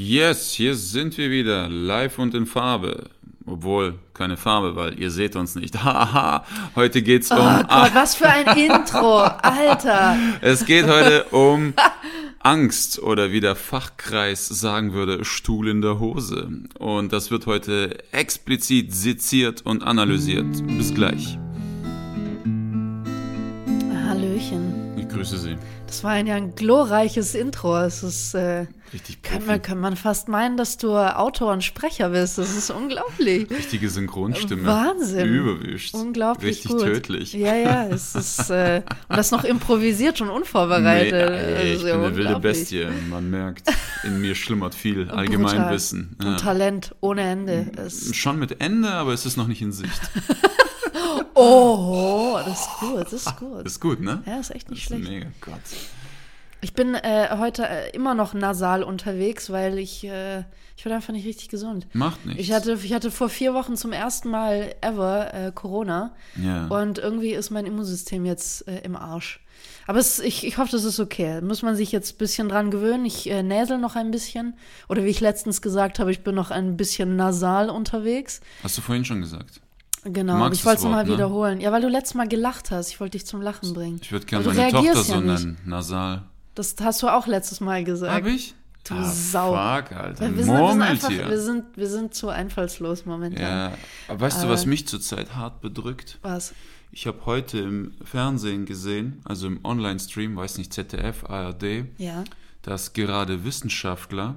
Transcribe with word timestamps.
Yes, 0.00 0.52
hier 0.52 0.76
sind 0.76 1.18
wir 1.18 1.28
wieder, 1.28 1.68
live 1.68 2.20
und 2.20 2.32
in 2.32 2.46
Farbe. 2.46 3.10
Obwohl, 3.44 3.98
keine 4.14 4.36
Farbe, 4.36 4.76
weil 4.76 4.96
ihr 4.96 5.10
seht 5.10 5.34
uns 5.34 5.56
nicht. 5.56 5.74
Haha, 5.82 6.44
heute 6.76 7.02
geht's 7.02 7.32
um... 7.32 7.38
Oh 7.38 7.62
Gott, 7.68 7.94
was 7.94 8.14
für 8.14 8.28
ein 8.28 8.46
Intro, 8.56 9.22
Alter. 9.22 10.16
Es 10.40 10.64
geht 10.66 10.86
heute 10.86 11.24
um 11.32 11.74
Angst 12.38 13.00
oder 13.00 13.32
wie 13.32 13.40
der 13.40 13.56
Fachkreis 13.56 14.46
sagen 14.46 14.92
würde, 14.92 15.24
Stuhl 15.24 15.66
in 15.66 15.82
der 15.82 15.98
Hose. 15.98 16.48
Und 16.78 17.12
das 17.12 17.32
wird 17.32 17.46
heute 17.46 17.98
explizit 18.12 18.94
seziert 18.94 19.62
und 19.62 19.82
analysiert. 19.82 20.64
Bis 20.76 20.94
gleich. 20.94 21.36
Hallöchen. 24.06 24.96
Ich 24.96 25.08
grüße 25.08 25.38
Sie. 25.38 25.56
Das 25.88 26.04
war 26.04 26.10
ein, 26.10 26.26
ja 26.26 26.34
ein 26.36 26.54
glorreiches 26.54 27.34
Intro. 27.34 27.76
Es 27.78 28.02
ist, 28.02 28.34
äh, 28.34 28.66
Richtig 28.92 29.22
kann, 29.22 29.44
man, 29.46 29.60
kann 29.62 29.78
man 29.80 29.96
fast 29.96 30.28
meinen, 30.28 30.58
dass 30.58 30.76
du 30.76 30.92
Autor 30.94 31.50
und 31.52 31.64
Sprecher 31.64 32.10
bist. 32.10 32.36
Das 32.36 32.54
ist 32.56 32.70
unglaublich. 32.70 33.48
Richtige 33.50 33.88
Synchronstimme. 33.88 34.66
Wahnsinn. 34.66 35.26
Überwischt. 35.26 35.94
Unglaublich 35.94 36.58
Richtig 36.58 36.70
gut. 36.72 36.80
tödlich. 36.82 37.32
Ja, 37.32 37.54
ja, 37.54 37.86
es 37.88 38.14
ist, 38.14 38.50
äh, 38.50 38.82
und 39.08 39.16
das 39.16 39.30
noch 39.30 39.44
improvisiert 39.44 40.20
und 40.20 40.28
unvorbereitet. 40.28 41.30
Nee, 41.30 41.36
ey, 41.36 41.54
Das 41.54 41.64
ich 41.64 41.72
ist 41.72 41.82
bin 41.84 41.92
eine 41.92 42.16
wilde. 42.16 42.38
Bestie. 42.40 42.86
Man 43.08 43.30
merkt, 43.30 43.68
in 44.04 44.20
mir 44.20 44.34
schlummert 44.34 44.74
viel. 44.74 45.10
Allgemeinwissen. 45.10 46.16
Ja. 46.22 46.28
Und 46.28 46.40
Talent 46.40 46.94
ohne 47.00 47.22
Ende. 47.22 47.70
Es, 47.76 48.14
Schon 48.14 48.38
mit 48.38 48.60
Ende, 48.60 48.90
aber 48.90 49.14
es 49.14 49.24
ist 49.24 49.38
noch 49.38 49.48
nicht 49.48 49.62
in 49.62 49.72
Sicht. 49.72 50.00
oh, 51.34 52.38
das 52.44 52.60
ist 52.60 52.68
gut, 52.80 53.00
das 53.04 53.12
ist 53.12 53.36
gut. 53.36 53.66
Ist 53.66 53.80
gut, 53.80 54.00
ne? 54.00 54.22
Ja, 54.26 54.38
ist 54.38 54.50
echt 54.50 54.70
nicht 54.70 54.90
Das 54.90 54.96
ist 54.98 55.04
schlecht. 55.04 55.10
mega. 55.24 55.30
Gott. 55.40 55.60
Ich 56.60 56.74
bin 56.74 56.94
äh, 56.96 57.28
heute 57.38 57.68
äh, 57.68 57.90
immer 57.90 58.14
noch 58.14 58.34
nasal 58.34 58.82
unterwegs, 58.82 59.50
weil 59.50 59.78
ich, 59.78 60.02
äh, 60.04 60.40
ich 60.76 60.84
werde 60.84 60.96
einfach 60.96 61.12
nicht 61.12 61.24
richtig 61.26 61.48
gesund. 61.50 61.86
Macht 61.92 62.26
nichts. 62.26 62.42
Ich 62.42 62.52
hatte, 62.52 62.72
ich 62.82 62.92
hatte 62.92 63.12
vor 63.12 63.28
vier 63.28 63.54
Wochen 63.54 63.76
zum 63.76 63.92
ersten 63.92 64.28
Mal 64.30 64.74
ever 64.80 65.32
äh, 65.32 65.52
Corona 65.54 66.14
Ja. 66.34 66.66
und 66.66 66.98
irgendwie 66.98 67.32
ist 67.32 67.50
mein 67.50 67.64
Immunsystem 67.64 68.24
jetzt 68.24 68.66
äh, 68.66 68.80
im 68.80 68.96
Arsch. 68.96 69.40
Aber 69.86 70.00
es, 70.00 70.18
ich, 70.18 70.44
ich 70.46 70.58
hoffe, 70.58 70.72
das 70.72 70.82
ist 70.84 70.98
okay. 70.98 71.40
Muss 71.42 71.62
man 71.62 71.76
sich 71.76 71.92
jetzt 71.92 72.14
ein 72.14 72.18
bisschen 72.18 72.48
dran 72.48 72.70
gewöhnen. 72.72 73.04
Ich 73.06 73.30
äh, 73.30 73.42
näsel 73.44 73.78
noch 73.78 73.94
ein 73.96 74.10
bisschen. 74.10 74.54
Oder 74.88 75.04
wie 75.04 75.08
ich 75.10 75.20
letztens 75.20 75.62
gesagt 75.62 75.98
habe, 76.00 76.10
ich 76.10 76.22
bin 76.24 76.34
noch 76.34 76.50
ein 76.50 76.76
bisschen 76.76 77.14
nasal 77.16 77.70
unterwegs. 77.70 78.40
Hast 78.64 78.76
du 78.78 78.82
vorhin 78.82 79.04
schon 79.04 79.20
gesagt. 79.20 79.60
Genau, 80.04 80.50
ich 80.50 80.64
wollte 80.64 80.78
es 80.78 80.84
mal 80.84 81.04
ne? 81.04 81.12
wiederholen. 81.12 81.60
Ja, 81.60 81.72
weil 81.72 81.82
du 81.82 81.88
letztes 81.88 82.14
Mal 82.14 82.28
gelacht 82.28 82.70
hast. 82.70 82.90
Ich 82.90 83.00
wollte 83.00 83.18
dich 83.18 83.26
zum 83.26 83.42
Lachen 83.42 83.74
bringen. 83.74 83.98
Ich 84.02 84.12
würde 84.12 84.26
gerne 84.26 84.44
du 84.44 84.52
meine 84.52 84.70
Tochter 84.70 85.02
so 85.02 85.14
ja 85.14 85.20
nicht. 85.20 85.44
nennen. 85.44 85.58
Nasal. 85.64 86.22
Das 86.54 86.74
hast 86.80 87.02
du 87.02 87.08
auch 87.08 87.26
letztes 87.26 87.60
Mal 87.60 87.84
gesagt. 87.84 88.12
Hab 88.12 88.26
ich? 88.26 88.54
Du 88.84 88.94
ah, 88.94 89.04
Sau. 89.04 89.50
Fuck, 89.50 89.92
Alter. 89.92 90.20
Wir, 90.20 90.28
sind, 90.28 90.36
wir, 90.36 90.44
sind 90.44 90.52
einfach, 90.82 91.10
Murmeltier. 91.10 91.28
wir, 91.30 91.40
sind, 91.40 91.64
wir 91.76 91.88
sind 91.88 92.14
zu 92.14 92.28
einfallslos 92.30 93.04
momentan. 93.06 93.42
ja. 93.42 93.72
Aber 94.08 94.20
weißt 94.20 94.44
du, 94.44 94.48
was 94.48 94.64
Äh. 94.64 94.68
mich 94.68 94.86
zurzeit 94.88 95.34
hart 95.34 95.60
bedrückt? 95.60 96.18
Was? 96.22 96.54
Ich 96.90 97.06
habe 97.06 97.18
heute 97.26 97.58
im 97.58 97.92
Fernsehen 98.02 98.64
gesehen, 98.64 99.20
also 99.24 99.46
im 99.46 99.62
Online-Stream, 99.64 100.36
weiß 100.36 100.56
nicht, 100.58 100.72
ZDF, 100.72 101.24
ARD, 101.28 101.84
Ja. 101.98 102.24
dass 102.62 102.94
gerade 102.94 103.44
Wissenschaftler 103.44 104.36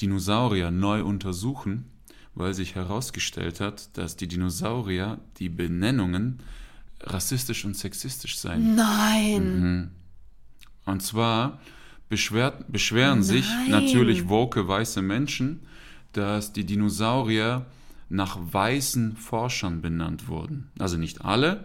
Dinosaurier 0.00 0.70
neu 0.70 1.02
untersuchen, 1.04 1.89
weil 2.34 2.54
sich 2.54 2.74
herausgestellt 2.74 3.60
hat, 3.60 3.96
dass 3.96 4.16
die 4.16 4.28
Dinosaurier 4.28 5.18
die 5.38 5.48
Benennungen 5.48 6.40
rassistisch 7.02 7.64
und 7.64 7.76
sexistisch 7.76 8.38
seien. 8.38 8.74
Nein. 8.74 9.90
Und 10.84 11.02
zwar 11.02 11.60
beschwert, 12.08 12.70
beschweren 12.70 13.22
sich 13.22 13.48
Nein. 13.48 13.70
natürlich 13.70 14.28
woke 14.28 14.66
weiße 14.66 15.02
Menschen, 15.02 15.60
dass 16.12 16.52
die 16.52 16.64
Dinosaurier 16.64 17.66
nach 18.08 18.36
weißen 18.40 19.16
Forschern 19.16 19.80
benannt 19.80 20.28
wurden. 20.28 20.70
Also 20.78 20.96
nicht 20.96 21.24
alle. 21.24 21.64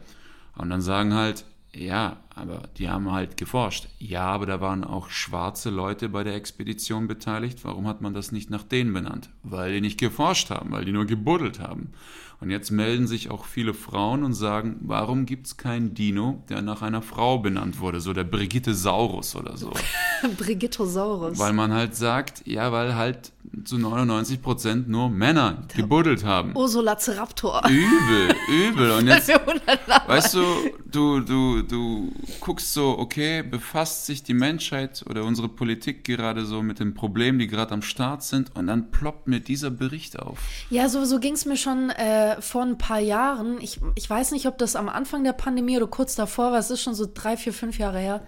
Und 0.56 0.70
dann 0.70 0.82
sagen 0.82 1.14
halt, 1.14 1.44
ja, 1.74 2.18
aber 2.36 2.64
die 2.78 2.90
haben 2.90 3.12
halt 3.12 3.38
geforscht. 3.38 3.88
Ja, 3.98 4.26
aber 4.26 4.46
da 4.46 4.60
waren 4.60 4.84
auch 4.84 5.10
schwarze 5.10 5.70
Leute 5.70 6.10
bei 6.10 6.24
der 6.24 6.36
Expedition 6.36 7.08
beteiligt. 7.08 7.60
Warum 7.64 7.88
hat 7.88 8.02
man 8.02 8.14
das 8.14 8.34
nicht 8.34 8.50
nach 8.50 8.64
denen 8.64 8.94
benannt? 8.94 9.30
Weil 9.44 9.74
die 9.74 9.82
nicht 9.82 10.00
geforscht 10.00 10.50
haben, 10.50 10.72
weil 10.72 10.84
die 10.84 10.92
nur 10.92 11.06
gebuddelt 11.06 11.60
haben. 11.60 11.94
Und 12.42 12.50
jetzt 12.50 12.70
melden 12.70 13.08
sich 13.08 13.32
auch 13.32 13.46
viele 13.46 13.74
Frauen 13.74 14.24
und 14.24 14.34
sagen, 14.34 14.76
warum 14.82 15.26
gibt 15.26 15.48
es 15.48 15.58
keinen 15.58 15.94
Dino, 15.94 16.44
der 16.50 16.62
nach 16.62 16.82
einer 16.82 17.02
Frau 17.02 17.40
benannt 17.40 17.80
wurde, 17.80 18.02
so 18.02 18.12
der 18.12 18.26
Brigitte 18.26 18.74
Saurus 18.74 19.36
oder 19.36 19.56
so. 19.56 19.72
Brigittosaurus. 20.38 21.40
Weil 21.40 21.54
man 21.54 21.72
halt 21.74 21.96
sagt, 21.96 22.46
ja, 22.46 22.72
weil 22.72 22.96
halt 22.96 23.32
zu 23.64 23.78
99 23.78 24.42
Prozent 24.42 24.90
nur 24.90 25.10
Männer 25.10 25.64
gebuddelt 25.76 26.26
haben. 26.26 26.56
Ursulazeraptor. 26.56 27.62
Übel, 27.70 28.36
übel. 28.50 28.92
Und 28.92 29.08
jetzt, 29.08 29.28
Der 29.30 29.40
weißt 30.08 30.34
du, 30.34 30.44
du, 30.92 31.22
du, 31.22 31.62
du 31.62 32.12
guckst 32.40 32.74
so, 32.74 32.98
okay, 32.98 33.42
befasst 33.44 34.06
sich 34.06 34.24
die 34.24 34.34
Menschheit 34.34 35.04
oder 35.10 35.24
unsere 35.24 35.50
Politik 35.50 36.04
gerade 36.04 36.46
so 36.46 36.62
mit 36.62 36.80
den 36.80 36.94
Problemen, 36.94 37.40
die 37.40 37.48
gerade 37.48 37.74
am 37.74 37.82
Start 37.82 38.24
sind 38.24 38.56
und 38.56 38.68
dann 38.68 38.92
ploppt 38.92 39.28
mir 39.28 39.40
dieser 39.40 39.72
Bericht 39.72 40.20
auf. 40.20 40.40
Ja, 40.70 40.90
so, 40.90 41.06
so 41.06 41.20
ging 41.20 41.34
es 41.34 41.46
mir 41.46 41.58
schon 41.58 41.90
äh, 41.92 42.42
vor 42.42 42.64
ein 42.64 42.78
paar 42.78 43.00
Jahren. 43.00 43.60
Ich, 43.62 43.80
ich 43.96 44.10
weiß 44.10 44.32
nicht, 44.32 44.46
ob 44.48 44.58
das 44.58 44.76
am 44.76 44.90
Anfang 44.90 45.24
der 45.24 45.34
Pandemie 45.34 45.78
oder 45.78 45.88
kurz 45.88 46.16
davor 46.16 46.52
war. 46.52 46.60
Es 46.60 46.70
ist 46.72 46.82
schon 46.82 46.96
so 46.96 47.08
drei, 47.12 47.38
vier, 47.38 47.54
fünf 47.54 47.78
Jahre 47.78 48.00
her. 48.00 48.26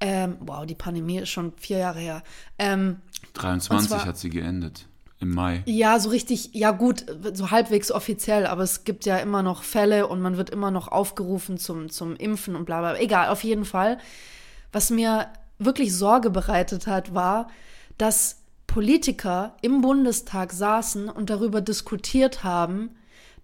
Ähm, 0.00 0.36
wow, 0.40 0.66
die 0.66 0.74
Pandemie 0.74 1.18
ist 1.18 1.30
schon 1.30 1.52
vier 1.56 1.78
Jahre 1.78 2.00
her. 2.00 2.22
Ähm, 2.58 2.96
23 3.34 3.70
Und 3.78 3.88
zwar- 3.88 4.06
hat 4.06 4.18
sie 4.18 4.30
geendet. 4.30 4.86
Im 5.18 5.30
Mai. 5.30 5.62
Ja, 5.64 5.98
so 5.98 6.10
richtig, 6.10 6.50
ja 6.52 6.72
gut, 6.72 7.06
so 7.32 7.50
halbwegs 7.50 7.90
offiziell, 7.90 8.46
aber 8.46 8.62
es 8.62 8.84
gibt 8.84 9.06
ja 9.06 9.16
immer 9.16 9.42
noch 9.42 9.62
Fälle 9.62 10.08
und 10.08 10.20
man 10.20 10.36
wird 10.36 10.50
immer 10.50 10.70
noch 10.70 10.88
aufgerufen 10.88 11.56
zum, 11.56 11.88
zum 11.88 12.16
Impfen 12.16 12.54
und 12.54 12.66
bla 12.66 12.80
bla. 12.80 12.98
Egal, 12.98 13.28
auf 13.28 13.42
jeden 13.42 13.64
Fall. 13.64 13.98
Was 14.72 14.90
mir 14.90 15.28
wirklich 15.58 15.94
Sorge 15.94 16.28
bereitet 16.28 16.86
hat, 16.86 17.14
war, 17.14 17.48
dass 17.96 18.42
Politiker 18.66 19.56
im 19.62 19.80
Bundestag 19.80 20.52
saßen 20.52 21.08
und 21.08 21.30
darüber 21.30 21.62
diskutiert 21.62 22.44
haben, 22.44 22.90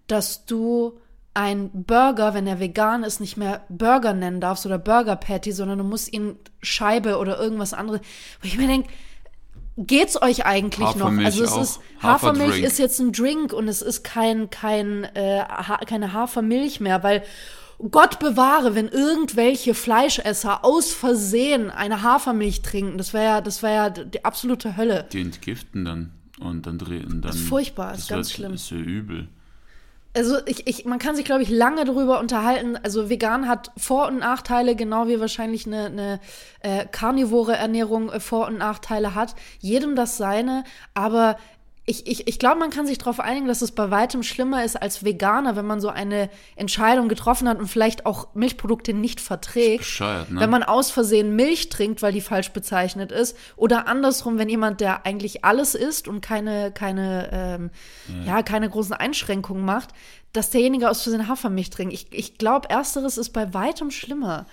dass 0.05 0.45
du 0.45 0.99
ein 1.33 1.71
Burger, 1.73 2.35
wenn 2.35 2.45
er 2.45 2.59
vegan 2.59 3.03
ist, 3.03 3.19
nicht 3.19 3.37
mehr 3.37 3.63
Burger 3.69 4.13
nennen 4.13 4.39
darfst 4.39 4.67
oder 4.67 4.77
Burger 4.77 5.15
Patty, 5.15 5.51
sondern 5.51 5.79
du 5.79 5.83
musst 5.83 6.13
ihn 6.13 6.37
Scheibe 6.61 7.17
oder 7.17 7.39
irgendwas 7.39 7.73
anderes. 7.73 8.01
Wo 8.41 8.47
ich 8.47 8.57
mir 8.57 8.67
denke, 8.67 8.89
geht's 9.77 10.21
euch 10.21 10.45
eigentlich 10.45 10.87
Hafermilch 10.87 11.19
noch? 11.19 11.25
Also 11.25 11.43
es 11.43 11.51
auch. 11.51 11.61
ist 11.61 11.79
Hafermilch 12.01 12.43
Haferdrink. 12.47 12.67
ist 12.67 12.79
jetzt 12.79 12.99
ein 12.99 13.11
Drink 13.11 13.53
und 13.53 13.67
es 13.67 13.81
ist 13.81 14.03
kein 14.03 14.49
kein 14.49 15.03
äh, 15.15 15.39
ha 15.41 15.77
keine 15.85 16.13
Hafermilch 16.13 16.79
mehr, 16.79 17.03
weil 17.03 17.23
Gott 17.91 18.19
bewahre, 18.19 18.75
wenn 18.75 18.87
irgendwelche 18.87 19.73
Fleischesser 19.73 20.63
aus 20.63 20.93
Versehen 20.93 21.69
eine 21.71 22.01
Hafermilch 22.03 22.61
trinken, 22.61 22.97
das 22.97 23.13
wäre 23.13 23.25
ja 23.25 23.41
das 23.41 23.63
wäre 23.63 23.73
ja 23.75 23.89
die 23.89 24.23
absolute 24.23 24.77
Hölle. 24.77 25.05
Die 25.11 25.21
entgiften 25.21 25.83
dann 25.85 26.11
und 26.39 26.65
dann 26.67 26.77
drehen 26.77 27.21
dann. 27.21 27.31
ist 27.31 27.47
furchtbar, 27.47 27.93
ist 27.93 28.01
das 28.01 28.07
ganz 28.09 28.27
wird- 28.29 28.35
schlimm. 28.35 28.53
Ist 28.53 28.69
ja 28.69 28.77
übel. 28.77 29.27
Also 30.15 30.37
ich, 30.45 30.67
ich, 30.67 30.85
man 30.85 30.99
kann 30.99 31.15
sich, 31.15 31.25
glaube 31.25 31.41
ich, 31.41 31.49
lange 31.49 31.85
darüber 31.85 32.19
unterhalten. 32.19 32.77
Also 32.77 33.09
vegan 33.09 33.47
hat 33.47 33.71
Vor- 33.77 34.07
und 34.07 34.19
Nachteile, 34.19 34.75
genau 34.75 35.07
wie 35.07 35.19
wahrscheinlich 35.19 35.65
eine, 35.65 35.85
eine 35.85 36.19
äh, 36.59 36.85
karnivore 36.85 37.55
Ernährung 37.55 38.11
äh, 38.11 38.19
Vor- 38.19 38.47
und 38.47 38.59
Nachteile 38.59 39.15
hat. 39.15 39.35
Jedem 39.59 39.95
das 39.95 40.17
seine, 40.17 40.65
aber 40.93 41.37
ich, 41.85 42.07
ich, 42.07 42.27
ich 42.29 42.39
glaube, 42.39 42.59
man 42.59 42.69
kann 42.69 42.87
sich 42.87 42.97
darauf 42.97 43.19
einigen, 43.19 43.47
dass 43.47 43.61
es 43.61 43.71
bei 43.71 43.91
weitem 43.91 44.23
schlimmer 44.23 44.63
ist 44.63 44.81
als 44.81 45.03
Veganer, 45.03 45.57
wenn 45.57 45.65
man 45.65 45.81
so 45.81 45.89
eine 45.89 46.29
Entscheidung 46.55 47.09
getroffen 47.09 47.49
hat 47.49 47.59
und 47.59 47.67
vielleicht 47.67 48.05
auch 48.05 48.33
Milchprodukte 48.35 48.93
nicht 48.93 49.19
verträgt. 49.19 49.79
Bescheuert, 49.79 50.31
ne? 50.31 50.39
Wenn 50.39 50.49
man 50.49 50.63
aus 50.63 50.91
Versehen 50.91 51.35
Milch 51.35 51.67
trinkt, 51.67 52.01
weil 52.01 52.13
die 52.13 52.21
falsch 52.21 52.51
bezeichnet 52.51 53.11
ist. 53.11 53.35
Oder 53.57 53.87
andersrum, 53.87 54.37
wenn 54.37 54.47
jemand, 54.47 54.79
der 54.79 55.05
eigentlich 55.05 55.43
alles 55.43 55.75
isst 55.75 56.07
und 56.07 56.21
keine, 56.21 56.71
keine, 56.71 57.29
ähm, 57.33 57.69
ja. 58.25 58.43
keine 58.43 58.69
großen 58.69 58.93
Einschränkungen 58.93 59.65
macht, 59.65 59.89
dass 60.31 60.51
derjenige 60.51 60.89
aus 60.89 61.03
Versehen 61.03 61.27
Hafermilch 61.27 61.69
trinkt. 61.69 61.93
Ich, 61.93 62.07
ich 62.11 62.37
glaube, 62.37 62.69
ersteres 62.69 63.17
ist 63.17 63.31
bei 63.31 63.53
weitem 63.53 63.91
schlimmer. 63.91 64.45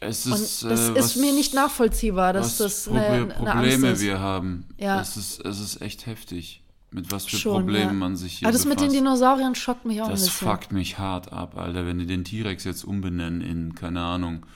Es 0.00 0.26
ist, 0.26 0.62
Und 0.62 0.70
das 0.70 0.88
äh, 0.90 0.98
ist 0.98 1.16
mir 1.16 1.32
nicht 1.32 1.54
nachvollziehbar, 1.54 2.32
dass 2.32 2.58
das 2.58 2.86
eine, 2.88 3.00
Proble- 3.00 3.34
eine 3.34 3.50
Probleme 3.50 3.90
ist. 3.90 4.00
wir 4.00 4.20
haben. 4.20 4.66
Ja. 4.78 5.00
Es 5.00 5.16
ist, 5.16 5.44
es 5.44 5.58
ist 5.58 5.82
echt 5.82 6.06
heftig, 6.06 6.62
mit 6.92 7.10
was 7.10 7.26
für 7.26 7.36
Schon, 7.36 7.52
Problemen 7.64 7.86
ja. 7.88 7.92
man 7.94 8.16
sich 8.16 8.38
hier 8.38 8.46
Aber 8.48 8.52
das 8.52 8.64
mit 8.64 8.74
den 8.80 8.88
befasst. 8.88 8.96
Dinosauriern 8.96 9.54
schockt 9.56 9.84
mich 9.86 10.00
auch 10.00 10.06
ein 10.06 10.12
Das 10.12 10.22
bisschen. 10.24 10.48
fuckt 10.48 10.72
mich 10.72 10.98
hart 10.98 11.32
ab, 11.32 11.56
Alter, 11.58 11.84
wenn 11.86 11.98
die 11.98 12.06
den 12.06 12.22
T-Rex 12.24 12.62
jetzt 12.64 12.84
umbenennen 12.84 13.40
in, 13.40 13.74
keine 13.74 14.00
Ahnung. 14.00 14.46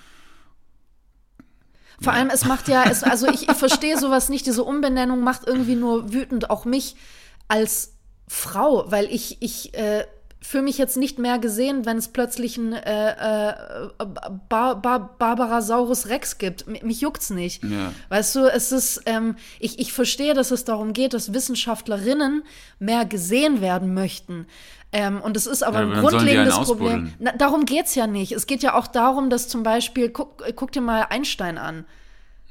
Vor 2.00 2.12
allem, 2.12 2.30
es 2.30 2.44
macht 2.44 2.68
ja, 2.68 2.84
es, 2.84 3.02
also 3.04 3.28
ich, 3.28 3.48
ich 3.48 3.56
verstehe 3.56 3.98
sowas 3.98 4.28
nicht, 4.28 4.46
diese 4.46 4.64
Umbenennung 4.64 5.20
macht 5.22 5.46
irgendwie 5.46 5.76
nur 5.76 6.12
wütend 6.12 6.50
auch 6.50 6.64
mich 6.64 6.96
als 7.48 7.94
Frau, 8.28 8.90
weil 8.90 9.06
ich, 9.06 9.38
ich 9.40 9.74
äh, 9.74 10.04
fühle 10.42 10.64
mich 10.64 10.78
jetzt 10.78 10.96
nicht 10.96 11.18
mehr 11.18 11.38
gesehen, 11.38 11.86
wenn 11.86 11.96
es 11.96 12.08
plötzlich 12.08 12.58
einen 12.58 12.72
äh, 12.72 13.50
äh, 13.50 13.54
Bar 14.48 14.76
Bar 14.82 15.16
Barbarasaurus 15.18 16.08
Rex 16.08 16.38
gibt. 16.38 16.66
M 16.66 16.76
mich 16.82 17.00
juckt's 17.00 17.30
nicht. 17.30 17.62
Ja. 17.64 17.92
Weißt 18.08 18.34
du, 18.34 18.46
es 18.52 18.72
ist, 18.72 19.02
ähm, 19.06 19.36
ich, 19.60 19.78
ich 19.78 19.92
verstehe, 19.92 20.34
dass 20.34 20.50
es 20.50 20.64
darum 20.64 20.92
geht, 20.92 21.14
dass 21.14 21.32
Wissenschaftlerinnen 21.32 22.42
mehr 22.78 23.04
gesehen 23.04 23.60
werden 23.60 23.94
möchten. 23.94 24.46
Ähm, 24.92 25.20
und 25.22 25.36
es 25.36 25.46
ist 25.46 25.62
aber 25.62 25.80
Ja, 25.82 25.90
ein 25.90 26.00
grundlegendes 26.00 26.58
Problem. 26.58 27.14
Na, 27.18 27.32
darum 27.32 27.64
geht's 27.64 27.94
ja 27.94 28.06
nicht. 28.06 28.32
Es 28.32 28.46
geht 28.46 28.62
ja 28.62 28.74
auch 28.74 28.86
darum, 28.86 29.30
dass 29.30 29.48
zum 29.48 29.62
Beispiel, 29.62 30.10
guck, 30.10 30.44
guck 30.54 30.72
dir 30.72 30.82
mal 30.82 31.06
Einstein 31.08 31.56
an. 31.56 31.86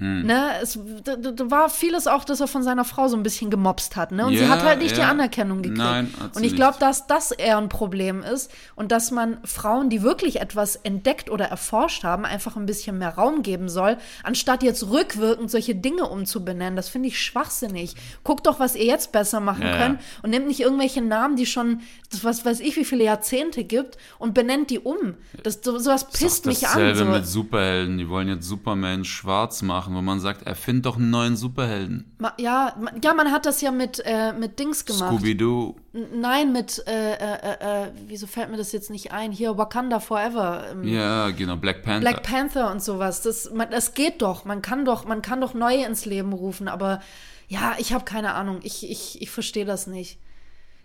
Hm. 0.01 0.24
Ne, 0.25 0.53
es 0.63 0.80
war 0.80 1.69
vieles 1.69 2.07
auch, 2.07 2.24
dass 2.24 2.39
er 2.39 2.48
von 2.48 2.63
seiner 2.63 2.86
Frau 2.86 3.07
so 3.07 3.15
ein 3.15 3.21
bisschen 3.21 3.51
gemobst 3.51 3.95
hat, 3.95 4.12
ne? 4.12 4.25
Und 4.25 4.36
sie 4.36 4.42
Ja, 4.42 4.50
hat 4.50 4.63
halt 4.63 4.80
nicht 4.80 4.95
die 4.95 5.01
ja. 5.01 5.09
Anerkennung 5.09 5.62
gekriegt. 5.62 5.77
Nein, 5.77 6.12
und 6.19 6.38
sie 6.38 6.48
ich 6.48 6.56
glaube, 6.56 6.77
dass 6.80 7.06
das 7.06 7.31
eher 7.31 7.59
ein 7.59 7.69
Problem 7.69 8.24
ist 8.24 8.51
und 8.75 8.92
dass 8.92 9.12
man 9.12 9.38
Frauen, 9.44 9.92
die 9.92 10.01
wirklich 10.01 10.42
etwas 10.42 10.75
entdeckt 10.75 11.30
oder 11.30 11.45
erforscht 11.45 12.03
haben, 12.03 12.25
einfach 12.25 12.56
ein 12.56 12.65
bisschen 12.65 12.98
mehr 12.98 13.09
Raum 13.13 13.44
geben 13.44 13.69
soll, 13.69 13.98
anstatt 14.24 14.63
jetzt 14.63 14.89
rückwirkend 14.89 15.51
solche 15.51 15.75
Dinge 15.75 16.07
umzubenennen. 16.07 16.75
Das 16.75 16.89
finde 16.89 17.09
ich 17.09 17.19
schwachsinnig. 17.21 17.94
Guckt 18.24 18.47
doch, 18.47 18.59
was 18.59 18.75
ihr 18.75 18.86
jetzt 18.86 19.12
besser 19.12 19.39
machen 19.39 19.62
Ja, 19.62 19.69
ja. 19.69 19.77
könnt 19.77 20.00
und 20.24 20.31
nehmt 20.31 20.47
nicht 20.47 20.62
irgendwelche 20.62 21.04
Namen, 21.04 21.36
die 21.36 21.45
schon, 21.45 21.81
das 22.12 22.24
was 22.24 22.44
weiß 22.44 22.59
ich, 22.62 22.75
wie 22.75 22.86
viele 22.86 23.04
Jahrzehnte 23.04 23.63
gibt 23.63 23.97
und 24.18 24.33
benennt 24.33 24.71
die 24.71 24.80
um. 24.80 25.13
Das, 25.44 25.59
so, 25.63 25.77
sowas 25.77 26.09
pisst 26.09 26.45
auch 26.45 26.47
mich 26.47 26.68
an. 26.68 26.95
So. 26.95 27.06
mit 27.06 27.27
Superhelden. 27.27 28.00
Die 28.00 28.09
wollen 28.09 28.27
jetzt 28.27 28.47
Superman 28.47 29.06
schwarz 29.06 29.62
machen, 29.62 29.90
wo 29.95 30.01
man 30.01 30.19
sagt, 30.19 30.43
erfind 30.43 30.85
doch 30.85 30.97
einen 30.97 31.09
neuen 31.09 31.35
Superhelden. 31.35 32.13
Ma- 32.19 32.33
Ja, 32.38 32.75
ma- 32.79 32.91
ja, 33.03 33.13
man 33.13 33.31
hat 33.31 33.45
das 33.45 33.61
ja 33.61 33.71
mit, 33.71 34.01
äh, 34.05 34.33
mit 34.33 34.59
Dings 34.59 34.85
gemacht. 34.85 35.09
Scooby-Doo. 35.13 35.75
Nein, 36.13 36.51
mit, 36.53 36.83
äh, 36.88 37.13
äh, 37.13 37.17
äh, 37.59 37.85
äh, 37.88 37.91
wieso 38.07 38.27
fällt 38.27 38.49
mir 38.49 38.57
das 38.57 38.71
jetzt 38.71 38.89
nicht 38.89 39.11
ein? 39.11 39.31
Hier, 39.31 39.57
Wakanda 39.57 39.99
Forever. 39.99 40.67
ähm, 40.71 40.83
Ja, 40.83 41.29
genau, 41.31 41.55
Black 41.57 41.83
Panther. 41.83 41.99
Black 42.09 42.23
Panther 42.23 42.71
und 42.71 42.81
sowas. 42.83 43.21
Das, 43.21 43.51
man, 43.51 43.69
das 43.71 43.93
geht 43.93 44.21
doch. 44.21 44.45
Man 44.45 44.61
kann 44.61 44.85
doch, 44.85 45.05
man 45.05 45.21
kann 45.21 45.41
doch 45.41 45.53
neue 45.53 45.85
ins 45.85 46.05
Leben 46.05 46.33
rufen, 46.33 46.67
aber 46.67 47.01
ja, 47.47 47.75
ich 47.77 47.94
habe 47.94 48.05
keine 48.05 48.33
Ahnung. 48.33 48.59
Ich, 48.63 48.89
ich, 48.89 49.21
ich 49.21 49.29
verstehe 49.29 49.65
das 49.65 49.87
nicht. 49.87 50.17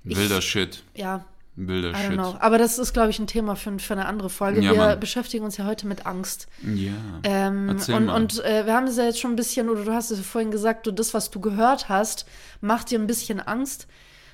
Wilder 0.03 0.41
Shit. 0.43 0.83
Ja, 0.95 1.25
Wilder 1.57 1.91
I 1.91 1.95
don't 1.95 2.15
know. 2.15 2.37
Aber 2.39 2.59
das 2.59 2.79
ist, 2.79 2.93
glaube 2.93 3.11
ich, 3.11 3.19
ein 3.19 3.27
Thema 3.27 3.57
für, 3.57 3.79
für 3.79 3.95
eine 3.95 4.07
andere 4.07 4.29
Folge. 4.29 4.61
Ja, 4.61 4.73
wir 4.73 4.79
Mann. 4.79 5.01
beschäftigen 5.01 5.45
uns 5.45 5.57
ja 5.57 5.65
heute 5.65 5.87
mit 5.87 6.05
Angst. 6.05 6.49
Ja. 6.63 6.93
Ähm, 7.23 7.71
Erzähl 7.71 7.95
und 7.95 8.07
mal. 8.07 8.17
und 8.17 8.45
äh, 8.45 8.67
wir 8.67 8.75
haben 8.75 8.87
es 8.87 8.97
ja 8.97 9.05
jetzt 9.05 9.21
schon 9.21 9.33
ein 9.33 9.37
bisschen, 9.37 9.71
oder 9.71 9.85
du 9.85 9.93
hast 9.93 10.11
es 10.11 10.19
ja 10.19 10.25
vorhin 10.25 10.51
gesagt, 10.51 10.87
du, 10.87 10.91
das, 10.91 11.15
was 11.15 11.31
du 11.31 11.41
gehört 11.41 11.89
hast, 11.89 12.27
macht 12.61 12.91
dir 12.91 12.99
ein 12.99 13.07
bisschen 13.07 13.41
Angst, 13.41 13.87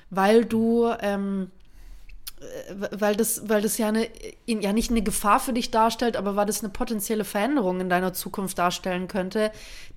weil 0.09 0.43
du, 0.43 0.89
ähm, 0.99 1.49
äh, 1.49 1.62
weil 2.91 3.15
das, 3.15 3.47
weil 3.49 3.61
das 3.61 3.77
ja 3.77 3.87
eine, 3.87 4.07
in- 4.45 4.61
ja 4.61 4.73
nicht 4.73 4.91
eine 4.91 5.01
Gefahr 5.01 5.39
für 5.39 5.53
dich 5.53 5.71
darstellt, 5.71 6.17
aber 6.17 6.35
weil 6.35 6.45
das 6.45 6.61
eine 6.63 6.69
potenzielle 6.71 7.23
Veränderung 7.25 7.79
in 7.81 7.89
deiner 7.89 8.13
Zukunft 8.13 8.57
darstellen 8.57 9.07
könnte, 9.07 9.51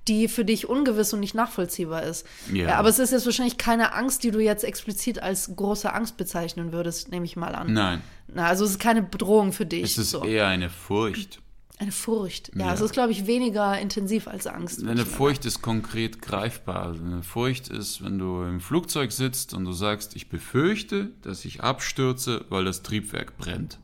die 0.08 0.28
für 0.28 0.44
dich 0.44 0.68
ungewiss 0.68 1.12
und 1.12 1.20
nicht 1.20 1.34
nachvollziehbar 1.34 2.02
ist. 2.04 2.26
Ja. 2.52 2.76
aber 2.76 2.88
es 2.88 2.98
ist 2.98 3.10
jetzt 3.12 3.26
wahrscheinlich 3.26 3.58
keine 3.58 3.92
Angst, 3.94 4.22
die 4.24 4.30
du 4.30 4.38
jetzt 4.40 4.64
explizit 4.64 5.20
als 5.22 5.50
große 5.56 5.92
Angst 5.92 6.16
bezeichnen 6.16 6.72
würdest, 6.72 7.10
nehme 7.10 7.24
ich 7.24 7.36
mal 7.36 7.54
an. 7.54 7.72
Nein, 7.72 8.02
Na, 8.28 8.46
also 8.46 8.64
es 8.64 8.72
ist 8.72 8.78
keine 8.80 9.02
Bedrohung 9.02 9.52
für 9.52 9.66
dich. 9.66 9.82
es 9.82 9.98
ist 9.98 10.10
so. 10.10 10.24
eher 10.24 10.46
eine 10.46 10.70
Furcht. 10.70 11.40
Eine 11.78 11.92
Furcht. 11.92 12.50
Ja, 12.54 12.66
Ja. 12.68 12.74
es 12.74 12.80
ist, 12.80 12.92
glaube 12.92 13.12
ich, 13.12 13.26
weniger 13.26 13.78
intensiv 13.78 14.28
als 14.28 14.46
Angst. 14.46 14.82
Eine 14.86 15.04
Furcht 15.04 15.44
ist 15.44 15.60
konkret 15.60 16.22
greifbar. 16.22 16.86
Also 16.86 17.04
eine 17.04 17.22
Furcht 17.22 17.68
ist, 17.68 18.02
wenn 18.02 18.18
du 18.18 18.42
im 18.44 18.60
Flugzeug 18.60 19.12
sitzt 19.12 19.52
und 19.52 19.64
du 19.66 19.72
sagst, 19.72 20.16
ich 20.16 20.28
befürchte, 20.30 21.10
dass 21.22 21.44
ich 21.44 21.62
abstürze, 21.62 22.46
weil 22.48 22.64
das 22.64 22.82
Triebwerk 22.82 23.36
brennt. 23.36 23.78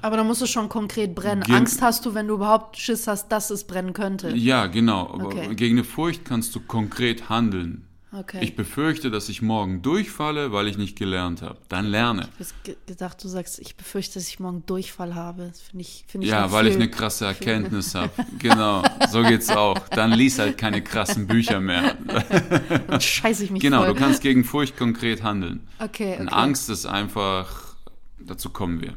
Aber 0.00 0.16
da 0.16 0.24
muss 0.24 0.40
es 0.40 0.48
schon 0.48 0.68
konkret 0.68 1.14
brennen. 1.14 1.42
Gen- 1.42 1.56
Angst 1.56 1.82
hast 1.82 2.06
du, 2.06 2.14
wenn 2.14 2.28
du 2.28 2.34
überhaupt 2.34 2.76
Schiss 2.78 3.06
hast, 3.08 3.28
dass 3.32 3.50
es 3.50 3.64
brennen 3.64 3.92
könnte. 3.92 4.30
Ja, 4.30 4.66
genau. 4.68 5.08
Aber 5.12 5.26
Okay. 5.26 5.54
gegen 5.54 5.74
eine 5.76 5.84
Furcht 5.84 6.24
kannst 6.24 6.54
du 6.54 6.60
konkret 6.60 7.28
handeln. 7.28 7.84
Okay. 8.10 8.38
Ich 8.42 8.56
befürchte, 8.56 9.10
dass 9.10 9.28
ich 9.28 9.42
morgen 9.42 9.82
durchfalle, 9.82 10.50
weil 10.50 10.66
ich 10.68 10.78
nicht 10.78 10.96
gelernt 10.96 11.42
habe. 11.42 11.58
Dann 11.68 11.84
lerne. 11.84 12.28
Ich 12.38 12.46
habe 12.48 12.54
ge- 12.64 12.76
gedacht, 12.86 13.22
du 13.22 13.28
sagst, 13.28 13.58
ich 13.58 13.76
befürchte, 13.76 14.14
dass 14.14 14.28
ich 14.28 14.40
morgen 14.40 14.64
Durchfall 14.64 15.14
habe. 15.14 15.48
Das 15.48 15.60
finde 15.60 15.82
ich, 15.82 16.04
finde 16.08 16.26
ich 16.26 16.30
Ja, 16.32 16.50
weil 16.50 16.68
ich 16.68 16.74
eine 16.76 16.88
krasse 16.88 17.26
Erkenntnis 17.26 17.94
habe. 17.94 18.10
Genau, 18.38 18.82
so 19.10 19.22
geht's 19.22 19.50
auch. 19.50 19.78
Dann 19.90 20.12
lies 20.12 20.38
halt 20.38 20.56
keine 20.56 20.82
krassen 20.82 21.26
Bücher 21.26 21.60
mehr. 21.60 21.96
Dann 22.88 23.00
scheiße 23.00 23.44
ich 23.44 23.50
mich 23.50 23.60
Genau, 23.60 23.84
voll. 23.84 23.88
du 23.94 24.00
kannst 24.00 24.22
gegen 24.22 24.42
Furcht 24.44 24.78
konkret 24.78 25.22
handeln. 25.22 25.66
Okay, 25.78 26.12
okay. 26.14 26.20
Und 26.22 26.28
Angst 26.28 26.70
ist 26.70 26.86
einfach, 26.86 27.74
dazu 28.18 28.48
kommen 28.50 28.80
wir. 28.80 28.94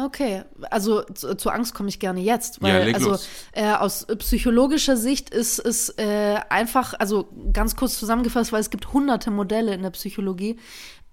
Okay, 0.00 0.44
also 0.70 1.02
zu, 1.02 1.34
zu 1.36 1.50
Angst 1.50 1.74
komme 1.74 1.88
ich 1.88 1.98
gerne 1.98 2.20
jetzt, 2.20 2.62
weil 2.62 2.72
Ja, 2.72 2.84
leg 2.84 2.94
also 2.94 3.10
los. 3.10 3.28
äh, 3.50 3.72
aus 3.72 4.06
psychologischer 4.18 4.96
Sicht 4.96 5.30
ist 5.30 5.58
es 5.58 5.88
äh, 5.98 6.36
einfach, 6.50 6.94
also 7.00 7.28
ganz 7.52 7.74
kurz 7.74 7.98
zusammengefasst, 7.98 8.52
weil 8.52 8.60
es 8.60 8.70
gibt 8.70 8.92
hunderte 8.92 9.32
Modelle 9.32 9.74
in 9.74 9.82
der 9.82 9.90
Psychologie. 9.90 10.56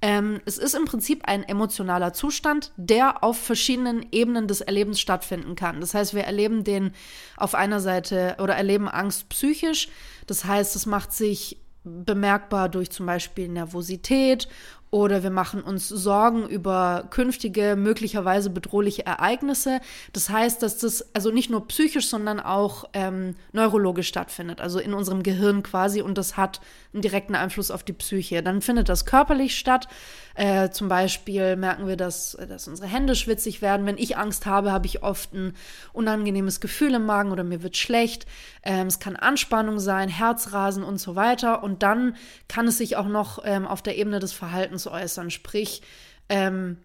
Ähm, 0.04 0.40
es 0.46 0.60
ist 0.60 0.76
im 0.76 0.86
Prinzip 0.86 1.24
ein 1.26 1.42
emotionaler 1.44 2.14
Zustand, 2.14 2.74
der 2.78 3.24
auf 3.24 3.40
verschiedenen 3.40 4.06
Ebenen 4.12 4.48
des 4.48 4.62
Erlebens 4.62 5.00
stattfinden 5.00 5.56
kann. 5.56 5.82
Das 5.82 5.96
heißt, 5.96 6.14
wir 6.14 6.24
erleben 6.26 6.64
den 6.64 6.92
auf 7.38 7.56
einer 7.56 7.80
Seite 7.80 8.36
oder 8.40 8.56
erleben 8.56 8.88
Angst 8.88 9.30
psychisch. 9.30 9.90
Das 10.28 10.46
heißt, 10.46 10.76
es 10.76 10.86
macht 10.86 11.12
sich 11.12 11.58
bemerkbar 11.84 12.70
durch 12.70 12.92
zum 12.92 13.06
Beispiel 13.08 13.48
Nervosität 13.48 14.48
oder 14.96 15.24
wir 15.24 15.30
machen 15.30 15.62
uns 15.62 15.90
Sorgen 15.90 16.48
über 16.48 17.08
künftige, 17.10 17.76
möglicherweise 17.76 18.50
bedrohliche 18.50 19.06
Ereignisse. 19.06 19.82
Das 20.14 20.30
heißt, 20.30 20.64
dass 20.64 20.78
das 20.78 21.14
also 21.14 21.32
nicht 21.32 21.50
nur 21.50 21.68
psychisch, 21.68 22.08
sondern 22.08 22.40
auch 22.40 22.86
ähm, 22.94 23.36
neurologisch 23.52 24.08
stattfindet, 24.08 24.62
also 24.62 24.80
in 24.80 24.94
unserem 24.94 25.22
Gehirn 25.22 25.64
quasi 25.64 26.02
und 26.02 26.18
das 26.18 26.38
hat 26.38 26.62
einen 26.94 27.02
direkten 27.02 27.36
Einfluss 27.36 27.72
auf 27.72 27.84
die 27.84 27.92
Psyche. 27.92 28.42
Dann 28.42 28.62
findet 28.62 28.88
das 28.88 29.06
körperlich 29.06 29.60
statt. 29.60 29.90
Äh, 30.36 30.70
zum 30.70 30.88
Beispiel 30.88 31.58
merken 31.58 31.88
wir, 31.88 31.98
dass, 31.98 32.38
dass 32.48 32.68
unsere 32.68 32.88
Hände 32.88 33.16
schwitzig 33.16 33.62
werden. 33.62 33.86
Wenn 33.86 33.98
ich 33.98 34.18
Angst 34.18 34.46
habe, 34.46 34.72
habe 34.72 34.86
ich 34.86 35.04
oft 35.04 35.34
ein 35.34 35.54
unangenehmes 35.92 36.62
Gefühl 36.62 36.94
im 36.94 37.06
Magen 37.06 37.32
oder 37.32 37.44
mir 37.44 37.64
wird 37.64 37.76
schlecht. 37.76 38.26
Ähm, 38.64 38.88
es 38.88 39.00
kann 39.00 39.18
Anspannung 39.18 39.80
sein, 39.80 40.08
Herzrasen 40.08 40.84
und 40.84 41.00
so 41.00 41.16
weiter. 41.16 41.64
Und 41.64 41.84
dann 41.84 42.16
kann 42.48 42.68
es 42.68 42.78
sich 42.78 42.96
auch 42.96 43.08
noch 43.08 43.40
ähm, 43.44 43.68
auf 43.68 43.82
der 43.82 43.98
Ebene 43.98 44.20
des 44.20 44.32
Verhaltens 44.32 44.85
äußern. 44.88 45.32
Sprich, 45.32 45.82
ähm, 46.30 46.78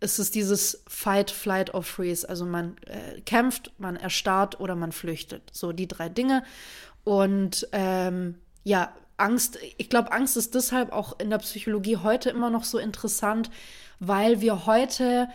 es 0.00 0.18
ist 0.18 0.34
dieses 0.34 0.82
Fight, 0.86 1.30
Flight 1.30 1.74
or 1.74 1.82
Freeze. 1.82 2.28
Also 2.28 2.44
man 2.44 2.76
äh, 2.86 3.20
kämpft, 3.22 3.72
man 3.78 3.96
erstarrt 3.96 4.60
oder 4.60 4.74
man 4.74 4.92
flüchtet. 4.92 5.50
So 5.52 5.72
die 5.72 5.88
drei 5.88 6.08
Dinge. 6.08 6.44
Und 7.04 7.68
ähm, 7.72 8.36
ja, 8.64 8.92
Angst, 9.16 9.58
ich 9.76 9.88
glaube, 9.88 10.12
Angst 10.12 10.36
ist 10.36 10.54
deshalb 10.54 10.92
auch 10.92 11.18
in 11.20 11.30
der 11.30 11.38
Psychologie 11.38 11.98
heute 11.98 12.30
immer 12.30 12.50
noch 12.50 12.64
so 12.64 12.78
interessant, 12.78 13.50
weil 14.00 14.40
wir 14.40 14.66
heute, 14.66 15.28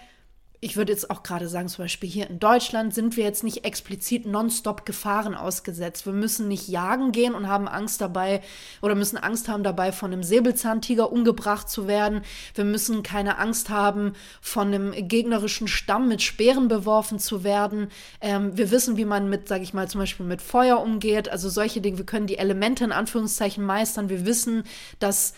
ich 0.61 0.75
würde 0.75 0.91
jetzt 0.91 1.09
auch 1.09 1.23
gerade 1.23 1.47
sagen, 1.47 1.69
zum 1.69 1.85
Beispiel 1.85 2.09
hier 2.09 2.29
in 2.29 2.39
Deutschland 2.39 2.93
sind 2.93 3.15
wir 3.15 3.23
jetzt 3.23 3.45
nicht 3.45 3.63
explizit 3.63 4.25
nonstop 4.25 4.85
Gefahren 4.85 5.33
ausgesetzt. 5.33 6.05
Wir 6.05 6.11
müssen 6.11 6.49
nicht 6.49 6.67
jagen 6.67 7.13
gehen 7.13 7.33
und 7.33 7.47
haben 7.47 7.69
Angst 7.69 8.01
dabei 8.01 8.41
oder 8.81 8.93
müssen 8.93 9.17
Angst 9.17 9.47
haben 9.47 9.63
dabei, 9.63 9.93
von 9.93 10.11
einem 10.11 10.21
Säbelzahntiger 10.21 11.13
umgebracht 11.13 11.69
zu 11.69 11.87
werden. 11.87 12.23
Wir 12.55 12.65
müssen 12.65 13.03
keine 13.03 13.37
Angst 13.37 13.69
haben, 13.69 14.13
von 14.41 14.67
einem 14.67 14.91
gegnerischen 15.07 15.69
Stamm 15.69 16.09
mit 16.09 16.21
Speeren 16.21 16.67
beworfen 16.67 17.19
zu 17.19 17.45
werden. 17.45 17.87
Ähm, 18.19 18.57
wir 18.57 18.69
wissen, 18.69 18.97
wie 18.97 19.05
man 19.05 19.29
mit, 19.29 19.47
sage 19.47 19.63
ich 19.63 19.73
mal, 19.73 19.87
zum 19.87 20.01
Beispiel 20.01 20.25
mit 20.25 20.41
Feuer 20.41 20.81
umgeht. 20.81 21.29
Also 21.29 21.47
solche 21.47 21.79
Dinge. 21.79 21.99
Wir 21.99 22.05
können 22.05 22.27
die 22.27 22.37
Elemente 22.37 22.83
in 22.83 22.91
Anführungszeichen 22.91 23.65
meistern. 23.65 24.09
Wir 24.09 24.25
wissen, 24.25 24.63
dass 24.99 25.33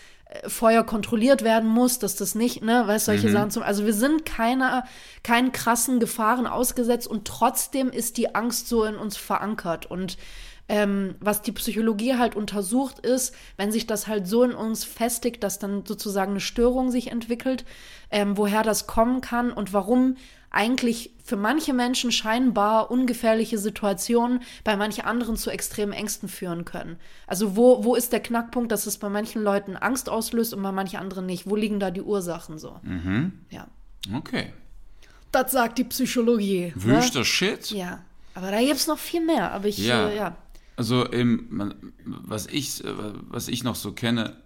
Feuer 0.46 0.84
kontrolliert 0.84 1.42
werden 1.42 1.68
muss, 1.68 1.98
dass 1.98 2.16
das 2.16 2.34
nicht, 2.34 2.62
ne, 2.62 2.86
weißt 2.86 3.06
solche 3.06 3.30
Sachen 3.30 3.50
zum, 3.50 3.62
also 3.62 3.84
wir 3.84 3.94
sind 3.94 4.24
keiner, 4.24 4.84
keinen 5.22 5.52
krassen 5.52 6.00
Gefahren 6.00 6.46
ausgesetzt 6.46 7.06
und 7.06 7.26
trotzdem 7.26 7.90
ist 7.90 8.16
die 8.16 8.34
Angst 8.34 8.68
so 8.68 8.84
in 8.84 8.96
uns 8.96 9.16
verankert. 9.16 9.86
Und 9.86 10.16
ähm, 10.68 11.16
was 11.20 11.42
die 11.42 11.52
Psychologie 11.52 12.14
halt 12.16 12.34
untersucht 12.34 12.98
ist, 13.00 13.34
wenn 13.56 13.72
sich 13.72 13.86
das 13.86 14.06
halt 14.06 14.26
so 14.26 14.42
in 14.42 14.54
uns 14.54 14.84
festigt, 14.84 15.42
dass 15.42 15.58
dann 15.58 15.84
sozusagen 15.84 16.32
eine 16.32 16.40
Störung 16.40 16.90
sich 16.90 17.10
entwickelt, 17.10 17.64
ähm, 18.10 18.36
woher 18.36 18.62
das 18.62 18.86
kommen 18.86 19.20
kann 19.20 19.52
und 19.52 19.72
warum 19.72 20.16
eigentlich 20.52 21.10
für 21.24 21.36
manche 21.36 21.72
Menschen 21.72 22.12
scheinbar 22.12 22.90
ungefährliche 22.90 23.58
Situationen 23.58 24.40
bei 24.64 24.76
manchen 24.76 25.04
anderen 25.04 25.36
zu 25.36 25.50
extremen 25.50 25.92
Ängsten 25.92 26.28
führen 26.28 26.64
können. 26.64 26.96
Also 27.26 27.56
wo, 27.56 27.84
wo 27.84 27.94
ist 27.94 28.12
der 28.12 28.20
Knackpunkt, 28.20 28.70
dass 28.70 28.86
es 28.86 28.98
bei 28.98 29.08
manchen 29.08 29.42
Leuten 29.42 29.76
Angst 29.76 30.08
auslöst 30.08 30.52
und 30.52 30.62
bei 30.62 30.72
manchen 30.72 30.98
anderen 30.98 31.26
nicht? 31.26 31.48
Wo 31.48 31.56
liegen 31.56 31.80
da 31.80 31.90
die 31.90 32.02
Ursachen 32.02 32.58
so? 32.58 32.78
Ja. 33.50 33.66
Okay. 34.14 34.52
Das 35.32 35.52
sagt 35.52 35.78
die 35.78 35.84
Psychologie. 35.84 36.72
Wüster 36.76 37.20
ne? 37.20 37.24
Shit. 37.24 37.70
Ja. 37.70 38.04
Aber 38.34 38.50
da 38.50 38.60
gibt 38.60 38.74
es 38.74 38.86
noch 38.86 38.98
viel 38.98 39.24
mehr. 39.24 39.52
Aber 39.52 39.66
ich, 39.68 39.78
Ja. 39.78 40.08
Äh, 40.08 40.16
ja. 40.16 40.36
Also 40.76 41.04
im, 41.06 41.46
man, 41.50 41.74
was, 42.04 42.46
ich, 42.46 42.84
äh, 42.84 42.88
was 43.28 43.48
ich 43.48 43.62
noch 43.62 43.74
so 43.74 43.92
kenne 43.92 44.36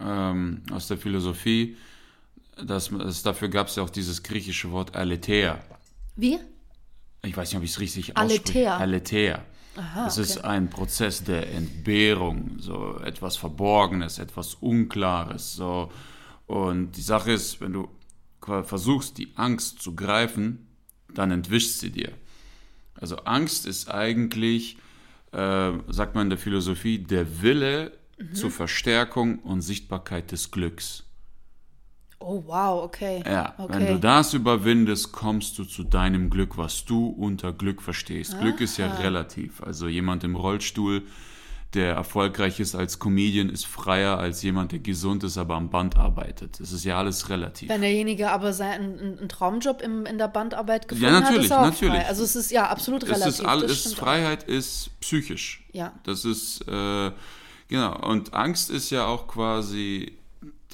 ähm, 0.00 0.62
aus 0.72 0.88
der 0.88 0.98
Philosophie, 0.98 1.76
dass, 2.62 2.90
es, 2.90 3.22
dafür 3.22 3.48
gab 3.48 3.68
es 3.68 3.76
ja 3.76 3.82
auch 3.82 3.90
dieses 3.90 4.22
griechische 4.22 4.70
Wort 4.70 4.96
Aletheia. 4.96 5.60
Wie? 6.16 6.38
Ich 7.22 7.36
weiß 7.36 7.50
nicht, 7.50 7.58
ob 7.58 7.64
ich 7.64 7.70
es 7.72 7.80
richtig 7.80 8.16
Aletheia. 8.16 8.36
ausspreche. 8.36 8.72
Aletheia. 8.74 9.44
Aha, 9.76 10.04
das 10.04 10.16
ist 10.16 10.38
okay. 10.38 10.46
ein 10.46 10.70
Prozess 10.70 11.22
der 11.24 11.52
Entbehrung, 11.52 12.56
so 12.58 12.98
etwas 13.04 13.36
Verborgenes, 13.36 14.18
etwas 14.18 14.54
Unklares. 14.54 15.54
So. 15.54 15.92
Und 16.46 16.92
die 16.92 17.02
Sache 17.02 17.32
ist, 17.32 17.60
wenn 17.60 17.72
du 17.74 17.88
versuchst, 18.62 19.18
die 19.18 19.32
Angst 19.36 19.82
zu 19.82 19.94
greifen, 19.94 20.66
dann 21.12 21.30
entwischt 21.30 21.78
sie 21.80 21.90
dir. 21.90 22.12
Also 22.94 23.16
Angst 23.18 23.66
ist 23.66 23.90
eigentlich, 23.90 24.78
äh, 25.32 25.72
sagt 25.88 26.14
man 26.14 26.26
in 26.26 26.30
der 26.30 26.38
Philosophie, 26.38 26.98
der 26.98 27.42
Wille 27.42 27.92
Mhm. 28.18 28.34
zur 28.34 28.50
Verstärkung 28.50 29.40
und 29.40 29.60
Sichtbarkeit 29.60 30.32
des 30.32 30.50
Glücks. 30.50 31.04
Oh, 32.18 32.42
wow, 32.46 32.82
okay. 32.82 33.22
Ja, 33.26 33.54
okay. 33.58 33.74
wenn 33.74 33.86
du 33.86 33.98
das 34.00 34.32
überwindest, 34.32 35.12
kommst 35.12 35.58
du 35.58 35.64
zu 35.64 35.84
deinem 35.84 36.30
Glück, 36.30 36.56
was 36.56 36.84
du 36.84 37.08
unter 37.08 37.52
Glück 37.52 37.82
verstehst. 37.82 38.38
Glück 38.40 38.60
ist 38.60 38.78
ja 38.78 38.90
relativ. 38.94 39.62
Also 39.62 39.86
jemand 39.86 40.24
im 40.24 40.34
Rollstuhl, 40.34 41.02
der 41.74 41.94
erfolgreich 41.94 42.58
ist 42.58 42.74
als 42.74 42.98
Comedian, 42.98 43.50
ist 43.50 43.66
freier 43.66 44.18
als 44.18 44.42
jemand, 44.42 44.72
der 44.72 44.78
gesund 44.78 45.24
ist, 45.24 45.36
aber 45.36 45.56
am 45.56 45.68
Band 45.68 45.98
arbeitet. 45.98 46.58
Das 46.58 46.72
ist 46.72 46.84
ja 46.84 46.96
alles 46.96 47.28
relativ. 47.28 47.68
Wenn 47.68 47.82
derjenige 47.82 48.30
aber 48.30 48.54
seinen 48.54 48.98
einen, 49.18 49.28
Traumjob 49.28 49.82
im, 49.82 50.06
in 50.06 50.16
der 50.16 50.28
Bandarbeit 50.28 50.88
gefunden 50.88 51.12
Ja, 51.12 51.16
hat, 51.16 51.24
natürlich, 51.24 51.44
ist 51.44 51.50
er 51.50 51.60
auch 51.60 51.64
natürlich. 51.66 51.94
frei. 51.94 52.06
Also 52.08 52.24
es 52.24 52.34
ist 52.34 52.50
ja 52.50 52.66
absolut 52.68 53.02
Es 53.02 53.10
relativ. 53.10 53.28
ist 53.28 53.40
all, 53.44 53.60
das 53.60 53.70
ist, 53.72 53.80
stimmt 53.80 53.96
auch. 53.96 54.02
Freiheit 54.04 54.42
ist 54.44 54.90
psychisch. 55.00 55.64
Ja. 55.72 55.92
Das 56.04 56.24
ist, 56.24 56.66
äh, 56.66 57.10
genau. 57.68 58.08
Und 58.08 58.32
Angst 58.32 58.70
ist 58.70 58.88
ja 58.88 59.04
auch 59.04 59.28
quasi 59.28 60.16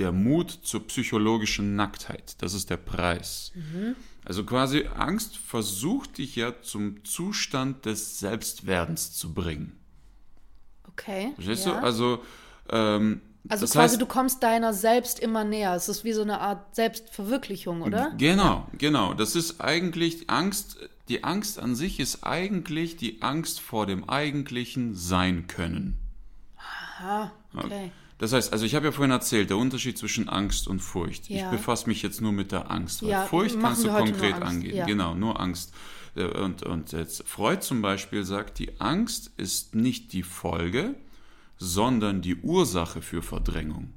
der 0.02 0.12
Mut 0.12 0.50
zur 0.50 0.86
psychologischen 0.88 1.76
Nacktheit. 1.76 2.34
Das 2.42 2.54
ist 2.54 2.70
der 2.70 2.76
Preis. 2.76 3.52
Mhm. 3.54 3.94
Also 4.24 4.44
quasi 4.44 4.88
Angst 4.96 5.36
versucht 5.36 6.18
dich 6.18 6.34
ja 6.34 6.60
zum 6.60 7.04
Zustand 7.04 7.86
des 7.86 8.18
Selbstwerdens 8.18 9.12
zu 9.12 9.32
bringen. 9.32 9.78
Okay. 10.88 11.32
Verstehst 11.36 11.66
ja. 11.66 11.72
du? 11.72 11.86
Also, 11.86 12.22
ähm, 12.68 13.20
Also 13.48 13.62
das 13.62 13.72
quasi 13.72 13.92
heißt, 13.92 14.02
du 14.02 14.06
kommst 14.06 14.42
deiner 14.42 14.74
selbst 14.74 15.20
immer 15.20 15.44
näher. 15.44 15.74
Es 15.74 15.88
ist 15.88 16.02
wie 16.02 16.12
so 16.12 16.22
eine 16.22 16.40
Art 16.40 16.74
Selbstverwirklichung, 16.74 17.82
oder? 17.82 18.12
Genau, 18.18 18.66
genau. 18.76 19.14
Das 19.14 19.36
ist 19.36 19.60
eigentlich 19.60 20.18
die 20.18 20.28
Angst. 20.28 20.78
Die 21.08 21.24
Angst 21.24 21.58
an 21.58 21.74
sich 21.74 22.00
ist 22.00 22.24
eigentlich 22.24 22.96
die 22.96 23.22
Angst 23.22 23.60
vor 23.60 23.86
dem 23.86 24.08
eigentlichen 24.08 24.94
Sein 24.94 25.46
können. 25.46 25.98
Ah, 27.00 27.30
okay. 27.54 27.90
Das 28.22 28.32
heißt, 28.32 28.52
also 28.52 28.64
ich 28.64 28.76
habe 28.76 28.86
ja 28.86 28.92
vorhin 28.92 29.10
erzählt, 29.10 29.50
der 29.50 29.56
Unterschied 29.56 29.98
zwischen 29.98 30.28
Angst 30.28 30.68
und 30.68 30.78
Furcht. 30.78 31.28
Ich 31.28 31.40
Ja. 31.40 31.50
befasse 31.50 31.88
mich 31.88 32.02
jetzt 32.02 32.20
nur 32.20 32.30
mit 32.30 32.52
der 32.52 32.70
Angst, 32.70 33.02
weil 33.02 33.10
Ja, 33.10 33.24
Furcht 33.26 33.58
kannst 33.60 33.82
du 33.82 33.88
konkret 33.88 34.40
angehen. 34.40 34.76
ja. 34.76 34.86
Genau, 34.86 35.16
nur 35.16 35.40
Angst. 35.40 35.74
Äh, 36.14 36.26
Und, 36.26 36.62
und 36.62 36.92
jetzt 36.92 37.26
Freud 37.26 37.62
zum 37.62 37.82
Beispiel 37.82 38.22
sagt, 38.22 38.60
die 38.60 38.80
Angst 38.80 39.32
ist 39.38 39.74
nicht 39.74 40.12
die 40.12 40.22
Folge, 40.22 40.94
sondern 41.58 42.22
die 42.22 42.36
Ursache 42.36 43.02
für 43.02 43.22
Verdrängung. 43.22 43.92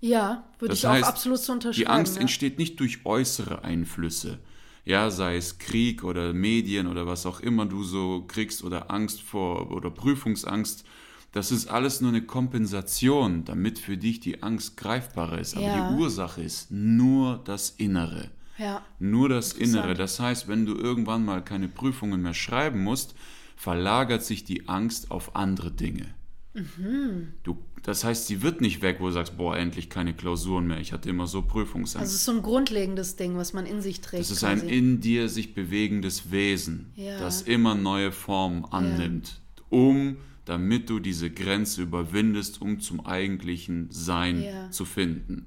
Ja, 0.00 0.44
würde 0.60 0.70
Das 0.70 0.78
ich 0.78 0.86
auch 0.86 0.90
heißt, 0.92 1.08
absolut 1.08 1.40
so 1.40 1.52
unterschreiben. 1.54 1.76
Die 1.76 1.86
Angst 1.88 2.18
entsteht 2.18 2.58
nicht 2.58 2.78
durch 2.78 3.04
äußere 3.04 3.64
Einflüsse. 3.64 4.38
Ja, 4.84 5.10
sei 5.10 5.36
es 5.36 5.58
Krieg 5.58 6.04
oder 6.04 6.32
Medien 6.32 6.86
oder 6.86 7.06
was 7.06 7.26
auch 7.26 7.40
immer 7.40 7.66
du 7.66 7.82
so 7.82 8.24
kriegst 8.28 8.62
oder 8.62 8.90
Angst 8.92 9.20
vor 9.22 9.72
oder 9.72 9.90
Prüfungsangst. 9.90 10.84
Das 11.32 11.52
ist 11.52 11.68
alles 11.68 12.00
nur 12.00 12.10
eine 12.10 12.22
Kompensation, 12.22 13.44
damit 13.44 13.78
für 13.78 13.96
dich 13.96 14.20
die 14.20 14.42
Angst 14.42 14.76
greifbarer 14.76 15.38
ist. 15.38 15.56
Aber 15.56 15.66
Ja. 15.66 15.90
die 15.90 15.96
Ursache 15.96 16.42
ist 16.42 16.70
nur 16.70 17.40
das 17.44 17.70
Innere. 17.70 18.30
Ja. 18.56 18.82
Nur 18.98 19.28
das. 19.28 19.52
Innere. 19.52 19.94
Das 19.94 20.18
heißt, 20.18 20.48
wenn 20.48 20.66
du 20.66 20.74
irgendwann 20.74 21.24
mal 21.24 21.44
keine 21.44 21.68
Prüfungen 21.68 22.22
mehr 22.22 22.34
schreiben 22.34 22.82
musst, 22.82 23.14
verlagert 23.56 24.24
sich 24.24 24.44
die 24.44 24.68
Angst 24.68 25.10
auf 25.10 25.36
andere 25.36 25.70
Dinge. 25.70 26.06
Mhm. 26.54 27.34
Du, 27.44 27.58
das 27.82 28.02
heißt, 28.04 28.26
sie 28.26 28.42
wird 28.42 28.60
nicht 28.60 28.82
weg, 28.82 28.96
wo 29.00 29.06
du 29.06 29.12
sagst, 29.12 29.36
boah, 29.36 29.56
endlich 29.56 29.90
keine 29.90 30.14
Klausuren 30.14 30.66
mehr. 30.66 30.80
Ich 30.80 30.92
hatte 30.92 31.08
immer 31.08 31.26
so 31.26 31.42
Prüfungsangst. 31.42 31.96
Also 32.00 32.10
es 32.10 32.16
ist 32.20 32.24
so 32.24 32.32
ein 32.32 32.42
grundlegendes 32.42 33.14
Ding, 33.16 33.36
was 33.36 33.52
man 33.52 33.66
in 33.66 33.80
sich 33.80 34.00
trägt. 34.00 34.22
Das 34.22 34.30
ist 34.30 34.40
quasi. 34.40 34.62
ein 34.62 34.68
in 34.68 35.00
dir 35.00 35.28
sich 35.28 35.54
bewegendes 35.54 36.30
Wesen, 36.32 36.90
Ja. 36.96 37.18
das 37.20 37.42
immer 37.42 37.74
neue 37.74 38.10
Formen 38.10 38.64
annimmt, 38.64 39.40
um, 39.68 40.16
damit 40.48 40.88
du 40.88 40.98
diese 40.98 41.30
Grenze 41.30 41.82
überwindest, 41.82 42.60
um 42.62 42.80
zum 42.80 43.04
eigentlichen 43.04 43.88
Sein 43.90 44.42
Ja. 44.42 44.70
zu 44.70 44.84
finden. 44.84 45.46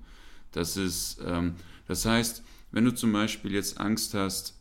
Das 0.52 0.78
ist, 0.78 1.20
ähm, 1.26 1.56
das 1.88 2.06
heißt, 2.06 2.44
wenn 2.72 2.86
du 2.86 2.94
zum 2.94 3.12
Beispiel 3.12 3.54
jetzt 3.54 3.80
Angst 3.80 4.14
hast, 4.14 4.58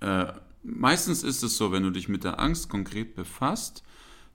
äh, 0.00 0.26
meistens 0.62 1.22
ist 1.22 1.42
es 1.42 1.56
so, 1.56 1.72
wenn 1.72 1.82
du 1.82 1.90
dich 1.90 2.08
mit 2.08 2.24
der 2.24 2.40
Angst 2.40 2.68
konkret 2.68 3.14
befasst, 3.14 3.82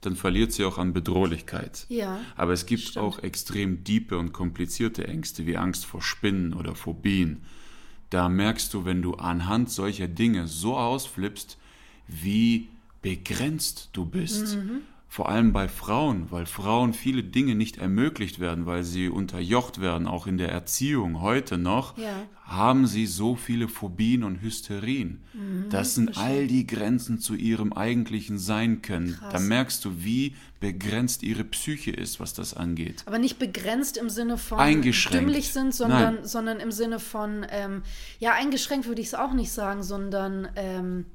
dann 0.01 0.15
verliert 0.15 0.51
sie 0.51 0.63
auch 0.63 0.77
an 0.77 0.93
Bedrohlichkeit. 0.93 1.85
Ja, 1.89 2.19
Aber 2.35 2.53
es 2.53 2.65
gibt 2.65 2.83
stimmt. 2.83 2.97
auch 3.05 3.19
extrem 3.19 3.83
diepe 3.83 4.17
und 4.17 4.31
komplizierte 4.31 5.07
Ängste, 5.07 5.45
wie 5.45 5.57
Angst 5.57 5.85
vor 5.85 6.01
Spinnen 6.01 6.53
oder 6.53 6.75
Phobien. 6.75 7.41
Da 8.09 8.29
merkst 8.29 8.73
du, 8.73 8.85
wenn 8.85 9.01
du 9.01 9.15
anhand 9.15 9.69
solcher 9.69 10.07
Dinge 10.07 10.47
so 10.47 10.77
ausflippst, 10.77 11.57
wie 12.07 12.69
begrenzt 13.07 13.89
du 13.93 14.05
bist. 14.05 14.55
Mhm. 14.57 14.81
Vor 15.09 15.29
allem 15.29 15.53
bei 15.53 15.69
Frauen, 15.69 16.27
weil 16.31 16.45
Frauen 16.45 16.93
viele 16.93 17.23
Dinge 17.23 17.55
nicht 17.55 17.77
ermöglicht 17.77 18.39
werden, 18.39 18.65
weil 18.65 18.83
sie 18.83 19.07
unterjocht 19.07 19.79
werden, 19.79 20.05
auch 20.05 20.27
in 20.27 20.37
der 20.37 20.49
Erziehung 20.51 21.21
heute 21.21 21.57
noch, 21.57 21.97
Ja. 21.97 22.11
haben 22.43 22.85
sie 22.85 23.05
so 23.07 23.35
viele 23.37 23.69
Phobien 23.69 24.23
und 24.25 24.41
Hysterien. 24.41 25.21
Mhm, 25.33 25.69
das 25.69 25.95
sind 25.95 26.17
all 26.17 26.47
die 26.47 26.67
Grenzen 26.67 27.19
zu 27.19 27.35
ihrem 27.35 27.71
eigentlichen 27.71 28.37
Sein 28.37 28.81
können. 28.81 29.17
Da 29.21 29.29
Krass. 29.29 29.43
merkst 29.43 29.85
du, 29.85 30.03
wie 30.03 30.35
begrenzt 30.59 31.23
ihre 31.23 31.45
Psyche 31.45 31.91
ist, 31.91 32.19
was 32.19 32.33
das 32.33 32.53
angeht. 32.53 33.03
aber 33.05 33.17
nicht 33.17 33.39
begrenzt 33.39 33.95
im 33.95 34.09
Sinne 34.09 34.37
von 34.37 34.59
Eingeschränkt. 34.59 35.41
sind, 35.45 35.73
sondern, 35.73 36.15
Nein. 36.15 36.25
sondern 36.25 36.59
im 36.59 36.71
Sinne 36.73 36.99
von, 36.99 37.45
ähm, 37.49 37.81
ja, 38.19 38.33
eingeschränkt 38.33 38.87
würde 38.87 38.99
ich 39.01 39.07
es 39.07 39.13
auch 39.13 39.33
nicht 39.33 39.51
sagen, 39.53 39.83
sondern 39.83 40.49
ähm, 40.57 41.05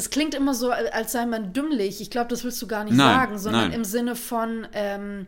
das 0.00 0.08
klingt 0.08 0.32
immer 0.34 0.54
so, 0.54 0.70
als 0.70 1.12
sei 1.12 1.26
man 1.26 1.52
dümmlich. 1.52 2.00
Ich 2.00 2.08
glaube, 2.10 2.28
das 2.28 2.42
willst 2.42 2.62
du 2.62 2.66
gar 2.66 2.84
nicht 2.84 2.96
Nein, 2.96 3.14
sagen, 3.14 3.38
sondern 3.38 3.62
nein. 3.64 3.72
im 3.72 3.84
Sinne 3.84 4.16
von, 4.16 4.66
ähm, 4.72 5.26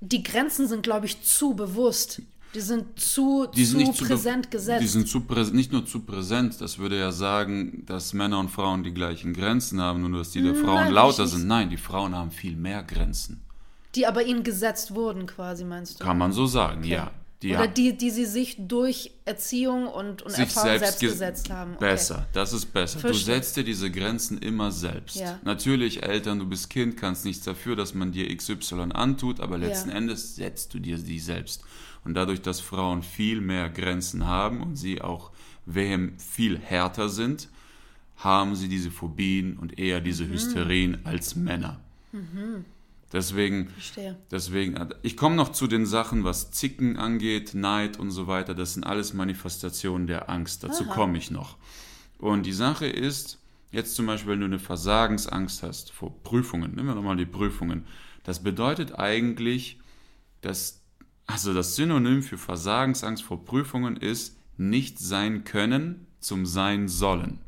die 0.00 0.24
Grenzen 0.24 0.66
sind, 0.66 0.82
glaube 0.82 1.06
ich, 1.06 1.22
zu 1.22 1.54
bewusst. 1.54 2.22
Die 2.56 2.60
sind 2.60 2.98
zu, 2.98 3.46
Die 3.54 3.64
sind 3.64 3.86
zu 3.86 3.92
zu 3.92 4.02
be- 4.02 4.08
präsent 4.08 4.50
gesetzt. 4.50 4.82
Die 4.82 4.88
sind 4.88 5.06
zu 5.08 5.20
nicht 5.52 5.70
nur 5.72 5.86
zu 5.86 6.00
präsent, 6.00 6.60
das 6.60 6.78
würde 6.78 6.98
ja 6.98 7.12
sagen, 7.12 7.84
dass 7.86 8.12
Männer 8.12 8.40
und 8.40 8.48
Frauen 8.50 8.82
die 8.82 8.92
gleichen 8.92 9.32
Grenzen 9.32 9.80
haben, 9.80 10.02
nur 10.10 10.18
dass 10.18 10.32
die 10.32 10.42
der 10.42 10.54
Nein, 10.54 10.64
Frauen 10.64 10.82
würde 10.86 10.94
lauter 10.94 11.26
sind. 11.28 11.46
Nein, 11.46 11.70
die 11.70 11.76
Frauen 11.76 12.16
haben 12.16 12.32
viel 12.32 12.56
mehr 12.56 12.82
Grenzen. 12.82 13.42
die 13.94 14.06
aber 14.08 14.24
ihnen 14.24 14.42
gesetzt 14.42 14.92
wurden, 14.94 15.26
quasi, 15.26 15.64
meinst 15.64 16.00
du? 16.00 16.04
Kann 16.04 16.18
man 16.18 16.32
so 16.32 16.46
sagen, 16.46 16.82
ja. 16.82 17.12
Die 17.42 17.50
Oder 17.54 17.66
die, 17.68 17.96
die 17.96 18.10
sie 18.10 18.24
sich 18.24 18.56
durch 18.58 19.10
Erziehung 19.24 19.88
und, 19.88 20.22
und 20.22 20.30
sich 20.30 20.40
Erfahrung 20.40 20.68
selbst, 20.70 20.84
selbst, 20.84 21.00
ge- 21.00 21.10
gesetzt 21.10 21.50
haben. 21.50 21.72
Okay. 21.74 21.84
Besser, 21.90 22.26
das 22.32 22.52
ist 22.52 22.66
besser. 22.72 23.00
Verstehe. 23.00 23.18
Du 23.20 23.24
setzt 23.40 23.56
dir 23.56 23.64
diese 23.64 23.90
Grenzen 23.90 24.38
immer 24.38 24.70
selbst. 24.70 25.16
Ja. 25.16 25.38
Natürlich, 25.44 26.02
Eltern, 26.04 26.38
du 26.38 26.46
bist 26.46 26.70
Kind, 26.70 26.96
kannst 26.96 27.24
nichts 27.24 27.44
dafür, 27.44 27.74
dass 27.74 27.94
man 27.94 28.12
dir 28.12 28.34
XY 28.34 28.92
antut, 28.92 29.40
aber 29.40 29.58
letzten 29.58 29.90
Ja. 29.90 29.96
Endes 29.96 30.36
setzt 30.36 30.72
du 30.72 30.78
dir 30.78 30.96
die 30.98 31.18
selbst. 31.18 31.64
Und 32.04 32.14
dadurch, 32.14 32.40
dass 32.42 32.60
Frauen 32.60 33.02
viel 33.02 33.40
mehr 33.40 33.68
Grenzen 33.70 34.26
haben 34.26 34.62
und 34.62 34.76
sie 34.76 35.00
auch 35.02 35.30
wehem 35.66 36.18
viel 36.18 36.58
härter 36.58 37.08
sind, 37.08 37.48
haben 38.16 38.54
sie 38.54 38.68
diese 38.68 38.90
Phobien 38.92 39.56
und 39.58 39.78
eher 39.80 40.00
diese 40.00 40.24
Mhm. 40.24 40.32
Hysterien 40.32 40.98
als 41.04 41.34
Männer. 41.34 41.80
Deswegen, 43.12 43.68
Verstehe. 43.68 44.16
Deswegen, 44.30 44.76
äh, 44.76 44.88
ich 45.02 45.16
komme 45.16 45.36
noch 45.36 45.52
zu 45.52 45.66
den 45.66 45.84
Sachen, 45.84 46.24
was 46.24 46.50
Zicken 46.50 46.96
angeht, 46.96 47.54
Neid 47.54 47.98
und 47.98 48.10
so 48.10 48.26
weiter. 48.26 48.54
Das 48.54 48.74
sind 48.74 48.84
alles 48.84 49.12
Manifestationen 49.12 50.06
der 50.06 50.30
Angst. 50.30 50.64
Dazu 50.64 50.86
komme 50.86 51.18
ich 51.18 51.30
noch. 51.30 51.58
Und 52.18 52.46
die 52.46 52.52
Sache 52.52 52.86
ist, 52.86 53.38
jetzt 53.70 53.94
zum 53.96 54.06
Beispiel, 54.06 54.32
wenn 54.32 54.40
du 54.40 54.46
eine 54.46 54.58
Versagensangst 54.58 55.62
hast 55.62 55.92
vor 55.92 56.14
Prüfungen, 56.22 56.74
nehmen 56.74 56.88
wir 56.88 56.94
nochmal 56.94 57.16
die 57.16 57.26
Prüfungen. 57.26 57.84
Das 58.24 58.42
bedeutet 58.42 58.98
eigentlich, 58.98 59.78
dass, 60.40 60.80
also 61.26 61.52
das 61.52 61.76
Synonym 61.76 62.22
für 62.22 62.38
Versagensangst 62.38 63.22
vor 63.22 63.44
Prüfungen 63.44 63.96
ist, 63.96 64.38
nicht 64.56 64.98
sein 64.98 65.44
können 65.44 66.06
zum 66.20 66.46
sein 66.46 66.88
sollen. 66.88 67.40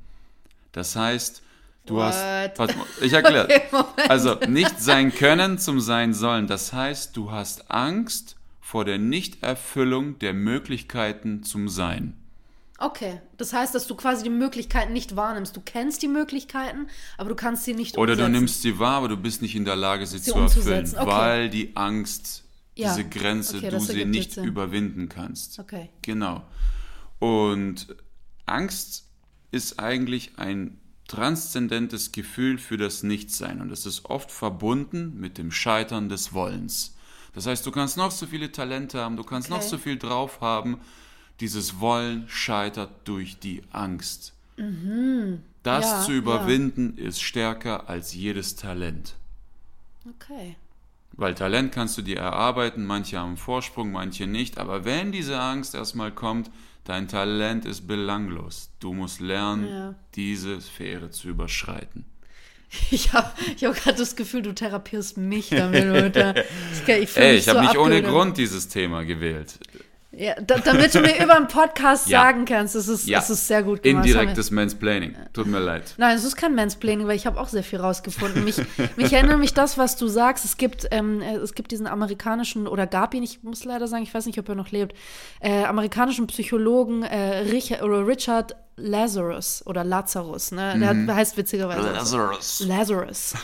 Das 0.73 0.97
heißt, 0.97 1.44
du 1.87 2.01
hast. 2.03 2.17
What? 2.19 2.59
Warte 2.59 2.77
mal, 2.77 2.87
ich 3.01 3.13
erkläre. 3.13 3.49
Okay, 3.73 4.09
also 4.09 4.35
nicht 4.49 4.81
sein 4.81 5.13
können 5.15 5.59
zum 5.59 5.81
sein 5.81 6.15
sollen. 6.15 6.47
Das 6.47 6.73
heißt, 6.73 7.17
du 7.17 7.31
hast 7.31 7.71
Angst 7.71 8.37
vor 8.61 8.85
der 8.85 8.99
Nichterfüllung 8.99 10.19
der 10.19 10.33
Möglichkeiten 10.35 11.43
zum 11.43 11.69
Sein. 11.69 12.17
Okay, 12.79 13.21
das 13.37 13.53
heißt, 13.53 13.75
dass 13.75 13.87
du 13.87 13.95
quasi 13.95 14.25
die 14.25 14.31
Möglichkeiten 14.31 14.93
nicht 14.93 15.15
wahrnimmst. 15.15 15.57
Du 15.57 15.61
kennst 15.65 16.03
die 16.03 16.09
Möglichkeiten, 16.09 16.89
aber 17.17 17.29
du 17.29 17.37
kannst 17.37 17.65
sie 17.65 17.73
nicht 17.75 17.97
Oder 17.97 18.13
umsetzen. 18.15 18.33
du 18.33 18.39
nimmst 18.39 18.63
sie 18.63 18.79
wahr, 18.79 18.97
aber 18.97 19.09
du 19.09 19.17
bist 19.17 19.43
nicht 19.43 19.55
in 19.55 19.65
der 19.65 19.77
Lage, 19.77 20.07
sie, 20.07 20.19
Sie 20.19 20.33
zu 20.33 20.39
erfüllen, 20.39 20.85
okay. 20.97 21.07
weil 21.07 21.51
die 21.51 21.77
Angst, 21.77 22.43
Ja, 22.75 22.95
diese 22.95 23.09
Grenze, 23.09 23.59
okay, 23.59 23.71
du 23.71 23.79
sie 23.79 24.05
nicht 24.05 24.33
Sinn. 24.33 24.45
überwinden 24.45 25.09
kannst. 25.09 25.59
Okay. 25.61 25.89
Genau. 26.03 26.43
Und 27.21 27.95
Angst 28.47 29.05
ist 29.53 29.79
eigentlich 29.79 30.33
ein 30.37 30.81
transzendentes 31.09 32.13
Gefühl 32.13 32.59
für 32.59 32.77
das 32.77 33.03
Nichtsein 33.03 33.61
und 33.61 33.71
es 33.71 33.87
ist 33.87 34.07
oft 34.07 34.31
verbunden 34.31 35.19
mit 35.19 35.39
dem 35.39 35.51
Scheitern 35.53 36.09
des 36.09 36.33
Wollens. 36.33 36.95
Das 37.35 37.47
heißt, 37.47 37.67
du 37.67 37.71
kannst 37.73 37.97
noch 37.97 38.11
so 38.11 38.27
viele 38.27 38.53
Talente 38.53 39.01
haben, 39.01 39.17
du 39.17 39.25
kannst 39.25 39.51
noch 39.51 39.59
Okay. 39.59 39.69
so 39.69 39.79
viel 39.79 39.99
drauf 39.99 40.41
haben, 40.41 40.79
dieses 41.41 41.81
Wollen 41.81 42.25
scheitert 42.29 42.91
durch 43.05 43.39
die 43.39 43.63
Angst. 43.73 44.33
Das 44.57 44.65
Mhm. 44.65 45.43
Ja, 45.65 46.03
zu 46.05 46.13
ja. 46.13 46.19
überwinden 46.19 46.97
ist 46.97 47.21
stärker 47.21 47.89
als 47.89 48.15
jedes 48.15 48.55
Talent. 48.55 49.15
Okay. 50.09 50.57
Weil 51.17 51.35
Talent 51.35 51.73
kannst 51.73 51.97
du 51.97 52.03
dir 52.03 52.19
erarbeiten, 52.19 52.85
manche 52.85 53.19
haben 53.19 53.37
Vorsprung, 53.37 53.93
manche 53.93 54.27
nicht. 54.27 54.59
Aber 54.59 54.85
wenn 54.85 55.13
diese 55.13 55.39
Angst 55.39 55.75
erstmal 55.75 56.11
kommt, 56.11 56.51
dein 56.85 57.07
Talent 57.09 57.65
ist 57.67 57.87
belanglos. 57.87 58.71
Du 58.81 58.93
musst 58.93 59.21
lernen, 59.21 59.69
Ja. 59.69 59.95
diese 60.17 60.61
Sphäre 60.61 61.11
zu 61.11 61.29
überschreiten. 61.29 62.05
Ich 62.91 63.13
habe 63.13 63.31
ich 63.57 63.65
hab 63.65 63.75
gerade 63.77 63.97
das 63.99 64.17
Gefühl, 64.17 64.43
du 64.43 64.53
therapierst 64.53 65.17
mich 65.17 65.51
damit. 65.51 65.85
Leute. 65.85 66.35
Ich, 66.73 66.89
ich 66.89 67.09
fühl 67.11 67.23
Ey, 67.23 67.33
mich 67.35 67.43
ich 67.43 67.49
habe 67.49 67.61
so 67.61 67.65
nicht 67.65 67.79
ohne. 67.79 68.03
Grund 68.03 68.37
dieses 68.37 68.69
Thema 68.69 69.05
gewählt. 69.05 69.59
Ja, 70.19 70.35
da, 70.41 70.59
damit 70.59 70.95
du 70.95 71.01
mir 71.01 71.17
über 71.23 71.37
einen 71.37 71.49
Podcast 71.49 72.09
Ja. 72.09 72.23
sagen 72.23 72.45
kannst, 72.45 72.75
es 72.75 72.89
ist, 72.89 73.07
Ja. 73.07 73.19
es 73.19 73.31
ist 73.31 73.47
sehr 73.49 73.63
gut 73.63 73.83
gemacht. 73.83 74.07
Indirektes 74.07 74.51
Mansplaining. 74.51 75.15
Tut 75.33 75.47
mir 75.47 75.59
leid. 75.61 75.95
Nein, 75.97 76.17
es 76.17 76.25
ist 76.25 76.37
kein 76.37 76.55
Mansplaining, 76.55 77.07
weil 77.07 77.17
ich 77.17 77.27
habe 77.27 77.41
auch 77.41 77.49
sehr 77.49 77.63
viel 77.65 77.81
rausgefunden. 77.81 78.45
Mich, 78.45 78.57
mich 78.97 79.13
erinnert 79.13 79.39
mich 79.39 79.55
das, 79.55 79.79
was 79.79 79.97
du 79.97 80.07
sagst. 80.09 80.45
Es 80.45 80.57
gibt, 80.57 80.87
ähm, 80.91 81.21
äh, 81.23 81.37
es 81.37 81.55
gibt 81.55 81.71
diesen 81.73 81.87
amerikanischen, 81.87 82.67
oder 82.67 82.87
gab 82.87 83.15
ihn, 83.15 83.23
ich 83.23 83.43
muss 83.43 83.65
leider 83.65 83.89
sagen, 83.89 84.03
ich 84.03 84.13
weiß 84.15 84.27
nicht, 84.27 84.39
ob 84.39 84.49
er 84.49 84.55
noch 84.55 84.71
lebt, 84.71 84.97
äh, 85.41 85.65
amerikanischen 85.65 86.27
Psychologen 86.27 87.03
äh, 87.03 87.39
Richard, 87.51 87.83
oder 87.83 88.07
Richard 88.07 88.57
Lazarus 88.77 89.63
oder 89.67 89.85
Lazarus, 89.85 90.51
ne? 90.51 90.77
Der 90.79 90.89
hat, 90.89 91.17
heißt 91.17 91.37
witzigerweise 91.37 91.93
Lazarus. 91.93 92.65
Lazarus. 92.67 93.35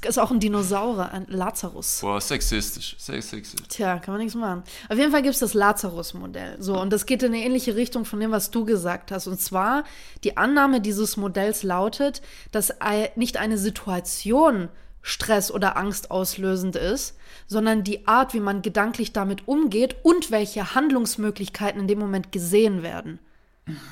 Das 0.00 0.10
ist 0.10 0.18
auch 0.18 0.30
ein 0.30 0.40
Dinosaurier, 0.40 1.10
ein 1.12 1.26
Lazarus. 1.28 2.00
Boah, 2.00 2.20
sexistisch. 2.20 2.96
Sehr 2.98 3.20
sexistisch. 3.20 3.68
Tja, 3.68 3.98
kann 3.98 4.14
man 4.14 4.20
nichts 4.20 4.34
machen. 4.34 4.62
Auf 4.88 4.96
jeden 4.96 5.10
Fall 5.10 5.22
gibt 5.22 5.34
es 5.34 5.40
das 5.40 5.54
Lazarus-Modell. 5.54 6.56
So, 6.60 6.80
und 6.80 6.92
das 6.92 7.06
geht 7.06 7.22
in 7.22 7.34
eine 7.34 7.44
ähnliche 7.44 7.74
Richtung 7.76 8.04
von 8.04 8.20
dem, 8.20 8.30
was 8.30 8.50
du 8.50 8.64
gesagt 8.64 9.10
hast. 9.10 9.26
Und 9.26 9.40
zwar, 9.40 9.84
die 10.24 10.36
Annahme 10.36 10.80
dieses 10.80 11.16
Modells 11.16 11.62
lautet, 11.62 12.22
dass 12.52 12.72
nicht 13.16 13.36
eine 13.36 13.58
Situation 13.58 14.68
Stress 15.02 15.50
oder 15.50 15.76
Angst 15.76 16.10
auslösend 16.10 16.76
ist, 16.76 17.16
sondern 17.46 17.84
die 17.84 18.06
Art, 18.06 18.34
wie 18.34 18.40
man 18.40 18.62
gedanklich 18.62 19.12
damit 19.12 19.48
umgeht 19.48 19.96
und 20.02 20.30
welche 20.30 20.74
Handlungsmöglichkeiten 20.74 21.80
in 21.80 21.88
dem 21.88 21.98
Moment 21.98 22.32
gesehen 22.32 22.82
werden. 22.82 23.18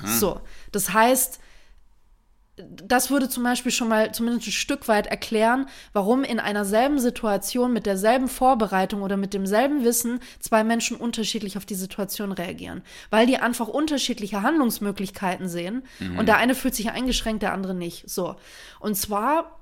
So, 0.05 0.41
das 0.71 0.93
heißt, 0.93 1.39
das 2.67 3.09
würde 3.09 3.29
zum 3.29 3.43
Beispiel 3.43 3.71
schon 3.71 3.87
mal 3.87 4.11
zumindest 4.13 4.47
ein 4.47 4.51
Stück 4.51 4.87
weit 4.87 5.07
erklären, 5.07 5.67
warum 5.93 6.23
in 6.23 6.39
einer 6.39 6.65
selben 6.65 6.99
Situation 6.99 7.73
mit 7.73 7.85
derselben 7.85 8.27
Vorbereitung 8.27 9.01
oder 9.01 9.17
mit 9.17 9.33
demselben 9.33 9.83
Wissen 9.83 10.19
zwei 10.39 10.63
Menschen 10.63 10.97
unterschiedlich 10.97 11.57
auf 11.57 11.65
die 11.65 11.75
Situation 11.75 12.31
reagieren. 12.31 12.81
Weil 13.09 13.27
die 13.27 13.37
einfach 13.37 13.67
unterschiedliche 13.67 14.41
Handlungsmöglichkeiten 14.41 15.47
sehen 15.47 15.83
und 16.17 16.27
der 16.27 16.37
eine 16.37 16.55
fühlt 16.55 16.75
sich 16.75 16.91
eingeschränkt, 16.91 17.43
der 17.43 17.53
andere 17.53 17.73
nicht. 17.73 18.09
So. 18.09 18.35
Und 18.79 18.95
zwar 18.95 19.58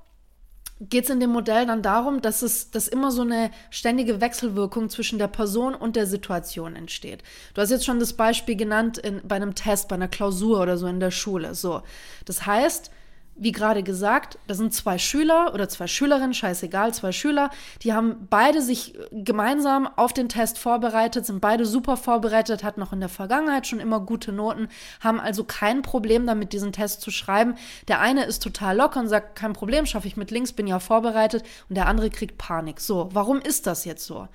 geht 0.79 1.05
es 1.05 1.09
in 1.09 1.19
dem 1.19 1.31
Modell 1.31 1.65
dann 1.65 1.81
darum, 1.81 2.21
dass 2.21 2.41
es 2.41 2.71
dass 2.71 2.87
immer 2.87 3.11
so 3.11 3.23
eine 3.23 3.51
ständige 3.69 4.21
Wechselwirkung 4.21 4.89
zwischen 4.89 5.19
der 5.19 5.27
Person 5.27 5.73
und 5.73 5.95
der 5.95 6.05
Situation 6.05 6.75
entsteht. 6.75 7.23
Du 7.53 7.61
hast 7.61 7.71
jetzt 7.71 7.85
schon 7.85 7.99
das 7.99 8.13
Beispiel 8.13 8.55
genannt 8.55 8.97
in, 8.97 9.21
bei 9.27 9.35
einem 9.35 9.55
Test, 9.55 9.87
bei 9.87 9.95
einer 9.95 10.07
Klausur 10.07 10.61
oder 10.61 10.77
so 10.77 10.87
in 10.87 10.99
der 10.99 11.11
Schule. 11.11 11.55
So, 11.55 11.81
das 12.25 12.45
heißt, 12.45 12.91
wie 13.39 13.51
gerade 13.51 13.83
gesagt, 13.83 14.39
da 14.47 14.53
sind 14.53 14.73
zwei 14.73 14.97
Schüler 14.97 15.53
oder 15.53 15.69
zwei 15.69 15.87
Schülerinnen, 15.87 16.33
scheißegal, 16.33 16.93
zwei 16.93 17.11
Schüler, 17.11 17.49
die 17.83 17.93
haben 17.93 18.27
beide 18.29 18.61
sich 18.61 18.97
gemeinsam 19.11 19.87
auf 19.95 20.13
den 20.13 20.29
Test 20.29 20.57
vorbereitet, 20.57 21.25
sind 21.25 21.41
beide 21.41 21.65
super 21.65 21.97
vorbereitet, 21.97 22.63
hatten 22.63 22.79
noch 22.79 22.93
in 22.93 22.99
der 22.99 23.09
Vergangenheit 23.09 23.67
schon 23.67 23.79
immer 23.79 23.99
gute 23.99 24.31
Noten, 24.31 24.67
haben 24.99 25.19
also 25.19 25.43
kein 25.43 25.81
Problem 25.81 26.25
damit, 26.25 26.53
diesen 26.53 26.71
Test 26.71 27.01
zu 27.01 27.11
schreiben. 27.11 27.55
Der 27.87 27.99
eine 27.99 28.25
ist 28.25 28.41
total 28.41 28.75
locker 28.75 28.99
und 28.99 29.07
sagt, 29.07 29.35
kein 29.35 29.53
Problem, 29.53 29.85
schaffe 29.85 30.07
ich 30.07 30.17
mit 30.17 30.31
links, 30.31 30.53
bin 30.53 30.67
ja 30.67 30.79
vorbereitet 30.79 31.43
und 31.69 31.75
der 31.75 31.87
andere 31.87 32.09
kriegt 32.09 32.37
Panik. 32.37 32.79
So, 32.79 33.09
warum 33.13 33.39
ist 33.39 33.67
das 33.67 33.85
jetzt 33.85 34.05
so? 34.05 34.27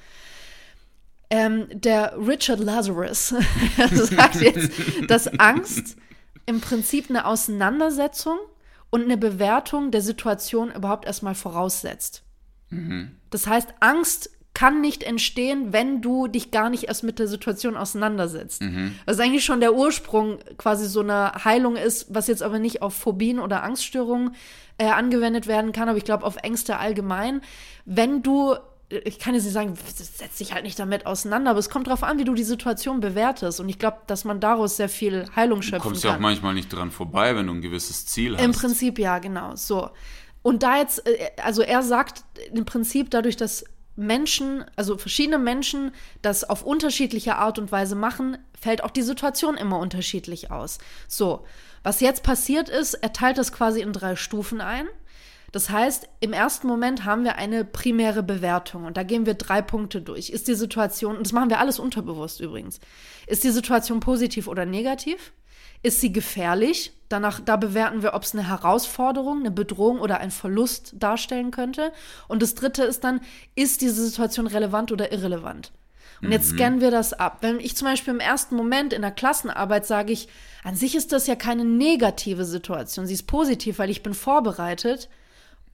Ähm, 1.30 1.66
der 1.72 2.14
Richard 2.18 2.60
Lazarus 2.60 3.28
sagt 3.92 4.36
jetzt, 4.36 4.70
dass 5.08 5.28
Angst 5.38 5.96
im 6.46 6.60
Prinzip 6.60 7.08
eine 7.08 7.24
Auseinandersetzung 7.26 8.36
und 8.92 9.02
eine 9.02 9.16
Bewertung 9.16 9.90
der 9.90 10.02
Situation 10.02 10.70
überhaupt 10.70 11.07
erstmal 11.07 11.35
voraussetzt. 11.35 12.22
Das 13.31 13.46
heißt, 13.48 13.74
Angst 13.81 14.31
kann 14.55 14.83
nicht 14.83 15.02
entstehen, 15.02 15.72
wenn 15.72 16.02
du 16.02 16.26
dich 16.28 16.50
gar 16.50 16.68
nicht 16.68 16.85
erst 16.85 17.02
mit 17.02 17.18
der 17.18 17.26
Situation 17.26 17.74
auseinandersetzt. 17.76 18.61
Was 19.07 19.18
eigentlich 19.18 19.46
schon 19.46 19.61
der 19.61 19.74
Ursprung 19.74 20.40
quasi 20.59 20.87
so 20.87 21.00
eine 21.00 21.33
Heilung 21.44 21.76
ist, 21.76 22.14
was 22.14 22.26
jetzt 22.26 22.42
aber 22.42 22.59
nicht 22.59 22.83
auf 22.83 22.92
Phobien 22.94 23.38
oder 23.38 23.62
Angststörungen 23.62 24.35
äh, 24.76 24.85
angewendet 24.90 25.46
werden 25.46 25.72
kann, 25.72 25.88
aber 25.88 25.96
ich 25.96 26.05
glaube 26.05 26.24
auf 26.26 26.37
Ängste 26.37 26.78
allgemein. 26.78 27.40
Wenn 27.87 28.22
du 28.22 28.57
ich 29.05 29.18
kann 29.18 29.35
jetzt 29.35 29.44
nicht 29.44 29.52
sagen, 29.52 29.74
setz 29.94 30.38
dich 30.38 30.52
halt 30.52 30.64
nicht 30.64 30.78
damit 30.78 31.07
auseinander, 31.07 31.50
aber 31.50 31.59
es 31.59 31.70
kommt 31.70 31.87
darauf 31.87 32.02
an, 32.02 32.18
wie 32.18 32.24
du 32.24 32.35
die 32.35 32.44
Situation 32.44 33.00
bewertest. 33.00 33.61
Und 33.61 33.68
ich 33.68 33.78
glaube, 33.78 33.98
dass 34.07 34.24
man 34.24 34.40
daraus 34.40 34.76
sehr 34.76 34.88
viel 34.88 35.26
Heilung 35.35 35.61
Du 35.61 35.66
schöpfen 35.66 35.81
kommst 35.81 36.05
ja 36.05 36.11
kann. 36.11 36.18
auch 36.18 36.22
manchmal 36.22 36.55
nicht 36.55 36.68
dran 36.68 36.90
vorbei, 36.90 37.35
wenn 37.37 37.46
du 37.46 37.55
ein 37.55 37.62
gewisses 37.62 38.07
Ziel 38.07 38.37
hast. 38.37 38.44
Im 38.44 38.52
Prinzip 38.52 38.98
ja, 38.98 39.18
genau. 39.18 39.57
So. 39.57 39.90
Und 40.42 40.62
da 40.62 40.78
jetzt, 40.78 41.07
äh, 41.07 41.31
also 41.42 41.62
er 41.62 41.83
sagt 41.83 42.24
im 42.52 42.64
Prinzip 42.64 43.11
dadurch, 43.11 43.37
dass 43.37 43.64
Menschen, 43.96 44.64
also 44.76 44.96
verschiedene 44.96 45.38
Menschen 45.38 45.92
das 46.22 46.44
auf 46.44 46.62
unterschiedliche 46.62 47.37
Art 47.37 47.59
und 47.59 47.72
Weise 47.72 47.94
machen, 47.94 48.38
fällt 48.59 48.85
auch 48.85 48.90
die 48.90 49.02
Situation 49.02 49.57
immer 49.57 49.78
unterschiedlich 49.78 50.50
aus. 50.50 50.78
So, 51.09 51.44
was 51.83 52.00
jetzt 52.00 52.22
passiert 52.22 52.68
ist, 52.68 52.94
er 52.94 53.12
teilt 53.12 53.38
das 53.38 53.52
quasi 53.52 53.81
in 53.81 53.92
drei 53.92 54.16
Stufen 54.16 54.61
ein. 54.61 54.87
Das 55.52 55.68
heißt, 55.68 56.08
im 56.20 56.32
ersten 56.32 56.66
Moment 56.66 57.04
haben 57.04 57.24
wir 57.24 57.36
eine 57.36 57.64
primäre 57.64 58.22
Bewertung 58.22 58.84
und 58.84 58.96
da 58.96 59.02
gehen 59.02 59.26
wir 59.26 59.34
drei 59.34 59.60
Punkte 59.60 60.00
durch. 60.00 60.30
Ist 60.30 60.48
die 60.48 60.54
Situation, 60.54 61.16
und 61.18 61.26
das 61.26 61.32
machen 61.32 61.50
wir 61.50 61.60
alles 61.60 61.78
unterbewusst 61.78 62.40
übrigens, 62.40 62.80
ist 63.26 63.44
die 63.44 63.50
Situation 63.50 64.00
positiv 64.00 64.48
oder 64.48 64.64
negativ? 64.64 65.32
Ist 65.82 66.00
sie 66.00 66.12
gefährlich? 66.12 66.92
Danach, 67.10 67.40
da 67.40 67.56
bewerten 67.56 68.02
wir, 68.02 68.14
ob 68.14 68.22
es 68.22 68.32
eine 68.34 68.48
Herausforderung, 68.48 69.40
eine 69.40 69.50
Bedrohung 69.50 70.00
oder 70.00 70.20
ein 70.20 70.30
Verlust 70.30 70.94
darstellen 70.96 71.50
könnte. 71.50 71.92
Und 72.28 72.40
das 72.40 72.54
dritte 72.54 72.84
ist 72.84 73.04
dann, 73.04 73.20
ist 73.54 73.82
diese 73.82 74.06
Situation 74.06 74.46
relevant 74.46 74.90
oder 74.90 75.12
irrelevant? 75.12 75.72
Und 76.22 76.30
jetzt 76.30 76.50
scannen 76.50 76.80
wir 76.80 76.92
das 76.92 77.12
ab. 77.14 77.38
Wenn 77.40 77.58
ich 77.58 77.76
zum 77.76 77.88
Beispiel 77.88 78.14
im 78.14 78.20
ersten 78.20 78.54
Moment 78.54 78.92
in 78.92 79.02
der 79.02 79.10
Klassenarbeit 79.10 79.84
sage 79.84 80.12
ich, 80.12 80.28
an 80.62 80.76
sich 80.76 80.94
ist 80.94 81.10
das 81.10 81.26
ja 81.26 81.34
keine 81.34 81.64
negative 81.64 82.44
Situation, 82.44 83.06
sie 83.06 83.14
ist 83.14 83.26
positiv, 83.26 83.80
weil 83.80 83.90
ich 83.90 84.04
bin 84.04 84.14
vorbereitet 84.14 85.08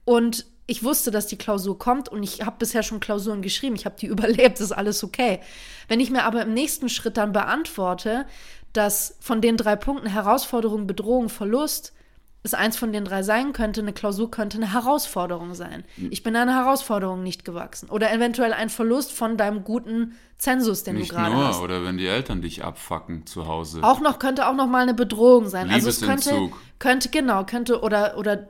und 0.09 0.47
ich 0.65 0.83
wusste, 0.83 1.11
dass 1.11 1.27
die 1.27 1.37
Klausur 1.37 1.77
kommt 1.77 2.09
und 2.09 2.23
ich 2.23 2.43
habe 2.43 2.55
bisher 2.57 2.81
schon 2.81 2.99
Klausuren 2.99 3.43
geschrieben, 3.43 3.75
ich 3.75 3.85
habe 3.85 3.95
die 3.99 4.07
überlebt, 4.15 4.59
ist 4.59 4.71
alles 4.71 5.03
okay. 5.03 5.39
Wenn 5.87 5.99
ich 5.99 6.09
mir 6.09 6.23
aber 6.23 6.41
im 6.41 6.55
nächsten 6.55 6.89
Schritt 6.89 7.15
dann 7.15 7.31
beantworte, 7.31 8.25
dass 8.73 9.17
von 9.19 9.39
den 9.39 9.55
drei 9.55 9.75
Punkten 9.75 10.07
Herausforderung, 10.07 10.87
Bedrohung, 10.87 11.29
Verlust 11.29 11.93
es 12.41 12.55
eins 12.55 12.75
von 12.75 12.91
den 12.91 13.05
drei 13.05 13.21
sein 13.21 13.53
könnte, 13.53 13.81
eine 13.81 13.93
Klausur 13.93 14.31
könnte 14.31 14.57
eine 14.57 14.73
Herausforderung 14.73 15.53
sein. 15.53 15.83
Ich 16.09 16.23
bin 16.23 16.35
einer 16.35 16.55
Herausforderung 16.55 17.21
nicht 17.21 17.43
gewachsen. 17.43 17.89
Oder 17.89 18.11
eventuell 18.13 18.53
ein 18.53 18.69
Verlust 18.69 19.11
von 19.11 19.35
deinem 19.35 19.63
guten 19.65 20.15
Zensus, 20.37 20.83
den 20.83 20.95
Nicht 20.95 21.11
du 21.11 21.15
gerade 21.15 21.35
nur, 21.35 21.49
hast. 21.49 21.59
oder 21.59 21.83
wenn 21.83 21.97
die 21.97 22.07
Eltern 22.07 22.41
dich 22.41 22.63
abfacken 22.63 23.25
zu 23.25 23.45
Hause. 23.45 23.83
Auch 23.83 23.99
noch 23.99 24.19
könnte 24.19 24.47
auch 24.47 24.55
noch 24.55 24.67
mal 24.67 24.83
eine 24.83 24.93
Bedrohung 24.93 25.49
sein. 25.49 25.69
Also 25.69 25.89
es 25.89 26.01
könnte. 26.01 26.49
Könnte, 26.79 27.09
genau, 27.09 27.43
könnte 27.43 27.81
oder, 27.81 28.17
oder 28.17 28.47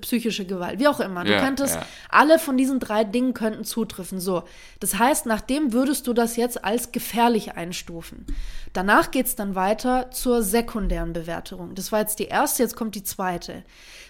psychische 0.00 0.44
Gewalt, 0.44 0.78
wie 0.80 0.88
auch 0.88 1.00
immer. 1.00 1.24
Du 1.24 1.32
Ja, 1.32 1.40
könntest, 1.40 1.76
ja. 1.76 1.86
alle 2.08 2.38
von 2.38 2.56
diesen 2.56 2.80
drei 2.80 3.04
Dingen 3.04 3.34
könnten 3.34 3.64
zutreffen. 3.64 4.20
So. 4.20 4.44
Das 4.80 4.98
heißt, 4.98 5.26
nachdem 5.26 5.72
würdest 5.72 6.06
du 6.06 6.12
das 6.12 6.36
jetzt 6.36 6.64
als 6.64 6.92
gefährlich 6.92 7.52
einstufen. 7.52 8.26
Danach 8.72 9.10
geht 9.10 9.26
es 9.26 9.36
dann 9.36 9.54
weiter 9.54 10.10
zur 10.10 10.42
sekundären 10.42 11.12
Bewertung. 11.12 11.74
Das 11.74 11.92
war 11.92 12.00
jetzt 12.00 12.18
die 12.18 12.26
erste, 12.26 12.62
jetzt 12.62 12.76
kommt 12.76 12.94
die 12.96 13.04
zweite. 13.04 13.62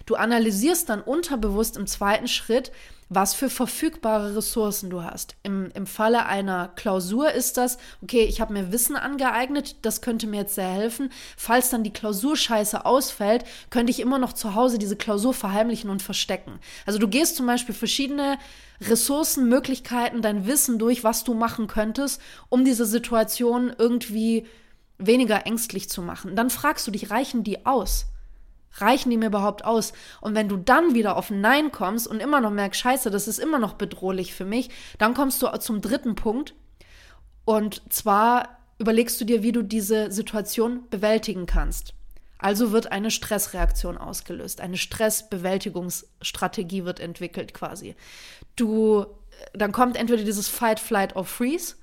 Du 0.07 0.17
analysierst 0.17 0.89
dann 0.89 1.01
unterbewusst 1.01 1.77
im 1.77 1.87
zweiten 1.87 2.29
Schritt, 2.29 2.73
was 3.09 3.35
für 3.35 3.51
verfügbare 3.51 4.37
Ressourcen 4.37 4.91
du 4.91 5.03
hast. 5.03 5.37
Im, 5.43 5.71
im 5.75 5.87
Falle 5.87 6.27
einer 6.27 6.69
Klausur 6.75 7.31
ist 7.33 7.57
das, 7.57 7.79
okay, 8.03 8.25
ich 8.25 8.41
habe 8.41 8.53
mir 8.53 8.73
Wissen 8.73 8.97
angeeignet, 8.97 9.77
das 9.83 10.01
könnte 10.01 10.27
mir 10.27 10.39
jetzt 10.39 10.55
sehr 10.55 10.69
helfen. 10.69 11.11
Falls 11.37 11.71
dann 11.71 11.85
die 11.85 11.93
Klausur 11.93 12.37
scheiße 12.37 12.85
ausfällt, 12.85 13.45
könnte 13.71 13.91
ich 13.91 14.01
immer 14.01 14.19
noch 14.19 14.33
zu 14.33 14.55
Hause 14.55 14.79
diese 14.79 14.97
Klausur 14.97 15.35
verheimlichen 15.35 15.91
und 15.91 16.03
verstecken. 16.03 16.59
Also 16.87 16.99
du 16.99 17.09
gehst 17.09 17.37
zum 17.37 17.47
Beispiel 17.47 17.75
verschiedene 17.75 18.39
Ressourcen, 18.81 19.49
Möglichkeiten, 19.49 20.23
dein 20.23 20.47
Wissen 20.47 20.79
durch, 20.79 21.05
was 21.05 21.25
du 21.25 21.35
machen 21.35 21.67
könntest, 21.67 22.21
um 22.49 22.65
diese 22.65 22.87
Situation 22.87 23.73
irgendwie 23.77 24.47
weniger 24.99 25.47
ängstlich 25.47 25.89
zu 25.89 26.03
machen. 26.03 26.37
Dann 26.37 26.51
fragst 26.51 26.87
du 26.87 26.91
dich, 26.91 27.11
reichen 27.11 27.45
die 27.45 27.67
aus? 27.67 28.07
Reichen 28.75 29.11
die 29.11 29.17
mir 29.17 29.27
überhaupt 29.27 29.65
aus? 29.65 29.93
Und 30.21 30.35
wenn 30.35 30.49
du 30.49 30.57
dann 30.57 30.95
wieder 30.95 31.17
auf 31.17 31.31
ein 31.31 31.41
Nein 31.41 31.73
kommst 31.73 32.07
und 32.07 32.21
immer 32.21 32.41
noch 32.41 32.51
merkst, 32.51 32.81
scheiße, 32.81 33.11
das 33.11 33.29
ist 33.29 33.39
immer 33.39 33.59
noch 33.59 33.75
bedrohlich 33.75 34.35
für 34.35 34.45
mich, 34.45 34.71
dann 34.99 35.15
kommst 35.15 35.43
du 35.43 35.49
zum 35.59 35.81
dritten 35.81 36.15
Punkt. 36.15 36.55
Und 37.45 37.83
zwar 37.93 38.59
überlegst 38.79 39.21
du 39.21 39.25
dir, 39.25 39.43
wie 39.43 39.53
du 39.53 39.63
diese 39.63 40.11
Situation 40.11 40.89
bewältigen 40.91 41.47
kannst. 41.47 41.95
Also 42.39 42.73
wird 42.73 42.93
eine 42.93 43.11
Stressreaktion 43.11 43.97
ausgelöst, 43.97 44.61
eine 44.61 44.77
Stressbewältigungsstrategie 44.77 46.85
wird 46.85 47.01
entwickelt 47.01 47.55
quasi. 47.55 47.95
Du, 48.57 49.07
dann 49.55 49.73
kommt 49.73 49.97
entweder 49.97 50.25
dieses 50.25 50.49
Fight, 50.49 50.81
Flight 50.81 51.17
or 51.17 51.25
Freeze, 51.25 51.77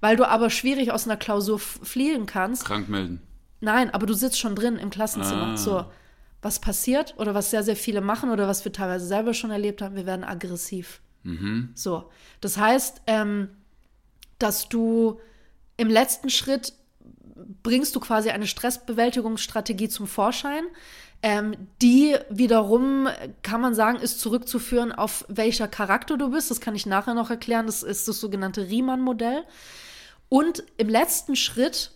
weil 0.00 0.16
du 0.16 0.26
aber 0.26 0.50
schwierig 0.50 0.90
aus 0.90 1.06
einer 1.06 1.16
Klausur 1.16 1.60
fliehen 1.60 2.26
kannst. 2.26 2.64
Krank 2.64 2.88
melden. 2.88 3.22
Nein, 3.60 3.90
aber 3.90 4.06
du 4.06 4.14
sitzt 4.14 4.38
schon 4.38 4.56
drin 4.56 4.76
im 4.76 4.90
Klassenzimmer. 4.90 5.52
Ah. 5.52 5.56
So, 5.56 5.84
was 6.42 6.60
passiert 6.60 7.14
oder 7.18 7.34
was 7.34 7.50
sehr, 7.50 7.62
sehr 7.62 7.76
viele 7.76 8.00
machen 8.00 8.30
oder 8.30 8.46
was 8.46 8.64
wir 8.64 8.72
teilweise 8.72 9.06
selber 9.06 9.34
schon 9.34 9.50
erlebt 9.50 9.82
haben, 9.82 9.96
wir 9.96 10.06
werden 10.06 10.24
aggressiv. 10.24 11.00
So, 11.74 12.10
das 12.40 12.56
heißt, 12.56 13.02
ähm, 13.06 13.48
dass 14.38 14.68
du 14.68 15.20
im 15.76 15.88
letzten 15.88 16.30
Schritt 16.30 16.74
bringst 17.62 17.94
du 17.94 18.00
quasi 18.00 18.30
eine 18.30 18.46
Stressbewältigungsstrategie 18.46 19.88
zum 19.88 20.06
Vorschein. 20.06 20.64
Ähm, 21.22 21.54
die 21.82 22.16
wiederum, 22.30 23.08
kann 23.42 23.60
man 23.60 23.74
sagen, 23.74 23.98
ist 23.98 24.20
zurückzuführen 24.20 24.92
auf 24.92 25.24
welcher 25.28 25.66
Charakter 25.66 26.16
du 26.16 26.30
bist. 26.30 26.50
Das 26.50 26.60
kann 26.60 26.76
ich 26.76 26.86
nachher 26.86 27.14
noch 27.14 27.30
erklären. 27.30 27.66
Das 27.66 27.82
ist 27.82 28.06
das 28.06 28.20
sogenannte 28.20 28.68
Riemann-Modell. 28.68 29.44
Und 30.28 30.62
im 30.76 30.88
letzten 30.88 31.34
Schritt, 31.34 31.92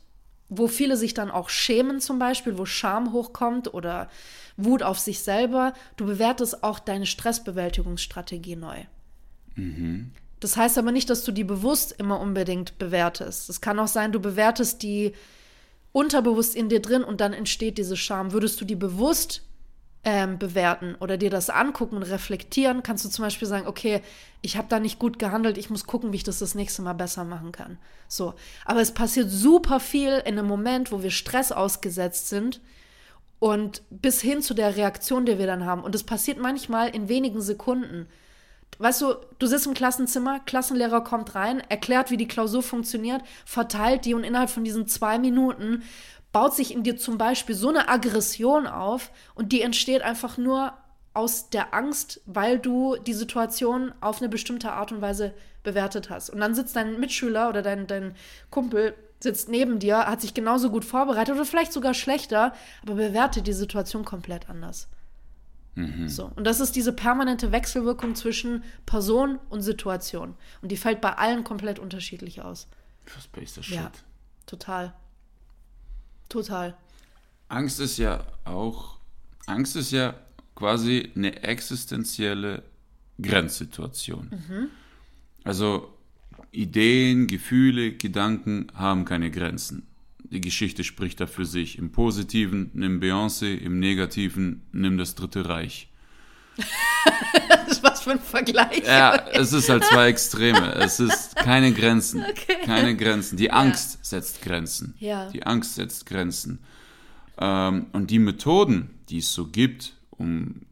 wo 0.59 0.69
viele 0.69 0.97
sich 0.97 1.15
dann 1.15 1.31
auch 1.31 1.49
schämen 1.49 2.01
zum 2.01 2.19
Beispiel, 2.19 2.59
wo 2.59 2.67
Scham 2.67 3.13
hochkommt 3.13 3.73
oder 3.73 4.09
Wut 4.57 4.83
auf 4.83 4.99
sich 4.99 5.21
selber, 5.21 5.73
du 5.97 6.07
bewertest 6.07 6.63
auch 6.63 6.79
deine 6.79 7.07
Stressbewältigungsstrategie 7.07 8.57
neu. 8.57 8.77
Das 10.41 10.57
heißt 10.57 10.77
aber 10.79 10.93
nicht, 10.93 11.09
dass 11.09 11.25
du 11.25 11.33
die 11.33 11.45
bewusst 11.45 11.93
immer 11.99 12.21
unbedingt 12.21 12.79
bewertest. 12.79 13.49
Es 13.49 13.61
kann 13.61 13.79
auch 13.79 13.89
sein, 13.89 14.13
du 14.13 14.21
bewertest 14.21 14.83
die 14.83 15.13
unterbewusst 15.93 16.57
in 16.57 16.69
dir 16.69 16.81
drin 16.81 17.05
und 17.05 17.21
dann 17.21 17.33
entsteht 17.33 17.79
diese 17.79 17.97
Scham. 17.97 18.33
Würdest 18.33 18.61
du 18.61 18.65
die 18.65 18.77
bewusst 18.77 19.43
ähm, 20.05 20.39
bewerten 20.39 20.97
oder 20.99 21.17
dir 21.17 21.31
das 21.31 21.49
angucken 21.49 21.97
und 21.97 22.03
reflektieren, 22.03 22.83
kannst 22.83 23.05
du 23.05 23.09
zum 23.09 23.25
Beispiel 23.25 23.47
sagen, 23.47 23.67
okay, 23.67 24.03
ich 24.41 24.57
habe 24.57 24.67
da 24.69 24.81
nicht 24.81 24.99
gut 24.99 25.19
gehandelt, 25.19 25.59
ich 25.59 25.71
muss 25.71 25.87
gucken, 25.87 26.13
wie 26.13 26.17
ich 26.17 26.25
das 26.25 26.41
das 26.41 26.55
nächste 26.55 26.83
Mal 26.83 26.95
besser 26.95 27.25
machen 27.25 27.53
kann. 27.53 27.79
So, 28.09 28.35
aber 28.65 28.81
es 28.81 28.93
passiert 28.93 29.31
super 29.31 29.79
viel 29.79 30.23
in 30.27 30.39
einem 30.39 30.49
Moment, 30.49 30.91
wo 30.91 31.03
wir 31.03 31.11
Stress 31.11 31.53
ausgesetzt 31.53 32.29
sind 32.29 32.61
und 33.39 33.83
bis 33.91 34.21
hin 34.21 34.43
zu 34.43 34.55
der 34.55 34.77
Reaktion, 34.77 35.25
die 35.25 35.39
wir 35.39 35.47
dann 35.47 35.67
haben. 35.67 35.85
Und 35.85 35.95
es 35.95 36.05
passiert 36.05 36.39
manchmal 36.39 36.89
in 36.89 37.09
wenigen 37.09 37.41
Sekunden. 37.41 38.09
Weißt 38.79 39.03
du, 39.03 39.15
du 39.39 39.47
sitzt 39.47 39.67
im 39.67 39.75
Klassenzimmer, 39.75 40.41
Klassenlehrer 40.41 41.05
kommt 41.05 41.35
rein, 41.35 41.61
erklärt, 41.69 42.11
wie 42.11 42.17
die 42.17 42.27
Klausur 42.27 42.63
funktioniert, 42.63 43.23
verteilt 43.45 44.05
die 44.05 44.15
und 44.15 44.25
innerhalb 44.25 44.51
von 44.51 44.65
diesen 44.65 44.89
zwei 44.89 45.19
Minuten 45.19 45.83
baut 46.33 46.55
sich 46.55 46.73
in 46.75 46.83
dir 46.83 46.97
zum 46.97 47.19
Beispiel 47.19 47.55
so 47.55 47.69
eine 47.69 47.89
Aggression 47.89 48.67
auf 48.67 49.11
und 49.35 49.53
die 49.53 49.63
entsteht 49.63 50.03
einfach 50.03 50.39
nur 50.39 50.73
aus 51.15 51.51
der 51.51 51.75
Angst, 51.75 52.23
weil 52.25 52.59
du 52.59 52.97
die 52.97 53.13
Situation 53.13 53.93
auf 54.01 54.21
eine 54.21 54.31
bestimmte 54.31 54.73
Art 54.73 54.93
und 54.93 55.03
Weise 55.03 55.35
bewertet 55.63 56.09
hast. 56.11 56.31
Und 56.31 56.41
dann 56.41 56.55
sitzt 56.55 56.75
dein 56.75 56.99
Mitschüler 56.99 57.49
oder 57.51 57.61
dein, 57.61 57.87
dein 57.87 58.17
Kumpel 58.51 58.95
sitzt 59.21 59.49
neben 59.49 59.79
dir, 59.79 60.07
hat 60.07 60.21
sich 60.21 60.35
genauso 60.35 60.71
gut 60.71 60.85
vorbereitet 60.85 61.35
oder 61.35 61.45
vielleicht 61.45 61.73
sogar 61.73 61.95
schlechter, 61.95 62.55
aber 62.83 62.95
bewertet 62.95 63.47
die 63.47 63.53
Situation 63.53 64.05
komplett 64.05 64.49
anders. 64.49 64.89
So, 66.07 66.31
und 66.37 66.45
das 66.47 66.61
ist 66.61 66.77
diese 66.77 66.93
permanente 66.93 67.51
Wechselwirkung 67.51 68.15
zwischen 68.15 68.63
Person 68.85 69.39
und 69.49 69.63
Situation. 69.63 70.35
Und 70.61 70.71
die 70.71 70.77
fällt 70.77 71.01
bei 71.01 71.15
allen 71.15 71.45
komplett 71.45 71.79
unterschiedlich 71.79 72.43
aus. 72.43 72.69
Space 73.07 73.59
Shit. 73.65 73.75
Ja, 73.75 73.91
total. 74.45 74.93
Total. 76.33 76.75
Angst 77.49 77.79
ist 77.79 77.99
ja 77.99 78.27
auch, 78.47 78.97
Angst 79.45 79.77
ist 79.77 79.91
ja 79.93 80.15
quasi 80.55 81.11
eine 81.15 81.43
existenzielle 81.43 82.63
Grenzsituation. 83.21 84.31
Also 85.45 85.93
Ideen, 86.51 87.27
Gefühle, 87.27 87.93
Gedanken 87.93 88.69
haben 88.73 89.05
keine 89.05 89.31
Grenzen. 89.31 89.87
Die 90.25 90.41
Geschichte 90.41 90.85
spricht 90.85 91.21
da 91.21 91.27
für 91.27 91.45
sich. 91.45 91.77
Im 91.77 91.93
Positiven 91.93 92.71
nimm 92.73 93.01
Beyoncé, 93.01 93.55
im 93.55 93.79
Negativen 93.79 94.63
nimm 94.73 94.97
das 94.97 95.15
Dritte 95.15 95.47
Reich. 95.49 95.91
Das 97.49 97.79
ist 97.79 97.83
was 98.03 98.05
für 98.05 98.11
ein 98.13 98.19
Vergleich. 98.21 98.85
Ja, 98.87 99.15
es 99.33 99.53
ist 99.53 99.69
halt 99.69 99.85
zwei 99.85 100.09
Extreme. 100.09 100.75
Es 100.75 101.01
ist 101.01 101.37
keine 101.37 101.73
Grenzen. 101.73 102.25
Keine 102.65 102.97
Grenzen. 102.97 103.37
Die 103.37 103.51
Angst 103.51 104.05
setzt 104.05 104.41
Grenzen. 104.43 104.95
Ja. 105.01 105.29
Die 105.31 105.45
Angst 105.45 105.75
setzt 105.75 106.07
Grenzen. 106.07 106.61
Ähm, 107.39 107.87
und 107.93 108.11
die 108.11 108.19
Methoden, 108.21 108.91
die 109.09 109.19
es 109.19 109.33
so 109.33 109.47
gibt, 109.47 109.95
um 110.11 110.63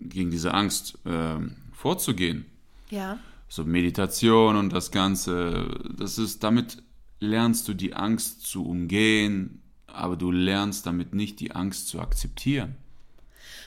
gegen 0.00 0.30
diese 0.30 0.52
Angst 0.52 0.98
ähm, 1.06 1.56
vorzugehen, 1.72 2.44
Ja. 2.90 3.18
so 3.48 3.64
Meditation 3.64 4.56
und 4.56 4.70
das 4.72 4.90
Ganze, 4.90 5.68
das 5.96 6.18
ist, 6.18 6.42
damit 6.44 6.82
lernst 7.20 7.68
du 7.68 7.74
die 7.74 7.94
Angst 7.94 8.46
zu 8.46 8.66
umgehen, 8.66 9.62
aber 9.86 10.16
du 10.16 10.30
lernst 10.30 10.86
damit 10.86 11.14
nicht 11.14 11.40
die 11.40 11.52
Angst 11.52 11.88
zu 11.88 12.00
akzeptieren. 12.00 12.76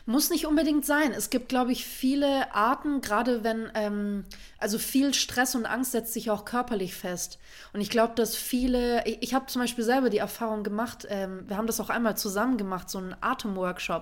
Muss 0.09 0.29
nicht 0.29 0.47
unbedingt 0.47 0.85
sein. 0.85 1.11
Es 1.11 1.29
gibt, 1.29 1.49
glaube 1.49 1.73
ich, 1.73 1.85
viele 1.85 2.55
Arten, 2.55 3.01
gerade 3.01 3.43
wenn, 3.43 3.69
ähm, 3.73 4.23
also 4.57 4.79
viel 4.79 5.13
Stress 5.13 5.53
und 5.53 5.65
Angst 5.65 5.91
setzt 5.91 6.13
sich 6.13 6.31
auch 6.31 6.45
körperlich 6.45 6.95
fest. 6.95 7.39
Und 7.73 7.81
ich 7.81 7.89
glaube, 7.89 8.15
dass 8.15 8.33
viele, 8.33 9.05
ich, 9.05 9.17
ich 9.19 9.33
habe 9.33 9.47
zum 9.47 9.61
Beispiel 9.61 9.83
selber 9.83 10.09
die 10.09 10.19
Erfahrung 10.19 10.63
gemacht, 10.63 11.05
ähm, 11.09 11.43
wir 11.47 11.57
haben 11.57 11.67
das 11.67 11.81
auch 11.81 11.89
einmal 11.89 12.15
zusammen 12.15 12.57
gemacht, 12.57 12.89
so 12.89 12.99
einen 12.99 13.17
Atemworkshop, 13.19 14.01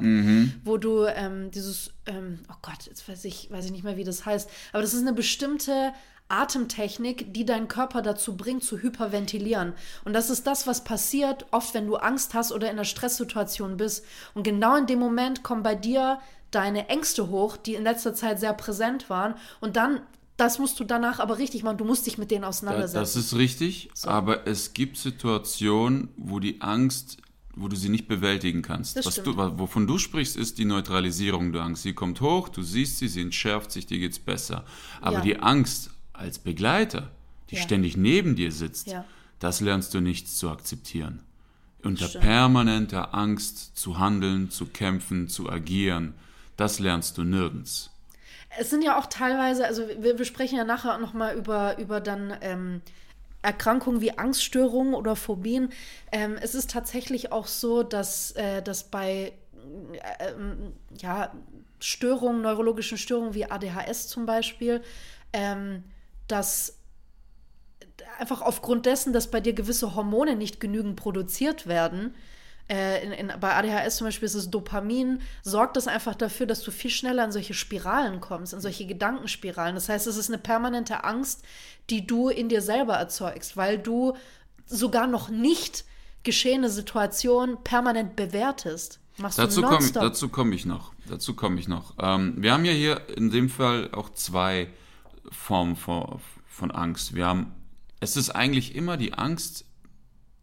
wo 0.64 0.78
du 0.78 1.06
ähm, 1.06 1.50
dieses, 1.50 1.90
ähm, 2.06 2.40
oh 2.52 2.58
Gott, 2.62 2.86
jetzt 2.86 3.10
weiß 3.10 3.26
ich, 3.26 3.50
weiß 3.50 3.66
ich 3.66 3.72
nicht 3.72 3.84
mehr, 3.84 3.98
wie 3.98 4.04
das 4.04 4.28
heißt, 4.28 4.48
aber 4.74 4.84
das 4.84 4.94
ist 4.94 5.02
eine 5.02 5.14
bestimmte 5.14 5.92
Atemtechnik, 6.28 7.34
die 7.34 7.46
deinen 7.46 7.68
Körper 7.68 8.02
dazu 8.02 8.36
bringt, 8.36 8.64
zu 8.64 8.80
hyperventilieren. 8.80 9.74
Und 10.06 10.14
das 10.14 10.30
ist 10.30 10.48
das, 10.48 10.66
was 10.68 10.84
passiert, 10.84 11.46
oft 11.52 11.74
wenn 11.74 11.86
du 11.88 11.96
Angst 11.98 12.34
hast 12.34 12.52
oder 12.52 12.68
in 12.68 12.74
einer 12.74 12.84
Stresssituation 12.86 13.78
bist. 13.78 14.06
Und 14.34 14.44
genau 14.44 14.76
in 14.76 14.88
dem 14.88 15.00
Moment 15.00 15.44
kommen 15.44 15.64
bei 15.64 15.76
dir 15.76 16.20
deine 16.52 16.90
Ängste 16.90 17.30
hoch, 17.30 17.58
die 17.58 17.76
in 17.76 17.84
letzter 17.84 18.14
Zeit 18.14 18.40
sehr 18.40 18.54
präsent 18.54 19.10
waren. 19.10 19.36
Und 19.60 19.76
dann, 19.76 20.02
das 20.38 20.58
musst 20.58 20.80
du 20.80 20.84
danach 20.84 21.20
aber 21.20 21.38
richtig 21.38 21.64
machen. 21.64 21.78
Du 21.78 21.86
musst 21.86 22.06
dich 22.08 22.18
mit 22.18 22.32
denen 22.32 22.44
auseinandersetzen. 22.44 23.00
das 23.00 23.16
ist 23.16 23.36
richtig, 23.36 23.90
aber 24.04 24.48
es 24.48 24.74
gibt 24.74 24.98
Situationen, 24.98 26.10
wo 26.18 26.40
die 26.40 26.62
Angst, 26.62 27.18
wo 27.56 27.68
du 27.68 27.76
sie 27.76 27.90
nicht 27.90 28.08
bewältigen 28.08 28.62
kannst. 28.62 28.98
Das 28.98 29.06
Was 29.06 29.14
stimmt. 29.14 29.38
du, 29.38 29.60
wovon 29.60 29.88
du 29.88 29.98
sprichst, 29.98 30.36
ist 30.36 30.58
die 30.58 30.66
Neutralisierung 30.66 31.54
der 31.54 31.62
Angst. 31.62 31.84
Sie 31.84 31.94
kommt 31.94 32.20
hoch, 32.20 32.50
du 32.50 32.64
siehst 32.64 32.98
sie, 33.00 33.08
sie 33.08 33.22
entschärft 33.22 33.72
sich, 33.72 33.86
dir 33.86 34.00
geht's 34.00 34.20
besser. 34.20 34.66
Aber 35.02 35.18
Ja. 35.18 35.22
die 35.22 35.40
Angst 35.40 35.92
als 36.18 36.40
Begleiter, 36.40 37.12
die 37.50 37.56
Ja. 37.56 37.62
ständig 37.62 37.98
neben 37.98 38.36
dir 38.36 38.52
sitzt, 38.52 38.88
Ja. 38.88 39.06
das 39.40 39.62
lernst 39.62 39.94
du 39.94 40.02
nicht 40.02 40.28
zu 40.30 40.50
akzeptieren. 40.50 41.22
Unter 41.84 42.08
Stimmt. 42.08 42.24
permanenter 42.24 43.14
Angst 43.14 43.78
zu 43.78 44.00
handeln, 44.00 44.50
zu 44.50 44.66
kämpfen, 44.66 45.28
zu 45.28 45.50
agieren, 45.50 46.16
das 46.58 46.80
lernst 46.80 47.18
du 47.18 47.24
nirgends. 47.24 47.92
Es 48.58 48.70
sind 48.70 48.84
ja 48.84 48.98
auch 48.98 49.06
teilweise, 49.08 49.66
also 49.68 49.84
wir, 50.00 50.18
wir 50.18 50.26
sprechen 50.26 50.58
ja 50.58 50.64
nachher 50.64 50.98
nochmal 50.98 51.36
über, 51.36 51.78
über 51.78 52.00
dann 52.00 52.36
ähm, 52.42 52.82
Erkrankungen 53.42 54.02
wie 54.02 54.18
Angststörungen 54.18 54.96
oder 54.96 55.16
Phobien. 55.16 55.70
Ähm, 56.12 56.38
es 56.42 56.56
ist 56.56 56.72
tatsächlich 56.72 57.32
auch 57.32 57.46
so, 57.48 57.84
dass, 57.84 58.32
äh, 58.32 58.64
dass 58.64 58.86
bei 58.86 59.34
äh, 60.20 60.32
ähm, 60.32 60.74
ja, 61.00 61.32
Störungen, 61.80 62.42
neurologischen 62.42 62.98
Störungen 62.98 63.34
wie 63.36 63.46
ADHS 63.46 64.08
zum 64.08 64.26
Beispiel, 64.26 64.82
ähm, 65.34 65.84
dass 66.28 66.78
einfach 68.20 68.42
aufgrund 68.42 68.86
dessen, 68.86 69.14
dass 69.14 69.32
bei 69.32 69.42
dir 69.42 69.54
gewisse 69.54 69.96
Hormone 69.96 70.36
nicht 70.36 70.60
genügend 70.60 70.96
produziert 70.96 71.68
werden, 71.68 72.16
äh, 72.68 73.04
in, 73.06 73.12
in, 73.12 73.40
bei 73.40 73.54
ADHS 73.54 73.98
zum 73.98 74.08
Beispiel 74.08 74.26
ist 74.26 74.34
es 74.34 74.50
Dopamin, 74.50 75.22
sorgt 75.44 75.78
das 75.78 75.88
einfach 75.88 76.16
dafür, 76.16 76.48
dass 76.48 76.64
du 76.64 76.72
viel 76.72 76.90
schneller 76.90 77.24
in 77.24 77.32
solche 77.32 77.54
Spiralen 77.54 78.22
kommst, 78.22 78.54
in 78.54 78.62
solche 78.62 78.88
Gedankenspiralen. 78.88 79.76
Das 79.76 79.88
heißt, 79.88 80.08
es 80.08 80.18
ist 80.18 80.30
eine 80.30 80.40
permanente 80.40 81.04
Angst, 81.04 81.44
die 81.92 82.08
du 82.08 82.30
in 82.30 82.50
dir 82.50 82.62
selber 82.62 82.96
erzeugst, 82.96 83.56
weil 83.56 83.78
du 83.78 84.16
sogar 84.66 85.06
noch 85.06 85.30
nicht 85.30 85.86
geschehene 86.24 86.70
Situation 86.70 87.64
permanent 87.64 88.16
bewertest. 88.16 89.00
Machst 89.18 89.38
dazu 89.38 89.62
komme 89.62 89.78
komm 90.30 90.54
ich 90.54 90.66
noch. 90.66 90.92
Dazu 91.08 91.36
komme 91.36 91.60
ich 91.60 91.68
noch. 91.68 91.94
Ähm, 92.00 92.34
wir 92.38 92.52
haben 92.52 92.66
ja 92.66 92.74
hier 92.74 93.02
in 93.16 93.30
dem 93.30 93.48
Fall 93.48 93.92
auch 93.94 94.10
zwei 94.10 94.68
Formen 95.32 95.76
von, 95.76 96.20
von 96.48 96.72
Angst. 96.72 97.16
Wir 97.16 97.26
haben, 97.26 97.52
es 98.00 98.18
ist 98.18 98.32
eigentlich 98.32 98.76
immer 98.76 98.98
die 98.98 99.14
Angst, 99.14 99.66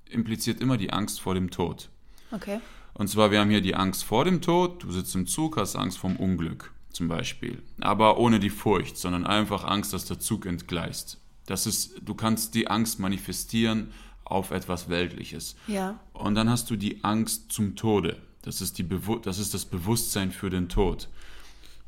impliziert 0.09 0.61
immer 0.61 0.77
die 0.77 0.93
Angst 0.93 1.21
vor 1.21 1.35
dem 1.35 1.51
Tod. 1.51 1.89
Okay. 2.31 2.61
Und 2.95 3.09
zwar, 3.09 3.31
wir 3.31 3.41
haben 3.41 3.51
hier 3.51 3.61
die 3.61 3.75
Angst 3.75 4.05
vor 4.05 4.25
dem 4.25 4.41
Tod, 4.41 4.83
du 4.83 4.91
sitzt 4.91 5.15
im 5.15 5.27
Zug, 5.27 5.57
hast 5.57 5.77
Angst 5.77 5.99
vom 5.99 6.17
Unglück 6.17 6.73
zum 6.93 7.09
Beispiel. 7.09 7.63
Aber 7.81 8.19
ohne 8.19 8.39
die 8.39 8.51
Furcht, 8.51 8.99
sondern 8.99 9.27
einfach 9.27 9.65
Angst, 9.65 9.93
dass 9.93 10.05
der 10.05 10.21
Zug 10.21 10.47
entgleist. 10.47 11.19
Das 11.47 11.67
ist, 11.67 11.95
du 12.03 12.15
kannst 12.15 12.55
die 12.55 12.69
Angst 12.69 13.01
manifestieren 13.01 13.93
auf 14.25 14.51
etwas 14.51 14.89
Weltliches. 14.89 15.57
Ja. 15.67 15.99
Und 16.13 16.35
dann 16.35 16.49
hast 16.49 16.71
du 16.71 16.77
die 16.77 17.03
Angst 17.03 17.51
zum 17.51 17.77
Tode. 17.77 18.21
Das 18.43 18.61
ist, 18.61 18.79
die 18.79 18.83
Bewu 18.83 19.19
das 19.19 19.39
ist 19.39 19.55
das 19.55 19.65
Bewusstsein 19.65 20.31
für 20.31 20.51
den 20.51 20.69
Tod. 20.69 21.09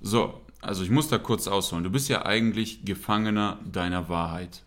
So, 0.00 0.40
also 0.64 0.82
ich 0.82 0.90
muss 0.90 1.08
da 1.08 1.18
kurz 1.18 1.46
ausholen. 1.46 1.84
Du 1.84 1.90
bist 1.90 2.08
ja 2.08 2.24
eigentlich 2.24 2.84
Gefangener 2.84 3.58
deiner 3.70 4.08
Wahrheit. 4.08 4.62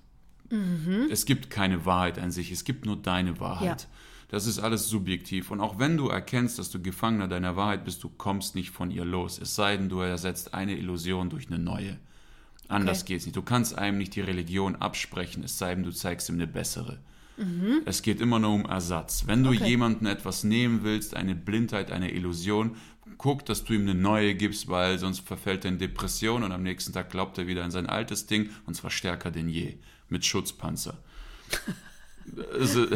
Mhm. 0.49 1.07
Es 1.11 1.25
gibt 1.25 1.49
keine 1.49 1.85
Wahrheit 1.85 2.19
an 2.19 2.31
sich, 2.31 2.51
es 2.51 2.63
gibt 2.63 2.85
nur 2.85 2.95
deine 2.97 3.39
Wahrheit. 3.39 3.81
Ja. 3.81 3.87
Das 4.29 4.45
ist 4.45 4.59
alles 4.59 4.89
subjektiv. 4.89 5.51
Und 5.51 5.61
auch 5.61 5.79
wenn 5.79 5.95
du 5.95 6.09
erkennst, 6.09 6.59
dass 6.59 6.69
du 6.69 6.81
Gefangener 6.81 7.27
deiner 7.27 7.55
Wahrheit 7.55 7.85
bist, 7.85 8.03
du 8.03 8.09
kommst 8.09 8.55
nicht 8.55 8.71
von 8.71 8.91
ihr 8.91 9.05
los. 9.05 9.39
Es 9.39 9.55
sei 9.55 9.77
denn, 9.77 9.87
du 9.87 9.99
ersetzt 10.01 10.53
eine 10.53 10.77
Illusion 10.77 11.29
durch 11.29 11.47
eine 11.47 11.59
neue. 11.59 11.97
Anders 12.67 13.03
okay. 13.03 13.13
geht's 13.13 13.25
nicht. 13.25 13.37
Du 13.37 13.41
kannst 13.41 13.77
einem 13.77 13.97
nicht 13.97 14.15
die 14.15 14.21
Religion 14.21 14.75
absprechen, 14.75 15.43
es 15.43 15.57
sei 15.57 15.73
denn, 15.73 15.83
du 15.83 15.91
zeigst 15.91 16.27
ihm 16.27 16.35
eine 16.35 16.47
bessere. 16.47 16.99
Mhm. 17.37 17.81
Es 17.85 18.01
geht 18.01 18.19
immer 18.19 18.39
nur 18.39 18.53
um 18.53 18.65
Ersatz. 18.65 19.23
Wenn 19.27 19.43
du 19.43 19.51
okay. 19.51 19.65
jemandem 19.65 20.07
etwas 20.07 20.43
nehmen 20.43 20.79
willst, 20.83 21.15
eine 21.15 21.35
Blindheit, 21.35 21.91
eine 21.91 22.11
Illusion, 22.11 22.75
guck, 23.17 23.45
dass 23.45 23.63
du 23.63 23.73
ihm 23.73 23.81
eine 23.81 23.95
neue 23.95 24.35
gibst, 24.35 24.67
weil 24.67 24.99
sonst 24.99 25.21
verfällt 25.21 25.65
er 25.65 25.71
in 25.71 25.79
Depression 25.79 26.43
und 26.43 26.51
am 26.51 26.63
nächsten 26.63 26.93
Tag 26.93 27.09
glaubt 27.09 27.37
er 27.37 27.47
wieder 27.47 27.63
an 27.63 27.71
sein 27.71 27.87
altes 27.87 28.25
Ding 28.25 28.49
und 28.65 28.75
zwar 28.75 28.91
stärker 28.91 29.31
denn 29.31 29.49
je, 29.49 29.77
mit 30.09 30.25
Schutzpanzer. 30.25 30.97
Also, 32.59 32.87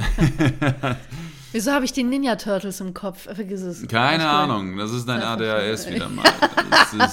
Wieso 1.51 1.71
habe 1.71 1.85
ich 1.85 1.93
die 1.93 2.03
Ninja 2.03 2.35
Turtles 2.35 2.79
im 2.79 2.93
Kopf? 2.93 3.23
Vergiss 3.33 3.61
es. 3.61 3.87
Keine 3.87 4.27
Ahnung, 4.27 4.77
das 4.77 4.91
ist 4.91 5.07
dein 5.07 5.21
ADHS 5.21 5.89
wieder 5.89 6.09
mal. 6.09 6.25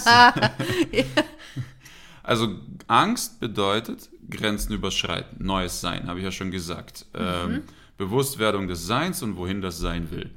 also 2.23 2.57
Angst 2.87 3.41
bedeutet 3.41 4.09
Grenzen 4.31 4.73
überschreiten, 4.73 5.45
neues 5.45 5.81
Sein, 5.81 6.09
habe 6.09 6.19
ich 6.19 6.25
ja 6.25 6.33
schon 6.33 6.51
gesagt. 6.51 7.07
Mhm. 7.15 7.21
Ähm, 7.21 7.63
Bewusstwerdung 7.97 8.69
des 8.69 8.87
Seins 8.87 9.23
und 9.23 9.37
wohin 9.37 9.61
das 9.61 9.79
sein 9.79 10.11
will. 10.11 10.31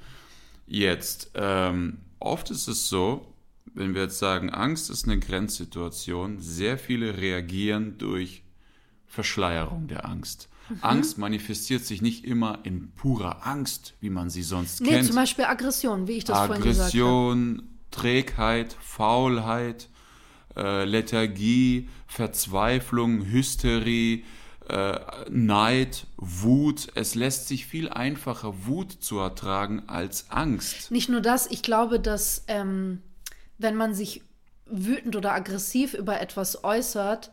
Jetzt, 0.66 1.32
ähm, 1.36 2.00
oft 2.20 2.50
ist 2.50 2.68
es 2.68 2.90
so, 2.90 3.34
wenn 3.74 3.94
wir 3.94 4.04
jetzt 4.04 4.20
sagen, 4.20 4.50
Angst 4.50 4.90
ist 4.90 5.06
eine 5.06 5.20
Grenzsituation, 5.20 6.40
sehr 6.40 6.78
viele 6.78 7.18
reagieren 7.18 7.98
durch 7.98 8.44
Verschleierung 9.06 9.88
der 9.88 10.06
Angst. 10.06 10.50
Mhm. 10.70 10.78
Angst 10.82 11.18
manifestiert 11.18 11.86
sich 11.86 12.02
nicht 12.02 12.26
immer 12.26 12.60
in 12.64 12.92
purer 12.92 13.46
Angst, 13.46 13.94
wie 14.00 14.10
man 14.10 14.30
sie 14.30 14.44
sonst 14.44 14.82
nee, 14.82 14.90
kennt. 14.90 15.02
Nee, 15.02 15.08
zum 15.08 15.16
Beispiel 15.16 15.46
Aggression, 15.46 16.08
wie 16.08 16.14
ich 16.14 16.24
das 16.24 16.38
Aggression, 16.38 16.58
vorhin 16.58 16.72
gesagt 16.72 16.94
habe. 16.94 17.06
Aggression, 17.06 17.70
Trägheit, 17.92 18.78
Faulheit, 18.80 19.90
äh, 20.56 20.86
Lethargie, 20.86 21.90
Verzweiflung, 22.08 23.26
Hysterie, 23.26 24.24
äh, 24.70 25.00
Neid, 25.30 26.06
Wut. 26.18 26.88
Es 26.96 27.16
lässt 27.16 27.48
sich 27.48 27.66
viel 27.66 27.90
einfacher 27.90 28.66
Wut 28.66 28.92
zu 28.92 29.20
ertragen 29.20 29.84
als 29.88 30.30
Angst. 30.30 30.92
Nicht 30.92 31.10
nur 31.10 31.22
das, 31.22 31.48
ich 31.48 31.62
glaube, 31.62 32.00
dass 32.00 32.44
ähm, 32.48 33.02
wenn 33.58 33.76
man 33.76 33.94
sich 33.94 34.24
wütend 34.66 35.16
oder 35.16 35.34
aggressiv 35.34 35.94
über 35.94 36.22
etwas 36.22 36.64
äußert, 36.64 37.32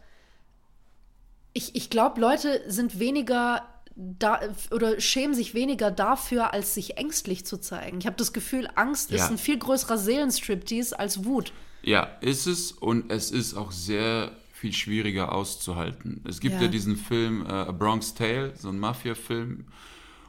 ich, 1.53 1.75
ich 1.75 1.91
glaube, 1.91 2.21
Leute 2.21 2.63
sind 2.67 2.99
weniger 2.99 3.63
da 3.99 4.41
oder 4.71 5.01
schämen 5.01 5.35
sich 5.35 5.55
weniger 5.55 5.91
dafür, 5.91 6.53
als 6.53 6.73
sich 6.75 6.99
ängstlich 6.99 7.45
zu 7.45 7.59
zeigen. 7.59 7.99
Ich 7.99 8.07
habe 8.07 8.17
das 8.17 8.33
Gefühl, 8.33 8.69
Angst 8.77 9.11
ja. 9.11 9.17
ist 9.17 9.31
ein 9.31 9.39
viel 9.39 9.59
größerer 9.59 9.99
Seelenstriptease 9.99 10.97
als 10.97 11.25
Wut. 11.25 11.53
Ja, 11.88 12.03
ist 12.20 12.46
es 12.46 12.70
und 12.70 13.11
es 13.11 13.31
ist 13.31 13.55
auch 13.55 13.72
sehr 13.72 14.37
viel 14.53 14.74
schwieriger 14.74 15.33
auszuhalten. 15.33 16.20
Es 16.24 16.38
gibt 16.38 16.57
ja, 16.57 16.62
ja 16.62 16.68
diesen 16.68 16.96
Film 16.96 17.46
äh, 17.46 17.48
A 17.48 17.72
Bronx 17.72 18.12
Tale, 18.12 18.53
so 18.57 18.68
ein 18.68 18.79
Mafia-Film, 18.79 19.64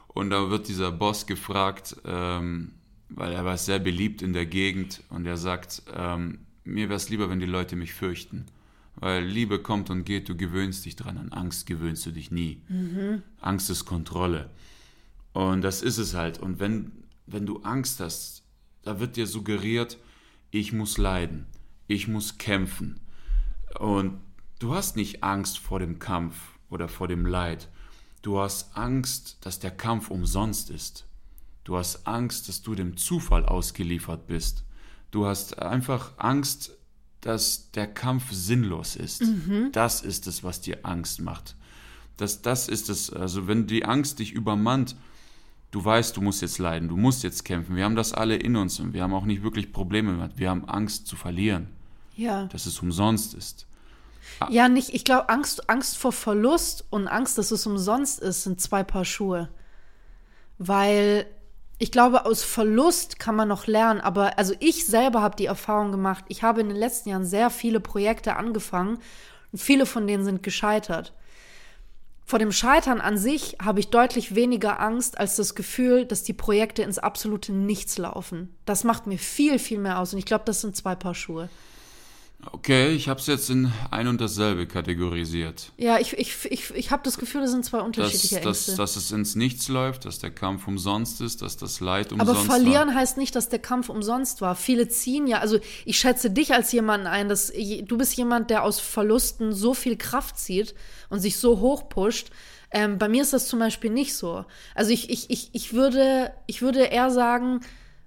und 0.08 0.30
da 0.30 0.48
wird 0.48 0.68
dieser 0.68 0.90
Boss 0.90 1.26
gefragt, 1.26 1.96
ähm, 2.06 2.72
weil 3.10 3.32
er 3.32 3.44
war 3.44 3.58
sehr 3.58 3.78
beliebt 3.78 4.22
in 4.22 4.32
der 4.32 4.46
Gegend 4.46 5.02
und 5.10 5.26
er 5.26 5.36
sagt, 5.36 5.82
ähm, 5.94 6.38
mir 6.64 6.88
wäre 6.88 6.96
es 6.96 7.10
lieber, 7.10 7.28
wenn 7.28 7.40
die 7.40 7.46
Leute 7.46 7.76
mich 7.76 7.92
fürchten. 7.92 8.46
Weil 8.96 9.22
Liebe 9.22 9.58
kommt 9.58 9.90
und 9.90 10.04
geht, 10.04 10.30
du 10.30 10.38
gewöhnst 10.38 10.86
dich 10.86 10.96
dran. 10.96 11.18
An 11.18 11.30
Angst 11.30 11.66
gewöhnst 11.66 12.06
du 12.06 12.10
dich 12.10 12.30
nie. 12.30 12.62
Mhm. 12.68 13.22
Angst 13.38 13.68
ist 13.68 13.84
Kontrolle. 13.84 14.48
Und 15.34 15.60
das 15.60 15.82
ist 15.82 15.98
es 15.98 16.14
halt. 16.14 16.38
Und 16.38 16.58
wenn, 16.58 16.92
wenn 17.26 17.44
du 17.44 17.58
Angst 17.64 18.00
hast, 18.00 18.44
da 18.82 18.98
wird 18.98 19.16
dir 19.16 19.26
suggeriert, 19.26 19.98
ich 20.50 20.72
muss 20.72 20.98
leiden, 20.98 21.46
ich 21.86 22.08
muss 22.08 22.38
kämpfen. 22.38 23.00
Und 23.78 24.20
du 24.58 24.74
hast 24.74 24.96
nicht 24.96 25.22
Angst 25.22 25.58
vor 25.58 25.78
dem 25.78 25.98
Kampf 25.98 26.34
oder 26.68 26.88
vor 26.88 27.08
dem 27.08 27.26
Leid. 27.26 27.68
Du 28.22 28.38
hast 28.38 28.76
Angst, 28.76 29.38
dass 29.40 29.60
der 29.60 29.70
Kampf 29.70 30.10
umsonst 30.10 30.70
ist. 30.70 31.06
Du 31.64 31.76
hast 31.76 32.06
Angst, 32.06 32.48
dass 32.48 32.62
du 32.62 32.74
dem 32.74 32.96
Zufall 32.96 33.46
ausgeliefert 33.46 34.26
bist. 34.26 34.64
Du 35.10 35.26
hast 35.26 35.58
einfach 35.58 36.12
Angst, 36.18 36.72
dass 37.20 37.70
der 37.72 37.86
Kampf 37.86 38.32
sinnlos 38.32 38.96
ist. 38.96 39.22
Mhm. 39.22 39.70
Das 39.72 40.02
ist 40.02 40.26
es, 40.26 40.42
was 40.42 40.60
dir 40.60 40.84
Angst 40.84 41.20
macht. 41.20 41.56
Das, 42.16 42.42
das 42.42 42.68
ist 42.68 42.88
es. 42.88 43.10
Also 43.10 43.46
wenn 43.46 43.66
die 43.66 43.84
Angst 43.84 44.18
dich 44.18 44.32
übermannt, 44.32 44.96
du 45.70 45.84
weißt, 45.84 46.16
du 46.16 46.20
musst 46.20 46.42
jetzt 46.42 46.58
leiden, 46.58 46.88
du 46.88 46.96
musst 46.96 47.22
jetzt 47.22 47.44
kämpfen. 47.44 47.76
Wir 47.76 47.84
haben 47.84 47.96
das 47.96 48.12
alle 48.12 48.36
in 48.36 48.56
uns 48.56 48.80
und 48.80 48.92
wir 48.92 49.02
haben 49.02 49.14
auch 49.14 49.24
nicht 49.24 49.42
wirklich 49.42 49.72
Probleme 49.72 50.16
damit. 50.16 50.38
Wir 50.38 50.50
haben 50.50 50.68
Angst 50.68 51.06
zu 51.06 51.16
verlieren. 51.16 51.68
Ja. 52.16 52.46
Dass 52.46 52.66
es 52.66 52.80
umsonst 52.80 53.34
ist. 53.34 53.66
Ah. 54.40 54.48
Ja, 54.50 54.68
nicht, 54.68 54.94
ich 54.94 55.04
glaube, 55.04 55.28
Angst, 55.28 55.68
Angst 55.70 55.96
vor 55.96 56.12
Verlust 56.12 56.84
und 56.90 57.08
Angst, 57.08 57.38
dass 57.38 57.50
es 57.50 57.66
umsonst 57.66 58.20
ist, 58.20 58.42
sind 58.42 58.60
zwei 58.60 58.82
Paar 58.82 59.04
Schuhe. 59.04 59.48
Weil 60.58 61.26
ich 61.78 61.90
glaube, 61.90 62.26
aus 62.26 62.42
Verlust 62.42 63.18
kann 63.18 63.36
man 63.36 63.48
noch 63.48 63.66
lernen, 63.66 64.00
aber 64.00 64.38
also 64.38 64.54
ich 64.60 64.86
selber 64.86 65.22
habe 65.22 65.36
die 65.36 65.46
Erfahrung 65.46 65.92
gemacht, 65.92 66.24
ich 66.28 66.42
habe 66.42 66.60
in 66.60 66.68
den 66.68 66.76
letzten 66.76 67.08
Jahren 67.08 67.24
sehr 67.24 67.48
viele 67.48 67.80
Projekte 67.80 68.36
angefangen 68.36 68.98
und 69.50 69.58
viele 69.58 69.86
von 69.86 70.06
denen 70.06 70.24
sind 70.24 70.42
gescheitert. 70.42 71.14
Vor 72.30 72.38
dem 72.38 72.52
Scheitern 72.52 73.00
an 73.00 73.18
sich 73.18 73.56
habe 73.60 73.80
ich 73.80 73.90
deutlich 73.90 74.36
weniger 74.36 74.78
Angst 74.78 75.18
als 75.18 75.34
das 75.34 75.56
Gefühl, 75.56 76.04
dass 76.04 76.22
die 76.22 76.32
Projekte 76.32 76.82
ins 76.82 77.00
absolute 77.00 77.52
Nichts 77.52 77.98
laufen. 77.98 78.54
Das 78.66 78.84
macht 78.84 79.08
mir 79.08 79.18
viel, 79.18 79.58
viel 79.58 79.80
mehr 79.80 79.98
aus 79.98 80.12
und 80.12 80.20
ich 80.20 80.26
glaube, 80.26 80.44
das 80.44 80.60
sind 80.60 80.76
zwei 80.76 80.94
Paar 80.94 81.16
Schuhe. 81.16 81.48
Okay, 82.52 82.90
ich 82.90 83.08
habe 83.08 83.20
es 83.20 83.26
jetzt 83.26 83.50
in 83.50 83.70
ein 83.90 84.06
und 84.08 84.20
dasselbe 84.20 84.66
kategorisiert. 84.66 85.72
Ja, 85.76 85.98
ich, 85.98 86.16
ich, 86.18 86.50
ich, 86.50 86.70
ich 86.70 86.90
habe 86.90 87.02
das 87.04 87.18
Gefühl, 87.18 87.42
das 87.42 87.50
sind 87.50 87.64
zwei 87.64 87.80
unterschiedliche 87.80 88.36
dass, 88.36 88.46
Ängste. 88.46 88.70
Dass, 88.72 88.94
dass 88.94 88.96
es 88.96 89.12
ins 89.12 89.36
Nichts 89.36 89.68
läuft, 89.68 90.06
dass 90.06 90.20
der 90.20 90.30
Kampf 90.30 90.66
umsonst 90.66 91.20
ist, 91.20 91.42
dass 91.42 91.58
das 91.58 91.80
Leid 91.80 92.12
umsonst 92.12 92.30
Aber 92.30 92.40
verlieren 92.40 92.88
war. 92.88 92.94
heißt 92.94 93.18
nicht, 93.18 93.36
dass 93.36 93.50
der 93.50 93.58
Kampf 93.58 93.90
umsonst 93.90 94.40
war. 94.40 94.54
Viele 94.56 94.88
ziehen 94.88 95.26
ja, 95.26 95.38
also 95.38 95.58
ich 95.84 95.98
schätze 95.98 96.30
dich 96.30 96.54
als 96.54 96.72
jemanden 96.72 97.06
ein, 97.06 97.28
dass 97.28 97.52
du 97.52 97.98
bist 97.98 98.16
jemand, 98.16 98.50
der 98.50 98.62
aus 98.62 98.80
Verlusten 98.80 99.52
so 99.52 99.74
viel 99.74 99.96
Kraft 99.96 100.38
zieht 100.38 100.74
und 101.10 101.20
sich 101.20 101.36
so 101.36 101.60
hoch 101.60 101.88
pusht. 101.88 102.30
Ähm, 102.72 102.98
bei 102.98 103.08
mir 103.08 103.22
ist 103.22 103.32
das 103.32 103.48
zum 103.48 103.58
Beispiel 103.58 103.90
nicht 103.90 104.14
so. 104.14 104.44
Also 104.74 104.92
ich, 104.92 105.10
ich, 105.10 105.28
ich, 105.28 105.50
ich, 105.52 105.72
würde, 105.72 106.32
ich 106.46 106.62
würde 106.62 106.84
eher 106.84 107.10
sagen, 107.10 107.60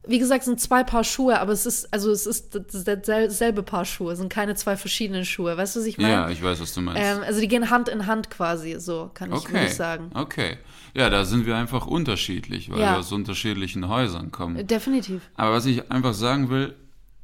Wie 0.05 0.19
gesagt, 0.19 0.41
es 0.41 0.45
sind 0.47 0.59
zwei 0.59 0.83
Paar 0.83 1.05
Schuhe, 1.05 1.39
aber 1.39 1.53
es 1.53 1.65
ist, 1.65 1.93
also 1.93 2.11
es 2.11 2.25
ist 2.25 2.59
dasselbe 2.85 3.63
Paar 3.63 3.85
Schuhe, 3.85 4.11
es 4.13 4.19
sind 4.19 4.29
keine 4.29 4.53
zwei 4.55 4.75
verschiedenen 4.75 5.23
Schuhe. 5.23 5.55
Weißt 5.55 5.75
du, 5.75 5.79
was 5.79 5.85
ich 5.87 5.97
meine? 5.97 6.09
Ja, 6.11 6.29
ich 6.29 6.43
weiß, 6.43 6.59
was 6.59 6.73
du 6.73 6.81
meinst. 6.81 7.01
Ähm, 7.01 7.23
also 7.23 7.39
die 7.39 7.47
gehen 7.47 7.69
Hand 7.69 7.87
in 7.87 8.05
Hand 8.05 8.29
quasi, 8.29 8.75
so 8.79 9.11
kann 9.13 9.31
ich, 9.31 9.37
okay. 9.37 9.53
würde 9.53 9.65
ich 9.67 9.75
sagen. 9.75 10.11
Okay. 10.13 10.57
Ja, 10.93 11.09
da 11.09 11.23
sind 11.23 11.45
wir 11.45 11.55
einfach 11.55 11.87
unterschiedlich, 11.87 12.69
weil 12.69 12.81
Ja. 12.81 12.91
wir 12.93 12.99
aus 12.99 13.11
unterschiedlichen 13.13 13.87
Häusern 13.87 14.31
kommen. 14.31 14.67
Definitiv. 14.67 15.21
Aber 15.35 15.53
was 15.53 15.65
ich 15.65 15.89
einfach 15.89 16.13
sagen 16.13 16.49
will, 16.49 16.75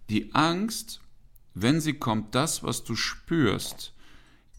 die 0.10 0.34
Angst, 0.34 1.02
wenn 1.54 1.82
sie 1.82 1.94
kommt, 1.94 2.34
das, 2.34 2.64
was 2.64 2.86
du 2.86 2.96
spürst, 2.96 3.94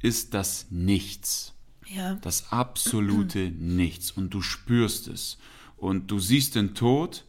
ist 0.03 0.35
das 0.35 0.67
Nichts. 0.71 1.55
Ja. 1.89 2.15
Das 2.23 2.53
absolute 2.53 3.51
Nichts. 3.51 4.11
Und 4.13 4.31
du 4.31 4.43
spürst 4.43 5.09
es. 5.09 5.39
Und 5.77 6.11
du 6.11 6.19
siehst 6.19 6.55
den 6.55 6.75
Tod. 6.75 7.25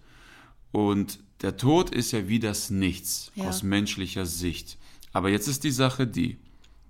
Und 0.71 1.19
der 1.41 1.57
Tod 1.57 1.89
ist 1.89 2.11
ja 2.11 2.27
wie 2.27 2.39
das 2.39 2.69
Nichts 2.69 3.31
Ja. 3.35 3.45
aus 3.49 3.63
menschlicher 3.63 4.25
Sicht. 4.25 4.77
Aber 5.13 5.29
jetzt 5.29 5.47
ist 5.47 5.63
die 5.63 5.71
Sache 5.71 6.07
die, 6.07 6.37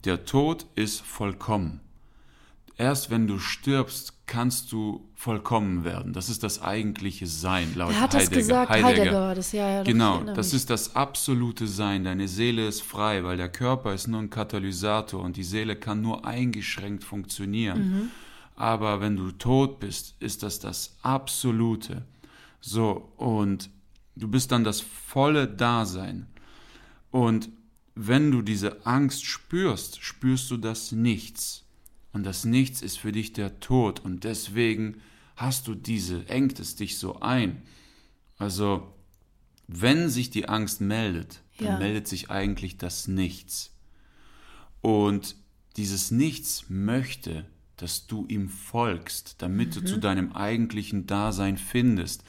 der 0.04 0.26
Tod 0.26 0.66
ist 0.76 1.02
vollkommen. 1.02 1.80
Erst 2.78 3.10
wenn 3.12 3.28
du 3.28 3.38
stirbst, 3.38 4.14
kannst 4.26 4.72
du 4.72 5.06
vollkommen 5.14 5.84
werden. 5.84 6.14
Das 6.14 6.30
ist 6.30 6.42
das 6.42 6.62
eigentliche 6.62 7.28
Sein, 7.28 7.74
laut 7.76 7.92
Wer 7.92 8.00
hat 8.02 8.14
das 8.14 8.24
Heidegger. 8.24 8.38
gesagt? 8.38 8.70
Heidegger 8.72 9.14
war 9.14 9.36
das, 9.36 9.52
ja, 9.52 9.70
ja. 9.70 9.84
Genau, 9.84 10.24
das 10.24 10.54
ist 10.54 10.70
das 10.70 10.96
absolute 10.96 11.68
Sein. 11.68 12.06
Deine 12.06 12.28
Seele 12.28 12.68
ist 12.68 12.82
frei, 12.82 13.24
weil 13.24 13.38
der 13.38 13.50
Körper 13.50 13.94
ist 13.94 14.08
nur 14.08 14.20
ein 14.20 14.30
Katalysator 14.30 15.22
und 15.22 15.38
die 15.38 15.44
Seele 15.44 15.76
kann 15.76 16.02
nur 16.02 16.26
eingeschränkt 16.26 17.04
funktionieren. 17.04 17.90
Mhm. 17.90 18.10
Aber 18.56 19.02
wenn 19.02 19.16
du 19.18 19.32
tot 19.32 19.80
bist, 19.80 20.16
ist 20.20 20.42
das 20.44 20.60
das 20.60 20.96
absolute. 21.04 22.04
So, 22.62 23.12
und 23.18 23.70
du 24.16 24.28
bist 24.28 24.52
dann 24.52 24.64
das 24.64 24.82
volle 24.82 25.48
Dasein. 25.48 26.28
Und 27.10 27.50
wenn 27.96 28.32
du 28.32 28.42
diese 28.42 28.86
Angst 28.86 29.26
spürst, 29.26 30.02
spürst 30.02 30.50
du 30.52 30.58
das 30.58 30.92
Nichts. 30.92 31.66
Und 32.14 32.24
das 32.26 32.46
Nichts 32.46 32.82
ist 32.82 32.98
für 33.00 33.12
dich 33.12 33.34
der 33.34 33.60
Tod. 33.60 34.00
Und 34.00 34.24
deswegen 34.24 35.02
hast 35.36 35.68
du 35.68 35.76
diese, 35.76 36.28
engt 36.30 36.60
es 36.60 36.76
dich 36.76 36.98
so 36.98 37.20
ein. 37.20 37.62
Also, 38.38 38.94
wenn 39.68 40.10
sich 40.10 40.30
die 40.30 40.48
Angst 40.48 40.82
meldet, 40.82 41.42
dann 41.58 41.68
Ja. 41.68 41.78
meldet 41.80 42.08
sich 42.08 42.30
eigentlich 42.30 42.78
das 42.78 43.08
Nichts. 43.08 43.72
Und 44.82 45.36
dieses 45.78 46.12
Nichts 46.12 46.66
möchte, 46.70 47.46
dass 47.78 48.08
du 48.08 48.26
ihm 48.28 48.50
folgst, 48.50 49.36
damit 49.42 49.76
du 49.76 49.84
zu 49.84 49.98
deinem 49.98 50.34
eigentlichen 50.34 51.08
Dasein 51.08 51.58
findest. 51.58 52.24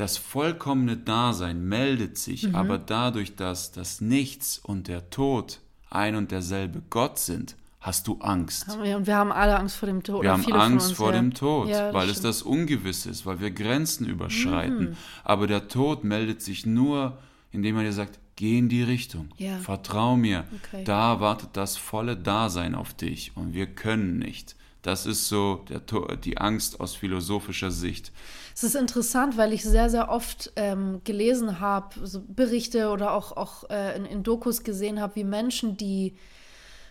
Das 0.00 0.16
vollkommene 0.16 0.96
Dasein 0.96 1.62
meldet 1.68 2.16
sich, 2.16 2.54
aber 2.54 2.78
dadurch, 2.78 3.36
dass 3.36 3.70
das 3.70 4.00
Nichts 4.00 4.58
und 4.58 4.88
der 4.88 5.10
Tod 5.10 5.60
ein 5.90 6.16
und 6.16 6.30
derselbe 6.30 6.80
Gott 6.88 7.18
sind, 7.18 7.54
hast 7.80 8.06
du 8.06 8.16
Angst. 8.20 8.66
Ja, 8.82 8.96
Und 8.96 9.06
wir 9.06 9.16
haben 9.16 9.30
alle 9.30 9.58
Angst 9.58 9.76
vor 9.76 9.86
dem 9.86 10.02
Tod. 10.02 10.22
Wir 10.22 10.32
haben 10.32 10.50
Angst 10.52 10.88
uns, 10.88 10.96
vor 10.96 11.12
ja. 11.12 11.18
dem 11.18 11.34
Tod, 11.34 11.68
Ja, 11.68 11.92
weil 11.92 12.08
es 12.08 12.16
stimmt. 12.18 12.24
Mhm. 12.24 12.28
das 12.28 12.42
Ungewisse 12.42 13.10
ist, 13.10 13.26
weil 13.26 13.40
wir 13.40 13.50
Grenzen 13.50 14.06
überschreiten. 14.06 14.96
Aber 15.22 15.46
der 15.46 15.68
Tod 15.68 16.02
meldet 16.02 16.40
sich 16.40 16.64
nur, 16.64 17.18
indem 17.52 17.76
er 17.76 17.82
dir 17.82 17.92
sagt, 17.92 18.18
geh 18.36 18.56
in 18.58 18.70
die 18.70 18.82
Richtung, 18.82 19.28
Ja. 19.36 19.58
vertrau 19.58 20.16
mir, 20.16 20.44
Okay. 20.64 20.82
da 20.84 21.20
wartet 21.20 21.50
das 21.54 21.76
volle 21.76 22.16
Dasein 22.16 22.74
auf 22.74 22.94
dich 22.94 23.32
und 23.34 23.52
wir 23.52 23.66
können 23.66 24.18
nicht. 24.18 24.56
Das 24.82 25.04
ist 25.04 25.28
so 25.28 25.64
der, 25.68 25.80
die 26.16 26.38
Angst 26.38 26.80
aus 26.80 26.94
philosophischer 26.94 27.70
Sicht. 27.70 28.12
Es 28.54 28.64
ist 28.64 28.74
interessant, 28.74 29.36
weil 29.36 29.52
ich 29.52 29.62
sehr, 29.62 29.90
sehr 29.90 30.08
oft 30.08 30.52
ähm, 30.56 31.02
gelesen 31.04 31.60
habe, 31.60 32.06
so 32.06 32.22
Berichte 32.26 32.90
oder 32.90 33.12
auch, 33.12 33.36
auch 33.36 33.68
äh, 33.70 33.96
in, 33.96 34.06
in 34.06 34.22
Dokus 34.22 34.64
gesehen 34.64 35.00
habe, 35.00 35.16
wie 35.16 35.24
Menschen, 35.24 35.76
die 35.76 36.14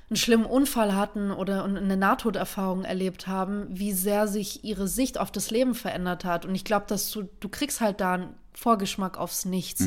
einen 0.10 0.17
schlimmen 0.17 0.45
Unfall 0.45 0.95
hatten 0.95 1.32
oder 1.32 1.63
eine 1.65 1.97
Nahtoderfahrung 1.97 2.84
erlebt 2.84 3.28
haben, 3.28 3.67
wie 3.69 3.93
sehr 3.93 4.28
sich 4.28 4.63
ihre 4.63 4.88
Sicht 4.88 5.19
auf 5.19 5.32
das 5.32 5.52
Leben 5.52 5.75
verändert 5.75 6.25
hat. 6.25 6.45
Und 6.45 6.56
ich 6.56 6.63
glaube, 6.63 6.86
dass 6.88 7.12
du, 7.12 7.30
du 7.39 7.49
kriegst 7.49 7.80
halt 7.80 8.02
da 8.02 8.13
einen 8.13 8.36
Vorgeschmack 8.54 9.17
aufs 9.17 9.45
Nichts. 9.45 9.82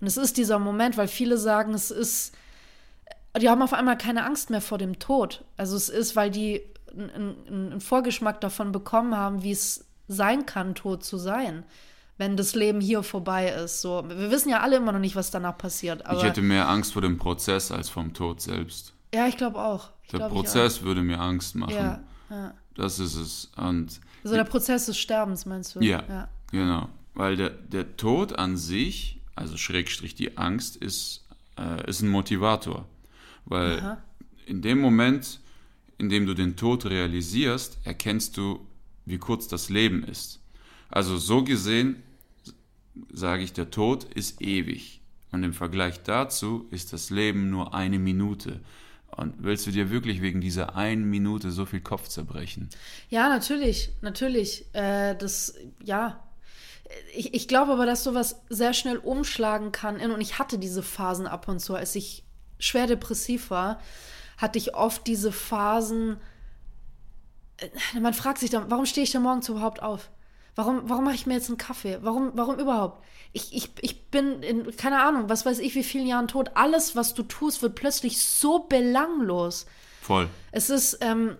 Und 0.00 0.06
es 0.06 0.16
ist 0.16 0.36
dieser 0.36 0.58
Moment, 0.58 0.96
weil 0.96 1.08
viele 1.08 1.36
sagen, 1.36 1.74
es 1.74 1.90
ist, 1.90 2.34
die 3.40 3.48
haben 3.48 3.62
auf 3.62 3.72
einmal 3.72 3.98
keine 3.98 4.24
Angst 4.24 4.50
mehr 4.50 4.60
vor 4.60 4.78
dem 4.78 5.00
Tod. 5.00 5.44
Also 5.56 5.76
es 5.76 5.88
ist, 5.88 6.14
weil 6.14 6.30
die 6.30 6.62
einen, 6.98 7.46
einen 7.70 7.80
Vorgeschmack 7.80 8.40
davon 8.40 8.72
bekommen 8.72 9.16
haben, 9.16 9.42
wie 9.42 9.52
es 9.52 9.86
sein 10.08 10.46
kann, 10.46 10.74
tot 10.74 11.04
zu 11.04 11.16
sein, 11.18 11.64
wenn 12.18 12.36
das 12.36 12.54
Leben 12.54 12.80
hier 12.80 13.02
vorbei 13.02 13.48
ist. 13.48 13.80
So, 13.82 14.04
wir 14.08 14.30
wissen 14.30 14.48
ja 14.48 14.60
alle 14.60 14.76
immer 14.76 14.92
noch 14.92 15.00
nicht, 15.00 15.16
was 15.16 15.30
danach 15.30 15.58
passiert. 15.58 16.02
Ich 16.12 16.22
hätte 16.22 16.42
mehr 16.42 16.68
Angst 16.68 16.92
vor 16.92 17.02
dem 17.02 17.18
Prozess 17.18 17.70
als 17.72 17.88
vom 17.88 18.14
Tod 18.14 18.40
selbst. 18.40 18.94
ja, 19.14 19.26
ich 19.26 19.36
glaube 19.36 19.58
auch. 19.58 19.90
Ich 20.04 20.10
Der 20.10 20.20
glaub, 20.20 20.32
Prozess 20.32 20.82
würde 20.82 21.02
mir 21.02 21.20
Angst 21.20 21.56
machen. 21.56 21.72
auch. 21.72 21.76
Ja, 21.76 22.00
ja. 22.30 22.54
Das 22.74 22.98
ist 23.00 23.16
es. 23.16 23.50
Und 23.56 24.00
Also 24.22 24.36
der 24.36 24.44
Prozess 24.44 24.86
des 24.86 24.96
Sterbens, 24.98 25.46
meinst 25.46 25.74
du? 25.74 25.80
Ja, 25.80 26.02
ja. 26.08 26.28
genau. 26.52 26.88
Weil 27.14 27.36
der, 27.36 27.50
der 27.50 27.96
Tod 27.96 28.38
an 28.38 28.56
sich, 28.56 29.20
also 29.34 29.56
Schrägstrich 29.56 30.14
die 30.14 30.36
Angst, 30.36 30.76
ist, 30.76 31.24
äh, 31.58 31.88
ist 31.88 32.02
ein 32.02 32.08
Motivator. 32.10 32.84
Weil 33.46 33.80
Aha. 33.80 33.98
in 34.46 34.60
dem 34.62 34.78
Moment, 34.80 35.40
in 35.98 36.08
dem 36.08 36.26
du 36.26 36.34
den 36.34 36.56
Tod 36.56 36.86
realisierst, 36.86 37.78
erkennst 37.84 38.36
du, 38.36 38.60
wie 39.04 39.18
kurz 39.18 39.48
das 39.48 39.68
Leben 39.70 40.04
ist. 40.04 40.40
Also 40.88 41.16
so 41.16 41.42
gesehen 41.44 42.02
sage 43.12 43.42
ich, 43.42 43.52
der 43.52 43.70
Tod 43.70 44.04
ist 44.04 44.40
ewig. 44.42 45.00
Und 45.32 45.42
im 45.42 45.52
Vergleich 45.52 46.02
dazu 46.02 46.66
ist 46.70 46.92
das 46.92 47.10
Leben 47.10 47.50
nur 47.50 47.74
eine 47.74 47.98
Minute. 47.98 48.60
Und 49.16 49.34
willst 49.38 49.66
du 49.66 49.70
dir 49.70 49.90
wirklich 49.90 50.20
wegen 50.20 50.40
dieser 50.40 50.76
einen 50.76 51.08
Minute 51.08 51.50
so 51.50 51.64
viel 51.64 51.80
Kopf 51.80 52.08
zerbrechen? 52.08 52.68
Ja, 53.08 53.28
natürlich, 53.28 53.90
natürlich. 54.02 54.66
Äh, 54.74 55.14
das, 55.16 55.54
ja. 55.82 56.22
Ich, 57.14 57.34
ich 57.34 57.48
glaube 57.48 57.72
aber, 57.72 57.86
dass 57.86 58.04
sowas 58.04 58.40
sehr 58.48 58.72
schnell 58.72 58.98
umschlagen 58.98 59.72
kann. 59.72 60.00
Und 60.10 60.20
ich 60.20 60.38
hatte 60.38 60.58
diese 60.58 60.82
Phasen 60.82 61.26
ab 61.26 61.48
und 61.48 61.60
zu, 61.60 61.74
als 61.74 61.94
ich 61.94 62.24
schwer 62.58 62.86
depressiv 62.86 63.50
war, 63.50 63.80
hatte 64.36 64.58
ich 64.58 64.74
oft 64.74 65.06
diese 65.06 65.32
Phasen. 65.32 66.18
äh, 67.58 68.00
Man 68.00 68.14
fragt 68.14 68.38
sich 68.38 68.50
dann, 68.50 68.70
warum 68.70 68.86
stehe 68.86 69.04
ich 69.04 69.12
denn 69.12 69.22
morgens 69.22 69.48
überhaupt 69.48 69.82
auf? 69.82 70.10
Warum, 70.54 70.88
warum 70.88 71.04
mache 71.04 71.14
ich 71.14 71.26
mir 71.26 71.34
jetzt 71.34 71.48
einen 71.48 71.58
Kaffee? 71.58 71.98
Warum, 72.00 72.32
warum 72.34 72.58
überhaupt? 72.58 73.04
Ich, 73.34 73.54
ich, 73.54 73.70
ich 73.82 74.06
bin 74.06 74.42
in, 74.42 74.74
keine 74.76 75.02
Ahnung, 75.02 75.28
was 75.28 75.44
weiß 75.44 75.58
ich, 75.58 75.74
wie 75.74 75.82
vielen 75.84 76.06
Jahren 76.06 76.28
tot. 76.28 76.52
Alles, 76.54 76.96
was 76.96 77.12
du 77.12 77.22
tust, 77.24 77.60
wird 77.60 77.74
plötzlich 77.74 78.24
so 78.24 78.60
belanglos. 78.60 79.66
Voll. 80.00 80.30
Es 80.52 80.70
ist, 80.70 80.98
ähm, 81.02 81.36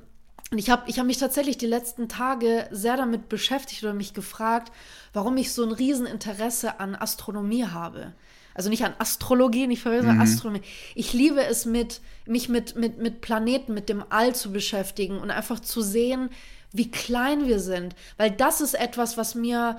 ich 0.54 0.68
habe 0.68 0.82
ich 0.88 0.98
hab 0.98 1.06
mich 1.06 1.16
tatsächlich 1.16 1.56
die 1.56 1.66
letzten 1.66 2.10
Tage 2.10 2.68
sehr 2.70 2.98
damit 2.98 3.30
beschäftigt 3.30 3.82
oder 3.82 3.94
mich 3.94 4.12
gefragt, 4.12 4.70
warum 5.14 5.36
ich 5.38 5.52
so 5.52 5.62
ein 5.62 5.72
Rieseninteresse 5.72 6.78
an 6.78 6.94
Astronomie 6.94 7.64
habe. 7.64 8.12
Also 8.56 8.70
nicht 8.70 8.84
an 8.84 8.94
Astrologie, 8.98 9.66
nicht 9.66 9.82
verwirren, 9.82 10.06
sondern 10.06 10.26
Astronomie. 10.34 10.62
Ich 10.94 11.12
liebe 11.12 11.44
es, 11.44 11.66
mit, 11.66 12.00
mich 12.26 12.48
mit, 12.48 12.74
mit, 12.74 12.98
mit 12.98 13.20
Planeten, 13.20 13.74
mit 13.74 13.88
dem 13.88 14.02
All 14.08 14.34
zu 14.34 14.50
beschäftigen 14.50 15.18
und 15.18 15.30
einfach 15.30 15.60
zu 15.60 15.82
sehen, 15.82 16.30
wie 16.72 16.90
klein 16.90 17.46
wir 17.46 17.60
sind. 17.60 17.94
Weil 18.16 18.30
das 18.30 18.60
ist 18.60 18.74
etwas, 18.74 19.16
was 19.16 19.34
mir, 19.34 19.78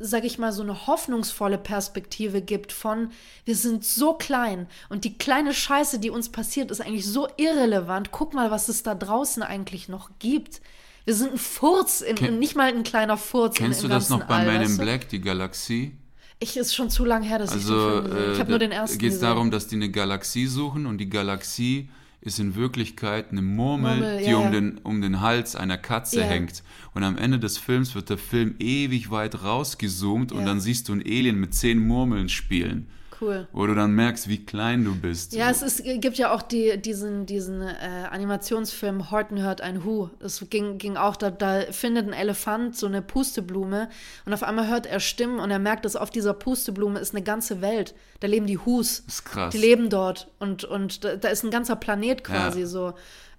sage 0.00 0.26
ich 0.26 0.38
mal, 0.38 0.52
so 0.52 0.62
eine 0.62 0.86
hoffnungsvolle 0.86 1.56
Perspektive 1.58 2.42
gibt 2.42 2.72
von, 2.72 3.10
wir 3.44 3.54
sind 3.56 3.84
so 3.84 4.14
klein 4.14 4.66
und 4.88 5.04
die 5.04 5.16
kleine 5.18 5.54
Scheiße, 5.54 5.98
die 6.00 6.10
uns 6.10 6.28
passiert, 6.30 6.70
ist 6.70 6.80
eigentlich 6.80 7.06
so 7.06 7.28
irrelevant. 7.36 8.10
Guck 8.10 8.34
mal, 8.34 8.50
was 8.50 8.68
es 8.68 8.82
da 8.82 8.94
draußen 8.94 9.42
eigentlich 9.44 9.88
noch 9.88 10.10
gibt. 10.18 10.60
Wir 11.04 11.14
sind 11.14 11.32
ein 11.32 11.38
Furz, 11.38 12.00
in, 12.00 12.16
Ken- 12.16 12.38
nicht 12.40 12.56
mal 12.56 12.68
ein 12.72 12.82
kleiner 12.82 13.16
Furz 13.16 13.54
Kennst 13.56 13.84
du 13.84 13.88
das 13.88 14.08
noch 14.08 14.24
bei 14.24 14.38
All, 14.38 14.46
weißt 14.60 14.72
in? 14.72 14.78
Black, 14.78 15.08
die 15.08 15.20
Galaxie? 15.20 15.96
Ich 16.38 16.56
ist 16.56 16.74
schon 16.74 16.90
zu 16.90 17.04
lang 17.04 17.22
her, 17.22 17.38
dass 17.38 17.52
Also 17.52 17.74
ich 17.74 18.02
den 18.02 18.02
Film 18.04 18.14
habe. 18.18 18.32
Ich 18.34 18.40
habe 18.40 18.50
nur 18.50 18.58
den 18.58 18.72
ersten 18.72 18.98
geht 18.98 19.12
es 19.12 19.20
darum, 19.20 19.50
dass 19.50 19.68
die 19.68 19.76
eine 19.76 19.90
Galaxie 19.90 20.46
suchen 20.46 20.86
und 20.86 20.98
die 20.98 21.08
Galaxie 21.08 21.88
ist 22.20 22.38
in 22.40 22.56
Wirklichkeit 22.56 23.30
eine 23.30 23.40
Murmel, 23.40 23.96
Murmel, 23.98 24.18
die 24.24 24.30
ja, 24.30 24.36
um, 24.36 24.44
ja. 24.44 24.50
Den, 24.50 24.78
um 24.78 25.00
den 25.00 25.20
Hals 25.20 25.54
einer 25.56 25.78
Katze 25.78 26.20
Ja. 26.20 26.26
hängt. 26.26 26.62
Und 26.92 27.04
am 27.04 27.16
Ende 27.16 27.38
des 27.38 27.56
Films 27.56 27.94
wird 27.94 28.10
der 28.10 28.18
Film 28.18 28.56
ewig 28.58 29.10
weit 29.10 29.42
rausgezoomt 29.44 30.32
und 30.32 30.44
dann 30.44 30.60
siehst 30.60 30.88
du 30.88 30.92
einen 30.92 31.02
Alien 31.02 31.38
mit 31.38 31.54
zehn 31.54 31.78
Murmeln 31.78 32.28
spielen. 32.28 32.88
Cool. 33.20 33.48
Wo 33.52 33.66
du 33.66 33.74
dann 33.74 33.92
merkst, 33.92 34.28
wie 34.28 34.44
klein 34.44 34.84
du 34.84 34.94
bist. 34.94 35.32
Ja, 35.34 35.50
es 35.50 35.62
ist, 35.62 35.82
gibt 35.84 36.18
ja 36.18 36.32
auch 36.32 36.42
die, 36.42 36.76
diesen, 36.80 37.26
diesen 37.26 37.62
äh, 37.62 37.72
Animationsfilm 38.10 39.10
Horton 39.10 39.40
hört 39.42 39.60
ein 39.60 39.84
Hu. 39.84 40.08
Das 40.18 40.44
ging, 40.50 40.78
ging 40.78 40.96
auch, 40.96 41.16
da, 41.16 41.30
da 41.30 41.62
findet 41.70 42.06
ein 42.06 42.12
Elefant 42.12 42.76
so 42.76 42.86
eine 42.86 43.02
Pusteblume 43.02 43.88
und 44.24 44.34
auf 44.34 44.42
einmal 44.42 44.68
hört 44.68 44.86
er 44.86 45.00
Stimmen 45.00 45.38
und 45.38 45.50
er 45.50 45.58
merkt, 45.58 45.84
dass 45.84 45.96
auf 45.96 46.10
dieser 46.10 46.34
Pusteblume 46.34 46.98
ist 46.98 47.14
eine 47.14 47.24
ganze 47.24 47.60
Welt. 47.60 47.94
Da 48.20 48.28
leben 48.28 48.46
die 48.46 48.58
Hus. 48.58 49.02
Das 49.06 49.14
ist 49.16 49.24
krass. 49.24 49.52
Die 49.52 49.58
leben 49.58 49.88
dort 49.88 50.28
und, 50.38 50.64
und 50.64 51.04
da, 51.04 51.16
da 51.16 51.28
ist 51.28 51.44
ein 51.44 51.50
ganzer 51.50 51.76
Planet 51.76 52.24
quasi 52.24 52.60
Ja. 52.60 52.66
so. 52.66 52.94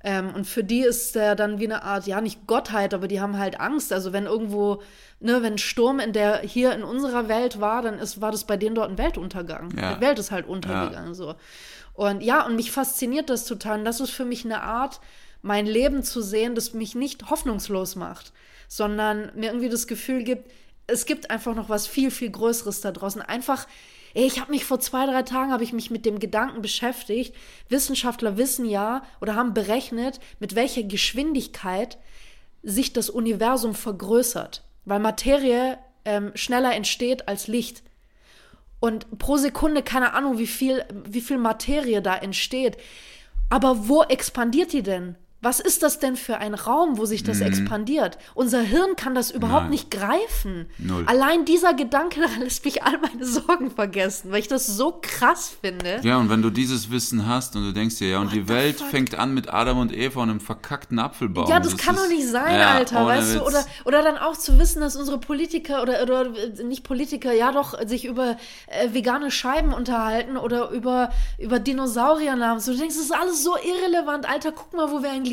Ähm, 0.07 0.33
und 0.33 0.47
für 0.47 0.63
die 0.63 0.83
ist 0.83 1.15
der 1.15 1.35
dann 1.35 1.59
wie 1.59 1.65
eine 1.65 1.83
Art, 1.83 2.07
ja, 2.07 2.21
nicht 2.21 2.47
Gottheit, 2.47 2.93
aber 2.93 3.09
die 3.09 3.19
haben 3.19 3.37
halt 3.37 3.59
Angst. 3.59 3.91
Also 3.91 4.13
wenn 4.13 4.25
irgendwo, 4.25 4.81
ne, 5.19 5.43
wenn 5.43 5.55
ein 5.55 5.57
Sturm 5.57 5.99
in 5.99 6.13
der 6.13 6.39
hier 6.39 6.71
in 6.71 6.81
unserer 6.81 7.27
Welt 7.27 7.59
war, 7.59 7.81
dann 7.81 7.99
ist, 7.99 8.21
war 8.21 8.31
das 8.31 8.45
bei 8.45 8.55
denen 8.55 8.73
dort 8.73 8.89
ein 8.89 8.97
Weltuntergang. 8.97 9.77
Ja. 9.77 9.95
Die 9.95 9.99
Welt 9.99 10.17
ist 10.17 10.31
halt 10.31 10.47
untergegangen 10.47 11.13
so. 11.13 11.35
Und 11.93 12.23
ja, 12.23 12.45
und 12.45 12.55
mich 12.55 12.71
fasziniert 12.71 13.29
das 13.29 13.43
total. 13.43 13.79
Und 13.79 13.85
das 13.85 13.99
ist 13.99 14.11
für 14.11 14.23
mich 14.23 14.45
eine 14.45 14.61
Art, 14.61 15.01
mein 15.41 15.65
Leben 15.65 16.03
zu 16.03 16.21
sehen, 16.21 16.55
das 16.55 16.73
mich 16.73 16.95
nicht 16.95 17.29
hoffnungslos 17.29 17.97
macht, 17.97 18.31
sondern 18.69 19.33
mir 19.35 19.47
irgendwie 19.47 19.67
das 19.67 19.87
Gefühl 19.87 20.23
gibt, 20.23 20.49
es 20.87 21.05
gibt 21.05 21.29
einfach 21.29 21.53
noch 21.53 21.67
was 21.67 21.85
viel, 21.85 22.11
viel 22.11 22.29
Größeres 22.29 22.79
da 22.79 22.93
draußen. 22.93 23.21
Einfach, 23.21 23.67
ich 24.25 24.39
habe 24.39 24.49
mich 24.49 24.65
vor 24.65 24.79
zwei, 24.79 25.05
drei 25.05 25.21
Tagen, 25.21 25.51
habe 25.51 25.63
ich 25.63 25.73
mich 25.73 25.91
mit 25.91 26.03
dem 26.03 26.17
Gedanken 26.17 26.63
beschäftigt. 26.63 27.35
Wissenschaftler 27.69 28.35
wissen 28.35 28.65
ja 28.65 29.03
oder 29.21 29.35
haben 29.35 29.53
berechnet, 29.53 30.19
mit 30.39 30.55
welcher 30.55 30.81
Geschwindigkeit 30.81 31.99
sich 32.63 32.93
das 32.93 33.11
Universum 33.11 33.75
vergrößert, 33.75 34.63
weil 34.85 34.99
Materie 34.99 35.77
ähm, 36.03 36.31
schneller 36.33 36.73
entsteht 36.73 37.27
als 37.27 37.47
Licht. 37.47 37.83
Und 38.79 39.19
pro 39.19 39.37
Sekunde, 39.37 39.83
keine 39.83 40.13
Ahnung, 40.15 40.39
wie 40.39 40.47
viel, 40.47 40.83
wie 41.05 41.21
viel 41.21 41.37
Materie 41.37 42.01
da 42.01 42.15
entsteht. 42.15 42.77
Aber 43.51 43.87
wo 43.87 44.01
expandiert 44.01 44.73
die 44.73 44.83
denn? 44.83 45.15
Was 45.39 45.59
ist 45.59 45.83
das 45.83 45.99
denn 45.99 46.15
für 46.15 46.39
ein 46.39 46.55
Raum, 46.55 46.97
wo 46.97 47.05
sich 47.05 47.21
das 47.21 47.41
expandiert? 47.41 48.17
Unser 48.33 48.59
Hirn 48.61 48.95
kann 48.95 49.13
das 49.13 49.29
überhaupt 49.29 49.63
Nein. 49.65 49.69
nicht 49.71 49.91
greifen. 49.91 50.65
Null. 50.79 51.03
Allein 51.05 51.45
dieser 51.45 51.75
Gedanke 51.75 52.21
lässt 52.39 52.65
mich 52.65 52.81
all 52.83 52.97
meine 52.97 53.23
Sorgen 53.23 53.69
vergessen, 53.69 54.31
weil 54.31 54.39
ich 54.39 54.47
das 54.47 54.65
so 54.65 54.97
krass 54.99 55.55
finde. 55.61 55.99
Ja, 56.01 56.17
und 56.17 56.31
wenn 56.31 56.41
du 56.41 56.49
dieses 56.49 56.89
Wissen 56.89 57.27
hast 57.27 57.55
und 57.55 57.65
du 57.65 57.71
denkst 57.71 57.97
dir, 57.97 58.09
ja, 58.09 58.19
und 58.19 58.27
What 58.27 58.33
die 58.33 58.47
Welt 58.49 58.77
fuck? 58.79 58.87
fängt 58.89 59.13
an 59.19 59.35
mit 59.35 59.53
Adam 59.53 59.77
und 59.77 59.93
Eva 59.95 60.23
und 60.23 60.31
einem 60.31 60.39
verkackten 60.39 60.97
Apfelbaum. 60.97 61.47
Ja, 61.49 61.59
das, 61.59 61.77
kann 61.77 61.93
ist- 61.93 62.03
doch 62.03 62.09
nicht 62.09 62.27
sein, 62.27 62.55
Ja, 62.59 62.71
Alter, 62.71 63.05
weißt 63.05 63.35
du? 63.35 63.39
Witz. 63.41 63.47
Oder, 63.47 63.65
oder 63.85 64.01
dann 64.01 64.17
auch 64.17 64.35
zu 64.37 64.57
wissen, 64.57 64.81
dass 64.81 64.95
unsere 64.95 65.19
Politiker 65.19 65.83
oder, 65.83 66.01
oder 66.01 66.25
äh, 66.35 66.63
nicht 66.63 66.83
Politiker, 66.83 67.31
ja 67.31 67.51
doch, 67.51 67.77
sich 67.87 68.05
über 68.05 68.37
äh, 68.65 68.91
vegane 68.91 69.29
Scheiben 69.29 69.71
unterhalten 69.71 70.35
oder 70.35 70.71
über, 70.71 71.11
über 71.37 71.59
Dinosauriernamen. 71.59 72.59
So, 72.59 72.71
du 72.71 72.79
denkst, 72.79 72.95
das 72.95 73.05
ist 73.05 73.13
alles 73.15 73.43
so 73.43 73.55
irrelevant, 73.55 74.27
Alter, 74.27 74.51
guck 74.51 74.73
mal, 74.73 74.91
wo 74.91 75.03
wir 75.03 75.11
eigentlich, 75.11 75.26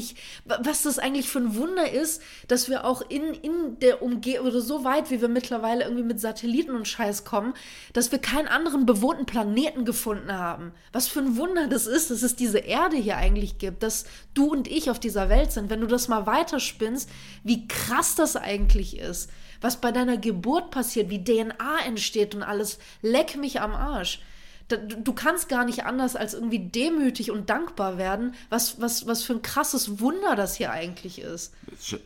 wa- 0.44 0.58
was 0.62 0.82
das 0.82 0.98
eigentlich 0.98 1.28
für 1.28 1.38
ein 1.38 1.54
Wunder 1.56 1.90
ist, 1.90 2.22
dass 2.48 2.68
wir 2.68 2.84
auch 2.84 3.02
in, 3.08 3.22
in 3.34 3.78
der 3.80 4.02
Umgebung 4.02 4.46
oder 4.48 4.60
so 4.60 4.84
weit, 4.84 5.10
wie 5.10 5.20
wir 5.20 5.28
mittlerweile 5.28 5.84
irgendwie 5.84 6.02
mit 6.02 6.20
Satelliten 6.20 6.74
und 6.74 6.88
Scheiß 6.88 7.24
kommen, 7.24 7.54
dass 7.92 8.10
wir 8.12 8.18
keinen 8.18 8.48
anderen 8.48 8.86
bewohnten 8.86 9.26
Planeten 9.26 9.84
gefunden 9.84 10.32
haben. 10.32 10.72
Was 10.92 11.08
für 11.08 11.20
ein 11.20 11.36
Wunder 11.36 11.66
das 11.68 11.86
ist, 11.86 12.10
dass 12.10 12.22
es 12.22 12.36
diese 12.36 12.58
Erde 12.58 12.96
hier 12.96 13.16
eigentlich 13.16 13.58
gibt, 13.58 13.82
dass 13.82 14.04
du 14.34 14.46
und 14.50 14.68
ich 14.68 14.90
auf 14.90 14.98
dieser 14.98 15.28
Welt 15.28 15.52
sind. 15.52 15.70
Wenn 15.70 15.80
du 15.80 15.86
das 15.86 16.08
mal 16.08 16.26
weiterspinnst, 16.26 17.08
wie 17.42 17.66
krass 17.68 18.14
das 18.14 18.36
eigentlich 18.36 18.98
ist, 18.98 19.30
was 19.60 19.80
bei 19.80 19.92
deiner 19.92 20.16
Geburt 20.18 20.70
passiert, 20.70 21.08
wie 21.10 21.22
DNA 21.24 21.78
entsteht 21.86 22.34
und 22.34 22.42
alles, 22.42 22.78
leck 23.02 23.36
mich 23.36 23.60
am 23.60 23.74
Arsch. 23.74 24.20
Du 24.68 25.12
kannst 25.12 25.50
gar 25.50 25.64
nicht 25.64 25.84
anders 25.84 26.16
als 26.16 26.32
irgendwie 26.32 26.58
demütig 26.58 27.30
und 27.30 27.50
dankbar 27.50 27.98
werden, 27.98 28.34
was, 28.48 28.80
was, 28.80 29.06
was 29.06 29.22
für 29.22 29.34
ein 29.34 29.42
krasses 29.42 30.00
Wunder 30.00 30.36
das 30.36 30.56
hier 30.56 30.70
eigentlich 30.70 31.20
ist. 31.20 31.52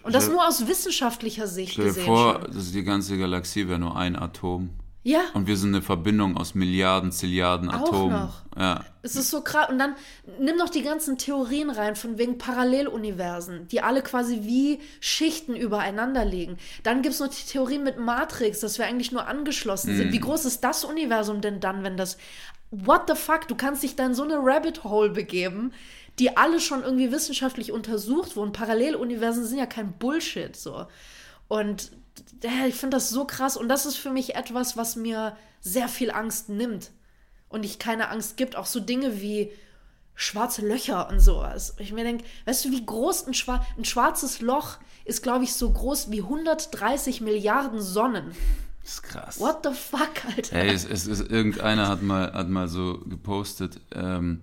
Und 0.02 0.14
das 0.14 0.28
nur 0.28 0.46
aus 0.46 0.66
wissenschaftlicher 0.66 1.46
Sicht 1.46 1.72
Stell 1.72 1.84
dir 1.84 1.90
gesehen. 1.90 2.06
vor, 2.06 2.40
schon. 2.40 2.52
das 2.52 2.64
ist 2.64 2.74
die 2.74 2.82
ganze 2.82 3.16
Galaxie 3.16 3.68
wäre 3.68 3.78
nur 3.78 3.96
ein 3.96 4.16
Atom. 4.16 4.70
Ja, 5.04 5.20
Und 5.32 5.46
wir 5.46 5.56
sind 5.56 5.74
eine 5.74 5.80
Verbindung 5.82 6.36
aus 6.36 6.54
Milliarden, 6.54 7.12
Zilliarden 7.12 7.70
Auch 7.70 7.88
Atomen. 7.88 8.18
noch. 8.18 8.42
Ja. 8.58 8.84
es 9.02 9.14
ist 9.16 9.30
so 9.30 9.40
krass. 9.42 9.68
Und 9.70 9.78
dann 9.78 9.94
nimm 10.40 10.56
noch 10.56 10.68
die 10.68 10.82
ganzen 10.82 11.16
Theorien 11.16 11.70
rein, 11.70 11.94
von 11.96 12.18
wegen 12.18 12.36
Paralleluniversen, 12.36 13.68
die 13.68 13.80
alle 13.80 14.02
quasi 14.02 14.40
wie 14.42 14.80
Schichten 15.00 15.54
übereinander 15.54 16.24
liegen. 16.24 16.58
Dann 16.82 17.02
gibt 17.02 17.14
es 17.14 17.20
noch 17.20 17.28
die 17.28 17.46
Theorien 17.46 17.84
mit 17.84 17.98
Matrix, 17.98 18.60
dass 18.60 18.78
wir 18.78 18.86
eigentlich 18.86 19.12
nur 19.12 19.26
angeschlossen 19.26 19.96
sind. 19.96 20.12
Wie 20.12 20.20
groß 20.20 20.44
ist 20.44 20.62
das 20.64 20.84
Universum 20.84 21.40
denn 21.40 21.60
dann, 21.60 21.84
wenn 21.84 21.96
das. 21.96 22.18
What 22.70 23.02
the 23.08 23.14
fuck? 23.14 23.48
Du 23.48 23.54
kannst 23.54 23.82
dich 23.82 23.96
da 23.96 24.04
in 24.04 24.14
so 24.14 24.24
eine 24.24 24.36
Rabbit 24.42 24.84
Hole 24.84 25.10
begeben, 25.10 25.72
die 26.18 26.36
alle 26.36 26.60
schon 26.60 26.82
irgendwie 26.82 27.12
wissenschaftlich 27.12 27.72
untersucht 27.72 28.36
wurden. 28.36 28.52
Paralleluniversen 28.52 29.46
sind 29.46 29.58
ja 29.58 29.66
kein 29.66 29.92
Bullshit 29.92 30.54
so. 30.54 30.86
Und 31.46 31.92
ich 32.66 32.74
finde 32.74 32.96
das 32.96 33.10
so 33.10 33.24
krass. 33.24 33.56
Und 33.56 33.68
das 33.68 33.86
ist 33.86 33.96
für 33.96 34.10
mich 34.10 34.34
etwas, 34.34 34.76
was 34.76 34.96
mir 34.96 35.36
sehr 35.60 35.88
viel 35.88 36.10
Angst 36.10 36.48
nimmt. 36.48 36.90
Und 37.48 37.64
ich 37.64 37.78
keine 37.78 38.08
Angst 38.10 38.36
gibt. 38.36 38.56
Auch 38.56 38.66
so 38.66 38.80
Dinge 38.80 39.20
wie 39.20 39.50
schwarze 40.14 40.66
Löcher 40.66 41.08
und 41.08 41.20
sowas. 41.20 41.76
Ich 41.78 41.92
mir 41.92 42.04
denke, 42.04 42.24
weißt 42.44 42.64
du, 42.64 42.70
wie 42.72 42.84
groß 42.84 43.28
ein, 43.28 43.34
Schwa 43.34 43.64
ein 43.76 43.84
schwarzes 43.84 44.40
Loch 44.40 44.78
ist, 45.04 45.22
glaube 45.22 45.44
ich, 45.44 45.54
so 45.54 45.70
groß 45.70 46.10
wie 46.10 46.22
130 46.22 47.20
Milliarden 47.20 47.80
Sonnen. 47.80 48.32
Das 48.82 48.94
ist 48.94 49.02
krass. 49.02 49.40
What 49.40 49.60
the 49.62 49.70
fuck, 49.72 50.24
Alter? 50.36 50.56
Ey, 50.56 50.70
es, 50.70 50.84
es 50.84 51.06
ist, 51.06 51.30
irgendeiner 51.30 51.88
hat 51.88 52.02
mal, 52.02 52.32
hat 52.32 52.48
mal 52.48 52.68
so 52.68 52.98
gepostet, 53.06 53.80
ähm, 53.94 54.40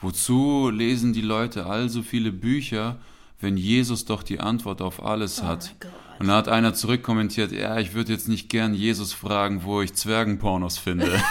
wozu 0.00 0.70
lesen 0.70 1.12
die 1.12 1.20
Leute 1.20 1.66
all 1.66 1.88
so 1.88 2.02
viele 2.02 2.30
Bücher, 2.30 2.98
wenn 3.40 3.56
Jesus 3.56 4.04
doch 4.04 4.22
die 4.22 4.40
Antwort 4.40 4.82
auf 4.82 5.02
alles 5.02 5.42
hat? 5.42 5.64
Oh 5.64 5.68
mein 5.68 5.80
Gott. 5.80 6.20
Und 6.20 6.26
da 6.26 6.36
hat 6.36 6.48
einer 6.48 6.74
zurückkommentiert, 6.74 7.52
ja, 7.52 7.78
ich 7.78 7.94
würde 7.94 8.12
jetzt 8.12 8.28
nicht 8.28 8.48
gern 8.48 8.74
Jesus 8.74 9.12
fragen, 9.12 9.62
wo 9.62 9.80
ich 9.82 9.94
Zwergenpornos 9.94 10.76
finde. 10.76 11.06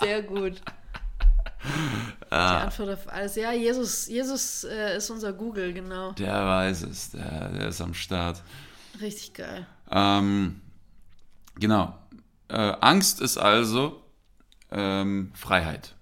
Sehr 0.00 0.22
gut. 0.22 0.60
Die 2.30 2.34
Antwort 2.34 2.90
auf 2.90 3.08
alles. 3.10 3.36
Ja, 3.36 3.52
Jesus, 3.52 4.06
Jesus 4.08 4.64
äh, 4.64 4.98
ist 4.98 5.08
unser 5.08 5.32
Google, 5.32 5.72
genau. 5.72 6.12
der 6.12 6.44
weiß 6.44 6.82
es, 6.82 7.12
der, 7.12 7.48
der 7.50 7.68
ist 7.68 7.80
am 7.80 7.94
Start. 7.94 8.42
Richtig 9.00 9.34
geil. 9.34 9.66
Ähm, 9.90 10.60
genau. 11.54 11.96
Äh, 12.48 12.74
Angst 12.80 13.20
ist 13.20 13.38
also 13.38 14.02
ähm, 14.70 15.32
Freiheit. 15.34 15.94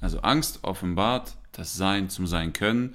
Also 0.00 0.20
Angst 0.20 0.60
offenbart 0.62 1.36
das 1.58 1.74
Sein 1.74 2.08
zum 2.08 2.26
Sein 2.26 2.52
können. 2.52 2.94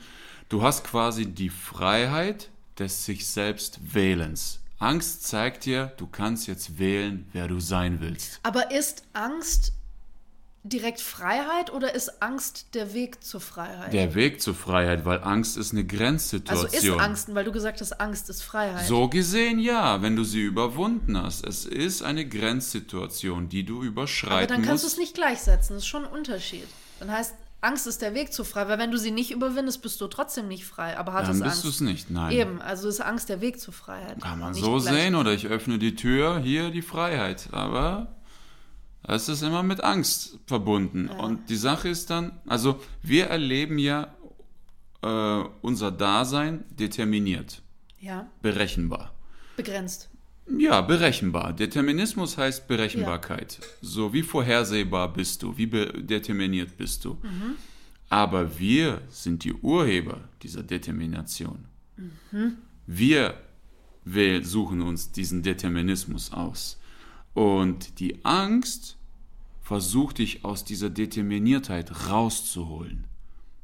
Du 0.50 0.64
hast 0.64 0.84
quasi 0.84 1.26
die 1.26 1.50
Freiheit 1.50 2.50
des 2.80 3.06
sich 3.06 3.28
selbst 3.28 3.94
Wählens. 3.94 4.60
Angst 4.80 5.28
zeigt 5.28 5.66
dir, 5.66 5.94
du 5.98 6.08
kannst 6.08 6.48
jetzt 6.48 6.80
wählen, 6.80 7.28
wer 7.32 7.48
du 7.48 7.60
sein 7.60 8.00
willst. 8.02 8.40
Aber 8.44 8.72
ist 8.72 9.04
Angst 9.14 9.74
direkt 10.64 11.02
Freiheit 11.02 11.72
oder 11.72 11.94
ist 11.94 12.22
Angst 12.22 12.68
der 12.74 12.94
Weg 12.94 13.24
zur 13.24 13.42
Freiheit? 13.42 13.94
Der 13.94 14.16
Weg 14.16 14.42
zur 14.42 14.56
Freiheit, 14.56 15.06
weil 15.06 15.22
Angst 15.24 15.58
ist 15.58 15.72
eine 15.72 15.82
also 15.82 15.98
Grenzsituation. 15.98 16.98
ist 16.98 17.04
Angst, 17.04 17.36
weil 17.36 17.46
du 17.46 17.52
gesagt 17.52 17.82
hast, 17.82 17.94
Angst 18.00 18.30
ist 18.30 18.42
Freiheit. 18.44 18.86
So 18.86 19.10
gesehen 19.10 19.60
ja, 19.60 20.02
wenn 20.02 20.16
du 20.16 20.24
sie 20.24 20.42
überwunden 20.42 21.22
hast. 21.22 21.46
Es 21.46 21.66
ist 21.66 22.02
eine 22.02 22.28
Grenzsituation, 22.28 23.50
die 23.50 23.64
du 23.66 23.78
Aber 23.78 23.86
überschreiten 23.86 24.56
dann 24.56 24.66
kannst 24.66 24.84
du 24.84 24.88
es 24.88 24.94
musst. 24.94 25.00
nicht 25.00 25.16
gleichsetzen. 25.16 25.76
Das 25.76 25.84
ist 25.84 25.88
schon 25.90 26.06
ein 26.06 26.12
Unterschied. 26.12 26.68
Dann 27.00 27.12
heißt, 27.12 27.36
Angst 27.64 27.88
ist 27.88 28.02
der 28.02 28.14
Weg 28.14 28.34
zur 28.34 28.46
Freiheit. 28.46 28.70
Weil 28.70 28.78
wenn 28.80 28.92
du 28.92 28.98
sie 28.98 29.12
nicht 29.12 29.32
überwindest, 29.32 29.82
bist 29.82 30.00
du 30.02 30.08
trotzdem 30.08 30.48
nicht 30.48 30.66
frei. 30.66 30.98
Aber 30.98 31.14
hattest 31.14 31.30
Dann 31.32 31.40
bist 31.40 31.56
Angst. 31.58 31.64
du 31.64 31.70
es 31.70 31.82
nicht, 31.82 32.10
nein. 32.10 32.32
Eben, 32.32 32.62
also 32.62 32.88
ist 32.88 33.02
Angst 33.02 33.30
der 33.30 33.42
Weg 33.42 33.60
zur 33.60 33.74
Freiheit. 33.74 34.22
Kann 34.22 34.40
man 34.40 34.52
Nicht 34.52 34.64
so 34.64 34.78
gleich- 34.78 34.94
sehen 34.94 35.16
oder 35.16 35.32
ich 35.34 35.48
öffne 35.48 35.80
die 35.80 35.96
Tür, 35.96 36.40
hier 36.40 36.72
die 36.72 36.82
Freiheit. 36.82 37.50
Aber 37.52 38.16
es 39.04 39.30
ist 39.30 39.42
immer 39.44 39.64
mit 39.64 39.84
Angst 39.84 40.40
verbunden. 40.46 41.08
Und 41.10 41.50
die 41.50 41.56
Sache 41.56 41.90
ist 41.90 42.10
dann, 42.10 42.40
also 42.48 42.80
wir 43.02 43.28
erleben 43.28 43.78
ja 43.78 44.14
äh, 45.02 45.44
unser 45.62 45.92
Dasein 45.92 46.64
determiniert, 46.70 47.62
Ja, 48.00 48.28
berechenbar. 48.42 49.14
begrenzt. 49.58 50.10
Ja, 50.58 50.82
berechenbar. 50.82 51.54
Determinismus 51.54 52.38
heißt 52.38 52.68
Berechenbarkeit. 52.68 53.60
So 53.82 54.14
wie 54.14 54.24
vorhersehbar 54.24 55.12
bist 55.14 55.42
du, 55.44 55.58
wie 55.58 55.68
determiniert 55.68 56.78
bist 56.78 57.06
du. 57.06 57.18
Aber 58.10 58.60
wir 58.60 59.02
sind 59.10 59.44
die 59.44 59.54
Urheber 59.54 60.20
dieser 60.42 60.62
Determination. 60.64 61.66
Wir 62.86 63.36
wähl- 64.06 64.44
suchen 64.44 64.82
uns 64.82 65.12
diesen 65.12 65.42
Determinismus 65.44 66.34
aus. 66.34 66.78
Und 67.34 68.00
die 68.00 68.24
Angst 68.26 68.98
versucht 69.62 70.18
dich 70.18 70.44
aus 70.44 70.66
dieser 70.66 70.90
Determiniertheit 70.90 72.10
rauszuholen. 72.10 73.06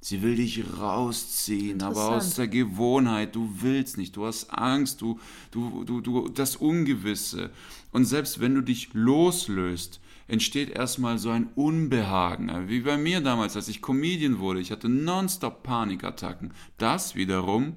Sie 0.02 0.22
will 0.22 0.38
dich 0.38 0.64
rausziehen, 0.80 1.82
aber 1.82 2.16
aus 2.16 2.36
der 2.36 2.48
Gewohnheit. 2.48 3.36
Du 3.36 3.50
willst 3.60 3.98
nicht, 3.98 4.16
du 4.16 4.26
hast 4.26 4.50
Angst, 4.50 5.02
du, 5.02 5.20
du, 5.52 5.84
du, 5.84 6.00
du, 6.00 6.30
das 6.30 6.56
Ungewisse. 6.56 7.50
Und 7.92 8.06
selbst 8.06 8.40
wenn 8.40 8.56
du 8.56 8.62
dich 8.62 8.94
loslöst, 8.94 10.00
entsteht 10.30 10.70
erstmal 10.70 11.18
so 11.18 11.32
ein 11.32 11.50
Unbehagen. 11.56 12.70
Wie 12.70 12.82
bei 12.82 12.98
mir 12.98 13.20
damals, 13.20 13.56
als 13.56 13.68
ich 13.68 13.82
Comedian 13.82 14.40
wurde. 14.40 14.62
Ich 14.62 14.72
hatte 14.72 14.88
nonstop 14.88 15.64
Panikattacken. 15.64 16.54
Das 16.78 17.16
wiederum 17.16 17.76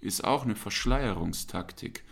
ist 0.00 0.24
auch 0.24 0.44
eine 0.44 0.56
Verschleierungstaktik, 0.56 2.02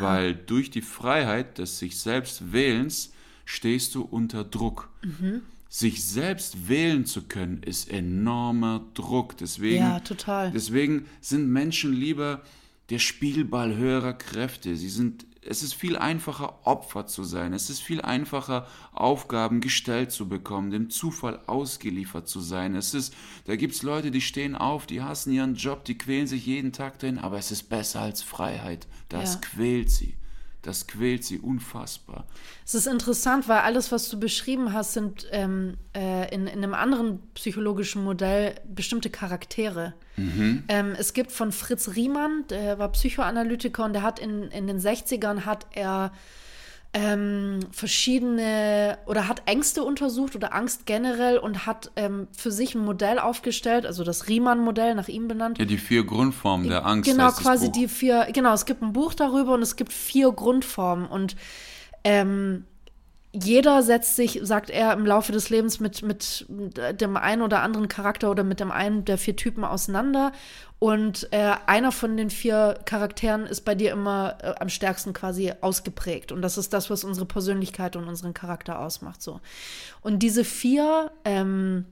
weil 0.00 0.34
durch 0.34 0.70
die 0.70 0.82
Freiheit 0.82 1.58
des 1.58 1.78
sich 1.78 1.98
selbst 1.98 2.52
Wählens 2.52 3.12
stehst 3.44 3.94
du 3.94 4.02
unter 4.02 4.44
Druck. 4.44 4.90
Sich 5.78 6.06
selbst 6.06 6.70
wählen 6.70 7.04
zu 7.04 7.24
können, 7.24 7.62
ist 7.62 7.90
enormer 7.90 8.86
Druck. 8.94 9.36
Deswegen, 9.36 9.76
Ja, 9.84 10.00
total. 10.00 10.50
deswegen 10.50 11.04
sind 11.20 11.50
Menschen 11.50 11.92
lieber 11.92 12.40
der 12.88 12.98
Spielball 12.98 13.76
höherer 13.76 14.14
Kräfte. 14.14 14.74
Sie 14.74 14.88
sind, 14.88 15.26
es 15.42 15.62
ist 15.62 15.74
viel 15.74 15.98
einfacher, 15.98 16.66
Opfer 16.66 17.06
zu 17.06 17.24
sein. 17.24 17.52
Es 17.52 17.68
ist 17.68 17.82
viel 17.82 18.00
einfacher, 18.00 18.66
Aufgaben 18.92 19.60
gestellt 19.60 20.12
zu 20.12 20.30
bekommen, 20.30 20.70
dem 20.70 20.88
Zufall 20.88 21.40
ausgeliefert 21.46 22.26
zu 22.26 22.40
sein. 22.40 22.74
Es 22.74 22.94
ist, 22.94 23.12
da 23.44 23.54
gibt's 23.56 23.82
Leute, 23.82 24.10
die 24.10 24.22
stehen 24.22 24.54
auf, 24.54 24.86
die 24.86 25.02
hassen 25.02 25.30
ihren 25.30 25.56
Job, 25.56 25.84
die 25.84 25.98
quälen 25.98 26.26
sich 26.26 26.46
jeden 26.46 26.72
Tag 26.72 27.00
drin, 27.00 27.18
aber 27.18 27.36
es 27.36 27.50
ist 27.50 27.64
besser 27.68 28.00
als 28.00 28.22
Freiheit. 28.22 28.86
Das 29.10 29.34
Ja. 29.34 29.40
quält 29.40 29.90
sie. 29.90 30.14
Das 30.66 30.88
quält 30.88 31.22
sie 31.22 31.38
unfassbar. 31.38 32.26
Es 32.64 32.74
ist 32.74 32.88
interessant, 32.88 33.46
weil 33.46 33.60
alles, 33.60 33.92
was 33.92 34.08
du 34.08 34.18
beschrieben 34.18 34.72
hast, 34.72 34.94
sind 34.94 35.28
ähm, 35.30 35.76
äh, 35.94 36.34
in, 36.34 36.48
in 36.48 36.64
einem 36.64 36.74
anderen 36.74 37.20
psychologischen 37.34 38.02
Modell 38.02 38.56
bestimmte 38.66 39.08
Charaktere. 39.08 39.94
Ähm, 40.66 40.96
es 40.98 41.12
gibt 41.12 41.30
von 41.30 41.52
Fritz 41.52 41.94
Riemann, 41.94 42.46
der 42.50 42.80
war 42.80 42.90
Psychoanalytiker 42.90 43.84
und 43.84 43.92
der 43.92 44.02
hat 44.02 44.18
in, 44.18 44.42
in 44.48 44.66
den 44.66 44.80
60ern 44.80 45.42
hat 45.42 45.66
er 45.70 46.10
ähm, 46.96 47.60
verschiedene 47.72 48.96
oder 49.04 49.28
hat 49.28 49.42
Ängste 49.44 49.84
untersucht 49.84 50.34
oder 50.34 50.54
Angst 50.54 50.86
generell 50.86 51.36
und 51.36 51.66
hat 51.66 51.92
ähm, 51.94 52.26
für 52.34 52.50
sich 52.50 52.74
ein 52.74 52.82
Modell 52.82 53.18
aufgestellt, 53.18 53.84
also 53.84 54.02
das 54.02 54.28
Riemann-Modell, 54.28 54.94
nach 54.94 55.08
ihm 55.08 55.28
benannt. 55.28 55.58
Ja, 55.58 55.66
die 55.66 55.76
vier 55.76 56.04
Grundformen 56.04 56.70
der 56.70 56.86
Angst. 56.86 57.10
Genau, 57.10 57.30
quasi 57.32 57.70
die 57.70 57.88
vier, 57.88 58.28
genau, 58.32 58.54
es 58.54 58.64
gibt 58.64 58.80
ein 58.80 58.94
Buch 58.94 59.12
darüber 59.12 59.52
und 59.52 59.60
es 59.60 59.76
gibt 59.76 59.92
vier 59.92 60.32
Grundformen 60.32 61.06
und 61.06 61.36
ähm, 62.02 62.64
jeder 63.42 63.82
setzt 63.82 64.16
sich, 64.16 64.40
sagt 64.42 64.70
er, 64.70 64.92
im 64.92 65.04
Laufe 65.04 65.32
des 65.32 65.50
Lebens 65.50 65.80
mit, 65.80 66.02
mit 66.02 66.48
dem 67.00 67.16
einen 67.16 67.42
oder 67.42 67.62
anderen 67.62 67.88
Charakter 67.88 68.30
oder 68.30 68.44
mit 68.44 68.60
dem 68.60 68.70
einen 68.70 69.04
der 69.04 69.18
vier 69.18 69.36
Typen 69.36 69.64
auseinander. 69.64 70.32
Und 70.78 71.28
äh, 71.32 71.52
einer 71.66 71.92
von 71.92 72.16
den 72.16 72.30
vier 72.30 72.78
Charakteren 72.84 73.46
ist 73.46 73.62
bei 73.62 73.74
dir 73.74 73.92
immer 73.92 74.38
äh, 74.42 74.54
am 74.58 74.68
stärksten 74.68 75.12
quasi 75.12 75.52
ausgeprägt. 75.60 76.32
Und 76.32 76.42
das 76.42 76.58
ist 76.58 76.72
das, 76.72 76.90
was 76.90 77.04
unsere 77.04 77.26
Persönlichkeit 77.26 77.96
und 77.96 78.08
unseren 78.08 78.34
Charakter 78.34 78.80
ausmacht. 78.80 79.22
So. 79.22 79.40
Und 80.02 80.20
diese 80.20 80.44
vier 80.44 81.10
ähm, 81.24 81.86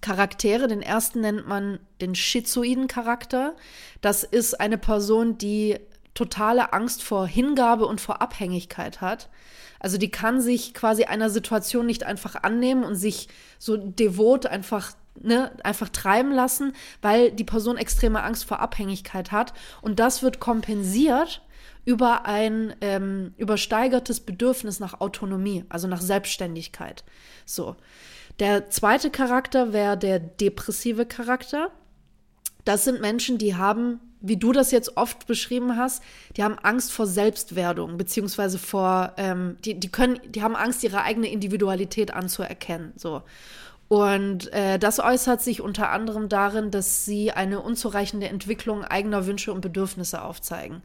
Charaktere. 0.00 0.68
Den 0.68 0.82
ersten 0.82 1.20
nennt 1.20 1.46
man 1.46 1.80
den 2.00 2.14
schizoiden 2.14 2.88
Charakter. 2.88 3.54
Das 4.00 4.22
ist 4.22 4.60
eine 4.60 4.78
Person, 4.78 5.38
die 5.38 5.78
totale 6.14 6.72
Angst 6.72 7.02
vor 7.02 7.26
Hingabe 7.26 7.86
und 7.86 8.00
vor 8.00 8.22
Abhängigkeit 8.22 9.00
hat. 9.00 9.28
Also 9.80 9.98
die 9.98 10.10
kann 10.10 10.40
sich 10.40 10.74
quasi 10.74 11.04
einer 11.04 11.30
Situation 11.30 11.86
nicht 11.86 12.04
einfach 12.04 12.42
annehmen 12.42 12.84
und 12.84 12.94
sich 12.94 13.28
so 13.58 13.76
devot 13.76 14.46
einfach 14.46 14.92
Ne, 15.20 15.50
einfach 15.64 15.88
treiben 15.88 16.30
lassen, 16.30 16.74
weil 17.02 17.32
die 17.32 17.42
Person 17.42 17.76
extreme 17.76 18.22
Angst 18.22 18.44
vor 18.44 18.60
Abhängigkeit 18.60 19.32
hat. 19.32 19.52
Und 19.82 19.98
das 19.98 20.22
wird 20.22 20.38
kompensiert 20.38 21.42
über 21.84 22.24
ein 22.26 22.76
ähm, 22.82 23.34
übersteigertes 23.36 24.20
Bedürfnis 24.20 24.78
nach 24.78 25.00
Autonomie, 25.00 25.64
also 25.70 25.88
nach 25.88 26.00
Selbstständigkeit. 26.00 27.02
So. 27.46 27.74
Der 28.38 28.70
zweite 28.70 29.10
Charakter 29.10 29.72
wäre 29.72 29.98
der 29.98 30.20
depressive 30.20 31.06
Charakter. 31.06 31.72
Das 32.64 32.84
sind 32.84 33.00
Menschen, 33.00 33.38
die 33.38 33.56
haben, 33.56 34.00
wie 34.20 34.36
du 34.36 34.52
das 34.52 34.70
jetzt 34.70 34.96
oft 34.96 35.26
beschrieben 35.26 35.76
hast, 35.76 36.02
die 36.36 36.42
haben 36.42 36.58
Angst 36.58 36.92
vor 36.92 37.06
Selbstwerdung, 37.06 37.96
beziehungsweise 37.96 38.58
vor, 38.58 39.12
ähm, 39.16 39.56
die, 39.64 39.78
die 39.78 39.90
können, 39.90 40.18
die 40.26 40.42
haben 40.42 40.56
Angst, 40.56 40.82
ihre 40.82 41.02
eigene 41.02 41.30
Individualität 41.30 42.12
anzuerkennen. 42.12 42.92
So. 42.96 43.22
Und 43.88 44.52
äh, 44.52 44.78
das 44.78 45.00
äußert 45.00 45.40
sich 45.40 45.60
unter 45.60 45.90
anderem 45.90 46.28
darin, 46.28 46.70
dass 46.70 47.04
sie 47.04 47.32
eine 47.32 47.60
unzureichende 47.60 48.28
Entwicklung 48.28 48.84
eigener 48.84 49.26
Wünsche 49.26 49.52
und 49.52 49.62
Bedürfnisse 49.62 50.22
aufzeigen. 50.22 50.82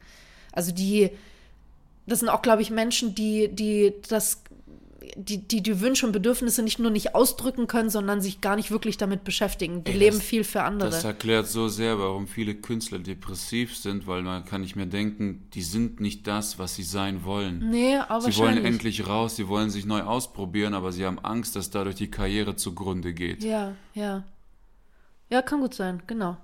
Also 0.52 0.72
die, 0.72 1.10
das 2.06 2.20
sind 2.20 2.28
auch, 2.28 2.40
glaube 2.40 2.62
ich, 2.62 2.70
Menschen, 2.70 3.14
die, 3.14 3.48
die 3.48 3.94
das 4.08 4.42
die, 5.16 5.38
die 5.46 5.62
die 5.62 5.80
Wünsche 5.80 6.06
und 6.06 6.12
Bedürfnisse 6.12 6.62
nicht 6.62 6.78
nur 6.78 6.90
nicht 6.90 7.14
ausdrücken 7.14 7.66
können, 7.66 7.90
sondern 7.90 8.20
sich 8.20 8.40
gar 8.40 8.56
nicht 8.56 8.70
wirklich 8.70 8.96
damit 8.96 9.24
beschäftigen. 9.24 9.84
Die 9.84 9.92
Ey, 9.92 9.98
leben 9.98 10.16
das- 10.18 10.24
viel 10.26 10.44
für 10.44 10.62
andere. 10.62 10.90
Das 10.90 11.04
erklärt 11.04 11.46
so 11.48 11.68
sehr, 11.68 11.98
warum 11.98 12.26
viele 12.26 12.54
Künstler 12.54 12.98
depressiv 12.98 13.76
sind, 13.76 14.06
weil 14.06 14.22
man 14.22 14.44
kann 14.44 14.60
nicht 14.60 14.76
mehr 14.76 14.86
denken, 14.86 15.48
die 15.54 15.62
sind 15.62 16.00
nicht 16.00 16.26
das, 16.26 16.58
was 16.58 16.74
sie 16.74 16.82
sein 16.82 17.24
wollen. 17.24 17.70
nee, 17.70 17.96
aber 17.96 18.20
Sie 18.22 18.36
wollen 18.36 18.64
endlich 18.64 19.06
raus, 19.06 19.36
sie 19.36 19.48
wollen 19.48 19.70
sich 19.70 19.84
neu 19.86 20.02
ausprobieren, 20.02 20.74
aber 20.74 20.92
sie 20.92 21.04
haben 21.04 21.18
Angst, 21.18 21.56
dass 21.56 21.70
dadurch 21.70 21.96
die 21.96 22.10
Karriere 22.10 22.56
zugrunde 22.56 23.12
geht. 23.14 23.42
Ja, 23.44 23.72
ja. 23.94 24.24
Ja, 25.30 25.42
kann 25.42 25.60
gut 25.60 25.74
sein, 25.74 26.02
genau. 26.06 26.36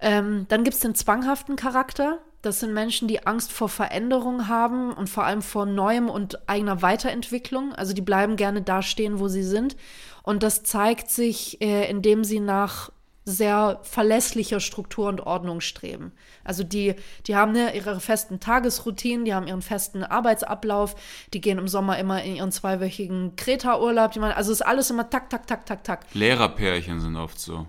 Ähm, 0.00 0.46
dann 0.48 0.64
gibt 0.64 0.74
es 0.74 0.80
den 0.80 0.94
zwanghaften 0.94 1.56
Charakter. 1.56 2.18
Das 2.44 2.60
sind 2.60 2.74
Menschen, 2.74 3.08
die 3.08 3.26
Angst 3.26 3.52
vor 3.52 3.70
Veränderung 3.70 4.48
haben 4.48 4.92
und 4.92 5.08
vor 5.08 5.24
allem 5.24 5.40
vor 5.40 5.64
Neuem 5.64 6.10
und 6.10 6.46
eigener 6.46 6.82
Weiterentwicklung. 6.82 7.72
Also 7.72 7.94
die 7.94 8.02
bleiben 8.02 8.36
gerne 8.36 8.60
da 8.60 8.82
stehen, 8.82 9.18
wo 9.18 9.28
sie 9.28 9.42
sind. 9.42 9.76
Und 10.22 10.42
das 10.42 10.62
zeigt 10.62 11.08
sich, 11.08 11.62
äh, 11.62 11.88
indem 11.88 12.22
sie 12.22 12.40
nach 12.40 12.90
sehr 13.24 13.80
verlässlicher 13.82 14.60
Struktur 14.60 15.08
und 15.08 15.22
Ordnung 15.22 15.62
streben. 15.62 16.12
Also 16.44 16.62
die, 16.62 16.96
die 17.26 17.34
haben 17.34 17.52
ne, 17.52 17.74
ihre 17.74 17.98
festen 17.98 18.40
Tagesroutinen, 18.40 19.24
die 19.24 19.32
haben 19.32 19.46
ihren 19.46 19.62
festen 19.62 20.04
Arbeitsablauf, 20.04 20.94
die 21.32 21.40
gehen 21.40 21.56
im 21.56 21.68
Sommer 21.68 21.98
immer 21.98 22.22
in 22.22 22.36
ihren 22.36 22.52
zweiwöchigen 22.52 23.36
Kreta-Urlaub. 23.36 24.18
Also 24.18 24.52
ist 24.52 24.60
alles 24.60 24.90
immer 24.90 25.08
tak, 25.08 25.30
tak, 25.30 25.46
tak, 25.46 25.64
tak, 25.64 25.82
tak 25.82 26.06
Lehrerpärchen 26.12 27.00
sind 27.00 27.16
oft 27.16 27.40
so. 27.40 27.66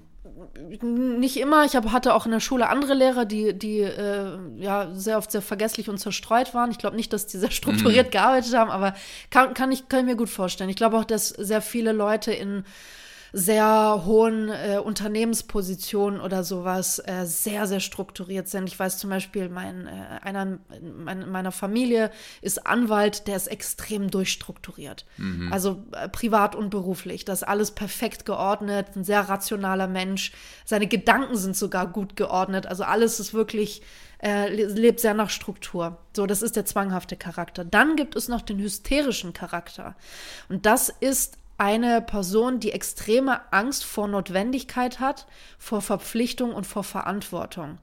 Nicht 0.81 1.37
immer. 1.37 1.65
Ich 1.65 1.75
hab, 1.75 1.91
hatte 1.91 2.13
auch 2.13 2.25
in 2.25 2.31
der 2.31 2.39
Schule 2.39 2.69
andere 2.69 2.93
Lehrer, 2.93 3.25
die, 3.25 3.57
die 3.57 3.79
äh, 3.79 4.37
ja 4.57 4.89
sehr 4.93 5.17
oft 5.17 5.31
sehr 5.31 5.41
vergesslich 5.41 5.89
und 5.89 5.97
zerstreut 5.97 6.53
waren. 6.53 6.71
Ich 6.71 6.77
glaube 6.77 6.95
nicht, 6.95 7.13
dass 7.13 7.27
die 7.27 7.37
sehr 7.37 7.51
strukturiert 7.51 8.11
gearbeitet 8.11 8.53
haben, 8.55 8.71
aber 8.71 8.95
kann, 9.29 9.53
kann, 9.53 9.71
ich, 9.71 9.89
kann 9.89 10.01
ich 10.01 10.05
mir 10.05 10.15
gut 10.15 10.29
vorstellen. 10.29 10.69
Ich 10.69 10.75
glaube 10.75 10.97
auch, 10.97 11.05
dass 11.05 11.29
sehr 11.29 11.61
viele 11.61 11.91
Leute 11.91 12.31
in 12.31 12.63
sehr 13.37 14.03
hohen 14.05 14.47
äh, 14.47 14.79
Unternehmenspositionen 14.81 16.21
oder 16.21 16.45
sowas 16.45 16.99
äh, 16.99 17.25
sehr, 17.25 17.67
sehr 17.67 17.81
strukturiert 17.81 18.47
sind. 18.47 18.69
Ich 18.69 18.79
weiß 18.79 18.97
zum 18.97 19.09
Beispiel, 19.09 19.49
mein, 19.49 19.87
äh, 19.87 19.91
einer 20.21 20.59
in 20.71 21.29
meiner 21.29 21.51
Familie 21.51 22.11
ist 22.41 22.65
Anwalt, 22.65 23.27
der 23.27 23.35
ist 23.35 23.47
extrem 23.47 24.09
durchstrukturiert. 24.09 25.05
Also 25.51 25.83
äh, 25.91 26.07
privat 26.07 26.55
und 26.55 26.69
beruflich. 26.69 27.25
Das 27.25 27.41
ist 27.41 27.47
alles 27.47 27.71
perfekt 27.71 28.25
geordnet, 28.25 28.87
ein 28.95 29.03
sehr 29.03 29.27
rationaler 29.27 29.87
Mensch. 29.87 30.31
Seine 30.63 30.87
Gedanken 30.87 31.35
sind 31.35 31.57
sogar 31.57 31.87
gut 31.87 32.15
geordnet. 32.15 32.67
Also 32.67 32.85
alles 32.85 33.19
ist 33.19 33.33
wirklich, 33.33 33.81
äh, 34.23 34.47
le- 34.47 34.67
lebt 34.67 35.01
sehr 35.01 35.13
nach 35.13 35.29
Struktur. 35.29 35.97
So, 36.15 36.25
das 36.25 36.41
ist 36.41 36.55
der 36.55 36.63
zwanghafte 36.63 37.17
Charakter. 37.17 37.65
Dann 37.65 37.97
gibt 37.97 38.15
es 38.15 38.29
noch 38.29 38.41
den 38.41 38.59
hysterischen 38.59 39.33
Charakter. 39.33 39.97
Und 40.47 40.65
das 40.65 40.87
ist 40.87 41.37
eine 41.57 42.01
Person, 42.01 42.59
die 42.59 42.71
extreme 42.71 43.41
Angst 43.51 43.85
vor 43.85 44.07
Notwendigkeit 44.07 44.99
hat, 44.99 45.25
vor 45.57 45.81
Verpflichtung 45.81 46.53
und 46.53 46.65
vor 46.65 46.83
Verantwortung. 46.83 47.79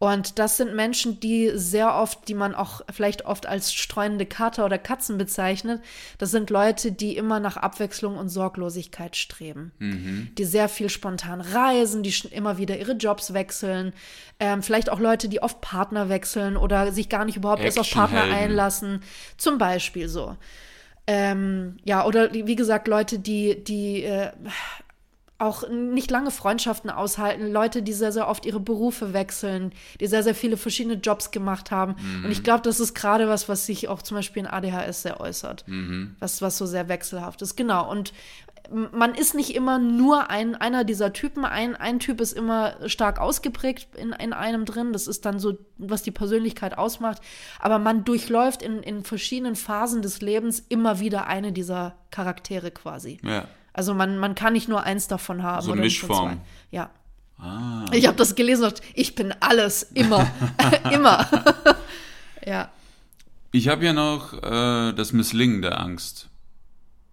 Und 0.00 0.38
das 0.38 0.56
sind 0.56 0.76
Menschen, 0.76 1.18
die 1.18 1.50
sehr 1.54 1.96
oft, 1.96 2.28
die 2.28 2.34
man 2.34 2.54
auch 2.54 2.82
vielleicht 2.92 3.26
oft 3.26 3.46
als 3.46 3.74
streunende 3.74 4.26
Kater 4.26 4.64
oder 4.64 4.78
Katzen 4.78 5.18
bezeichnet, 5.18 5.82
das 6.18 6.30
sind 6.30 6.50
Leute, 6.50 6.92
die 6.92 7.16
immer 7.16 7.40
nach 7.40 7.56
Abwechslung 7.56 8.16
und 8.16 8.28
Sorglosigkeit 8.28 9.16
streben, 9.16 9.72
die 10.38 10.44
sehr 10.44 10.68
viel 10.68 10.88
spontan 10.88 11.40
reisen, 11.40 12.04
die 12.04 12.14
immer 12.30 12.58
wieder 12.58 12.78
ihre 12.78 12.92
Jobs 12.92 13.34
wechseln, 13.34 13.92
ähm, 14.38 14.62
vielleicht 14.62 14.88
auch 14.88 15.00
Leute, 15.00 15.28
die 15.28 15.42
oft 15.42 15.60
Partner 15.60 16.08
wechseln 16.08 16.56
oder 16.56 16.92
sich 16.92 17.08
gar 17.08 17.24
nicht 17.24 17.36
überhaupt 17.36 17.62
erst 17.62 17.80
auf 17.80 17.90
Partner 17.90 18.22
einlassen, 18.22 19.02
zum 19.36 19.58
Beispiel 19.58 20.08
so. 20.08 20.36
Ähm, 21.10 21.78
ja, 21.84 22.04
oder 22.04 22.34
wie 22.34 22.54
gesagt, 22.54 22.86
Leute, 22.86 23.18
die, 23.18 23.64
die 23.64 24.02
äh, 24.02 24.30
auch 25.38 25.66
nicht 25.70 26.10
lange 26.10 26.30
Freundschaften 26.30 26.90
aushalten, 26.90 27.50
Leute, 27.50 27.82
die 27.82 27.94
sehr, 27.94 28.12
sehr 28.12 28.28
oft 28.28 28.44
ihre 28.44 28.60
Berufe 28.60 29.14
wechseln, 29.14 29.72
die 30.00 30.06
sehr, 30.06 30.22
sehr 30.22 30.34
viele 30.34 30.58
verschiedene 30.58 30.96
Jobs 30.96 31.30
gemacht 31.30 31.70
haben. 31.70 31.94
Und 32.24 32.30
ich 32.30 32.42
glaube, 32.42 32.62
das 32.62 32.78
ist 32.78 32.92
gerade 32.92 33.26
was, 33.28 33.48
was 33.48 33.64
sich 33.64 33.88
auch 33.88 34.02
zum 34.02 34.16
Beispiel 34.16 34.40
in 34.40 34.48
ADHS 34.48 35.02
sehr 35.02 35.18
äußert, 35.20 35.64
was, 36.18 36.42
was 36.42 36.58
so 36.58 36.66
sehr 36.66 36.88
wechselhaft 36.88 37.40
ist. 37.40 37.56
Genau. 37.56 37.88
Und 37.88 38.12
man 38.70 39.14
ist 39.14 39.34
nicht 39.34 39.54
immer 39.54 39.78
nur 39.78 40.30
ein, 40.30 40.54
einer 40.54 40.84
dieser 40.84 41.12
Typen. 41.12 41.44
Ein, 41.44 41.74
ein 41.76 42.00
Typ 42.00 42.20
ist 42.20 42.32
immer 42.32 42.74
stark 42.88 43.18
ausgeprägt 43.18 43.88
in, 43.96 44.12
in 44.12 44.32
einem 44.32 44.64
drin. 44.64 44.92
Das 44.92 45.06
ist 45.06 45.24
dann 45.24 45.38
so, 45.38 45.58
was 45.78 46.02
die 46.02 46.10
Persönlichkeit 46.10 46.76
ausmacht. 46.76 47.20
Aber 47.60 47.78
man 47.78 48.04
durchläuft 48.04 48.62
in, 48.62 48.82
in 48.82 49.04
verschiedenen 49.04 49.56
Phasen 49.56 50.02
des 50.02 50.20
Lebens 50.20 50.62
immer 50.68 51.00
wieder 51.00 51.26
eine 51.26 51.52
dieser 51.52 51.96
Charaktere 52.10 52.70
quasi. 52.70 53.18
Ja. 53.22 53.48
Also 53.72 53.94
man, 53.94 54.18
man 54.18 54.34
kann 54.34 54.52
nicht 54.52 54.68
nur 54.68 54.82
eins 54.82 55.08
davon 55.08 55.42
haben. 55.42 55.64
So 55.64 55.72
oder 55.72 55.80
Mischform. 55.80 56.32
zwei. 56.32 56.36
Ja. 56.70 56.90
Ah. 57.38 57.86
Ich 57.92 58.06
habe 58.06 58.16
das 58.16 58.34
gelesen 58.34 58.64
und 58.64 58.80
ich 58.94 59.14
bin 59.14 59.32
alles, 59.40 59.84
immer. 59.94 60.28
immer. 60.92 61.26
ja. 62.46 62.70
Ich 63.52 63.68
habe 63.68 63.84
ja 63.84 63.92
noch 63.92 64.34
äh, 64.34 64.92
das 64.92 65.12
Misslingen 65.12 65.62
der 65.62 65.80
Angst. 65.80 66.27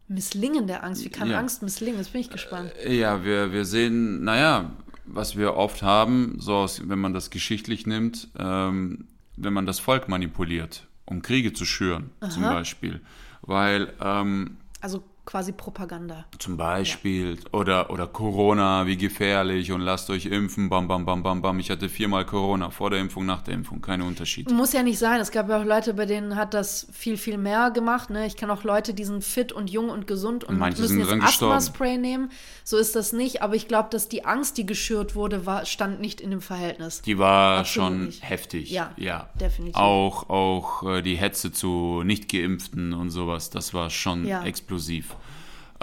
Misslingen 0.07 0.67
der 0.67 0.83
Angst. 0.83 1.03
Wie 1.03 1.09
kann 1.09 1.29
Ja. 1.29 1.39
Angst 1.39 1.63
misslingen? 1.63 1.99
Jetzt 1.99 2.11
bin 2.11 2.21
ich 2.21 2.29
gespannt. 2.29 2.71
Ja, 2.87 3.23
wir, 3.23 3.51
wir 3.51 3.65
sehen, 3.65 4.23
naja, 4.23 4.71
was 5.05 5.35
wir 5.35 5.55
oft 5.55 5.81
haben, 5.83 6.37
so 6.39 6.55
aus, 6.55 6.87
wenn 6.87 6.99
man 6.99 7.13
das 7.13 7.29
geschichtlich 7.29 7.87
nimmt, 7.87 8.29
ähm, 8.37 9.07
wenn 9.35 9.53
man 9.53 9.65
das 9.65 9.79
Volk 9.79 10.07
manipuliert, 10.07 10.87
um 11.05 11.21
Kriege 11.21 11.53
zu 11.53 11.65
schüren, 11.65 12.11
zum 12.29 12.43
Beispiel. 12.43 13.01
Weil 13.41 13.93
ähm, 14.01 14.57
Also 14.81 15.03
quasi 15.25 15.51
Propaganda. 15.51 16.25
Zum 16.39 16.55
Beispiel. 16.57 17.37
Oder, 17.51 17.89
oder 17.89 18.07
Corona, 18.07 18.85
wie 18.85 18.95
gefährlich 18.97 19.71
und 19.71 19.81
lasst 19.81 20.09
euch 20.09 20.27
impfen, 20.27 20.69
bam, 20.69 20.87
bam, 20.87 21.05
bam, 21.05 21.23
bam, 21.23 21.41
bam. 21.41 21.59
Ich 21.59 21.69
hatte 21.71 21.89
viermal 21.89 22.25
Corona, 22.25 22.69
vor 22.69 22.89
der 22.91 22.99
Impfung, 22.99 23.25
nach 23.25 23.41
der 23.41 23.55
Impfung, 23.55 23.81
kein 23.81 24.01
Unterschied. 24.01 24.51
Muss 24.51 24.73
ja 24.73 24.83
nicht 24.83 24.99
sein. 24.99 25.19
Es 25.19 25.31
gab 25.31 25.49
ja 25.49 25.59
auch 25.59 25.65
Leute, 25.65 25.93
bei 25.95 26.05
denen 26.05 26.35
hat 26.35 26.53
das 26.53 26.87
viel, 26.91 27.17
viel 27.17 27.37
mehr 27.37 27.71
gemacht. 27.71 28.09
Ne? 28.09 28.27
Ich 28.27 28.37
kenne 28.37 28.53
auch 28.53 28.63
Leute, 28.63 28.93
die 28.93 29.03
sind 29.03 29.23
fit 29.23 29.51
und 29.51 29.69
jung 29.69 29.89
und 29.89 30.05
gesund 30.07 30.43
und 30.43 30.59
Manche 30.59 30.81
müssen 30.83 30.99
jetzt. 30.99 31.11
Asthma-Spray 31.11 31.97
nehmen. 31.97 32.29
So 32.63 32.77
ist 32.77 32.95
das 32.95 33.11
nicht. 33.13 33.41
Aber 33.41 33.55
ich 33.55 33.67
glaube, 33.67 33.89
dass 33.91 34.07
die 34.09 34.25
Angst, 34.25 34.57
die 34.57 34.65
geschürt 34.65 35.15
wurde, 35.15 35.45
war, 35.45 35.65
stand 35.65 35.99
nicht 36.01 36.21
in 36.21 36.29
dem 36.31 36.41
Verhältnis. 36.41 37.01
Die 37.01 37.17
war 37.17 37.59
Absolut 37.59 37.89
schon 37.89 38.05
nicht. 38.05 38.29
heftig. 38.29 38.69
Ja, 38.71 38.91
ja. 38.97 39.29
definitiv. 39.39 39.75
Auch, 39.75 40.29
auch 40.29 40.83
äh, 40.83 41.01
die 41.01 41.15
Hetze 41.15 41.51
zu 41.51 42.03
Nicht-Geimpften 42.05 42.93
und 42.93 43.09
sowas, 43.09 43.49
das 43.49 43.73
war 43.73 43.89
schon 43.89 44.25
Ja. 44.27 44.43
explosiv. 44.43 45.14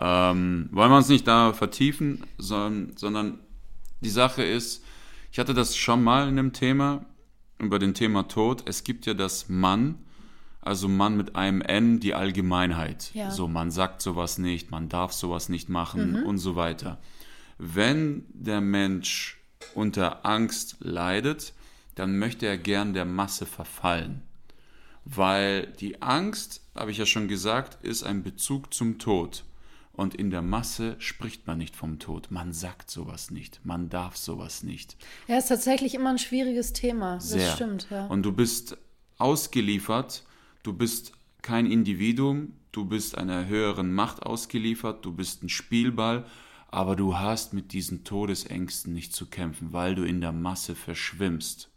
Ähm, 0.04 0.68
wollen 0.72 0.90
wir 0.90 0.96
uns 0.96 1.08
nicht 1.08 1.28
da 1.28 1.52
vertiefen, 1.52 2.24
sondern, 2.36 2.96
sondern 2.96 3.38
die 4.00 4.10
Sache 4.10 4.42
ist, 4.42 4.84
ich 5.30 5.38
hatte 5.38 5.54
das 5.54 5.76
schon 5.76 6.02
mal 6.02 6.28
in 6.28 6.38
einem 6.38 6.52
Thema, 6.52 7.06
über 7.60 7.78
den 7.78 7.94
Thema 7.94 8.26
Tod. 8.26 8.64
Es 8.66 8.82
gibt 8.82 9.06
ja 9.06 9.14
das 9.14 9.48
Mann, 9.48 9.98
also 10.60 10.88
Mann 10.88 11.16
mit 11.16 11.36
einem 11.36 11.62
N, 11.62 12.00
die 12.00 12.14
Allgemeinheit. 12.14 13.12
Ja. 13.14 13.30
So, 13.30 13.46
man 13.46 13.70
sagt 13.70 14.02
sowas 14.02 14.38
nicht, 14.38 14.72
man 14.72 14.88
darf 14.88 15.12
sowas 15.12 15.48
nicht 15.48 15.68
machen 15.68 16.24
und 16.24 16.38
so 16.38 16.56
weiter. 16.56 16.98
Wenn 17.58 18.24
der 18.32 18.60
Mensch 18.60 19.40
unter 19.74 20.26
Angst 20.26 20.78
leidet, 20.80 21.52
dann 21.94 22.18
möchte 22.18 22.46
er 22.46 22.58
gern 22.58 22.92
der 22.92 23.04
Masse 23.04 23.46
verfallen. 23.46 24.22
Weil 25.04 25.68
die 25.78 26.02
Angst, 26.02 26.60
habe 26.74 26.90
ich 26.90 26.98
ja 26.98 27.06
schon 27.06 27.28
gesagt, 27.28 27.84
ist 27.84 28.02
ein 28.02 28.24
Bezug 28.24 28.74
zum 28.74 28.98
Tod. 28.98 29.44
Und 29.94 30.14
in 30.14 30.30
der 30.30 30.42
Masse 30.42 30.96
spricht 30.98 31.46
man 31.46 31.58
nicht 31.58 31.76
vom 31.76 31.98
Tod. 31.98 32.30
Man 32.30 32.52
sagt 32.52 32.90
sowas 32.90 33.30
nicht. 33.30 33.60
Man 33.62 33.90
darf 33.90 34.16
sowas 34.16 34.62
nicht. 34.62 34.96
Ja, 35.28 35.36
ist 35.36 35.48
tatsächlich 35.48 35.94
immer 35.94 36.10
ein 36.10 36.18
schwieriges 36.18 36.72
Thema. 36.72 37.16
Das 37.16 37.30
Sehr. 37.30 37.52
stimmt, 37.52 37.88
ja. 37.90 38.06
Und 38.06 38.22
du 38.22 38.32
bist 38.32 38.78
ausgeliefert, 39.18 40.24
du 40.62 40.72
bist 40.72 41.12
kein 41.42 41.66
Individuum, 41.66 42.54
du 42.72 42.86
bist 42.86 43.18
einer 43.18 43.46
höheren 43.46 43.92
Macht 43.92 44.22
ausgeliefert, 44.22 45.04
du 45.04 45.12
bist 45.12 45.42
ein 45.42 45.50
Spielball, 45.50 46.24
aber 46.68 46.96
du 46.96 47.18
hast 47.18 47.52
mit 47.52 47.72
diesen 47.72 48.02
Todesängsten 48.02 48.94
nicht 48.94 49.14
zu 49.14 49.26
kämpfen, 49.26 49.74
weil 49.74 49.94
du 49.94 50.04
in 50.04 50.22
der 50.22 50.32
Masse 50.32 50.74
verschwimmst. 50.74 51.68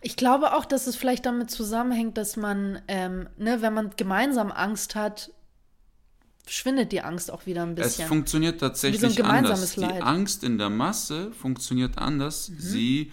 Ich 0.00 0.16
glaube 0.16 0.54
auch, 0.54 0.64
dass 0.64 0.86
es 0.86 0.96
vielleicht 0.96 1.26
damit 1.26 1.50
zusammenhängt, 1.50 2.16
dass 2.16 2.36
man, 2.36 2.80
ähm, 2.88 3.28
ne, 3.36 3.60
wenn 3.60 3.74
man 3.74 3.90
gemeinsam 3.96 4.50
Angst 4.50 4.94
hat, 4.94 5.30
schwindet 6.46 6.92
die 6.92 7.00
Angst 7.00 7.30
auch 7.30 7.46
wieder 7.46 7.62
ein 7.62 7.70
Es 7.76 7.96
bisschen. 7.96 8.08
funktioniert 8.08 8.60
tatsächlich 8.60 9.02
Wie 9.02 9.08
so 9.08 9.22
ein 9.22 9.30
anders. 9.30 9.72
gemeinsames 9.72 9.74
Die 9.74 9.80
Leid. 9.80 9.94
Mhm. 10.02 10.06
Angst 10.08 10.44
in 10.44 10.58
der 10.58 10.70
Masse 10.70 11.32
funktioniert 11.32 11.98
anders. 11.98 12.50
Sie 12.58 13.12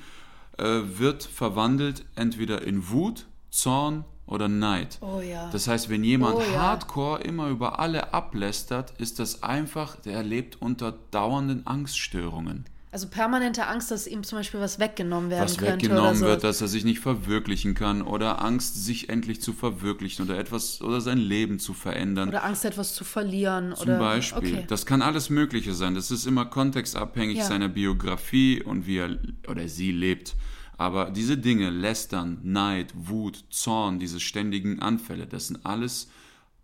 äh, 0.57 0.63
wird 0.63 1.23
verwandelt 1.23 2.05
entweder 2.15 2.61
in 2.61 2.89
Wut, 2.89 3.27
Zorn 3.49 4.05
oder 4.25 4.47
Neid. 4.47 4.97
Oh 5.01 5.19
ja. 5.21 5.49
Das 5.51 5.67
heißt, 5.67 5.89
wenn 5.89 6.03
jemand 6.03 6.36
Oh 6.36 6.41
ja. 6.41 6.61
hardcore 6.61 7.21
immer 7.21 7.49
über 7.49 7.79
alle 7.79 8.13
ablästert, 8.13 8.93
ist 8.99 9.19
das 9.19 9.43
einfach, 9.43 9.95
der 9.97 10.23
lebt 10.23 10.61
unter 10.61 10.93
dauernden 11.11 11.67
Angststörungen. 11.67 12.65
Also 12.93 13.07
permanente 13.07 13.67
Angst, 13.67 13.89
dass 13.89 14.05
ihm 14.05 14.21
zum 14.23 14.39
Beispiel 14.39 14.59
was 14.59 14.77
weggenommen 14.77 15.29
werden 15.29 15.45
Was 15.45 15.57
könnte 15.57 15.85
weggenommen 15.85 16.09
oder 16.09 16.15
so. 16.15 16.25
wird, 16.25 16.43
dass 16.43 16.59
er 16.59 16.67
sich 16.67 16.83
nicht 16.83 16.99
verwirklichen 16.99 17.73
kann 17.73 18.01
oder 18.01 18.43
Angst, 18.43 18.83
sich 18.83 19.07
endlich 19.07 19.41
zu 19.41 19.53
verwirklichen 19.53 20.25
oder 20.25 20.37
etwas 20.37 20.81
oder 20.81 20.99
sein 20.99 21.17
Leben 21.17 21.57
zu 21.57 21.73
verändern. 21.73 22.27
Oder 22.27 22.43
Angst, 22.43 22.65
etwas 22.65 22.93
zu 22.93 23.05
verlieren. 23.05 23.73
Zum 23.77 23.83
oder, 23.83 23.97
Beispiel. 23.99 24.55
Okay. 24.55 24.65
Das 24.67 24.85
kann 24.85 25.01
alles 25.01 25.29
Mögliche 25.29 25.73
sein. 25.73 25.95
Das 25.95 26.11
ist 26.11 26.25
immer 26.25 26.43
kontextabhängig 26.45 27.37
Ja. 27.37 27.45
seiner 27.45 27.69
Biografie 27.69 28.61
und 28.61 28.85
wie 28.87 28.97
er 28.97 29.17
oder 29.47 29.69
sie 29.69 29.93
lebt. 29.93 30.35
Aber 30.77 31.11
diese 31.11 31.37
Dinge, 31.37 31.69
Lästern, 31.69 32.39
Neid, 32.43 32.91
Wut, 32.93 33.45
Zorn, 33.51 33.99
diese 33.99 34.19
ständigen 34.19 34.81
Anfälle, 34.81 35.27
das 35.27 35.47
sind 35.47 35.65
alles 35.65 36.09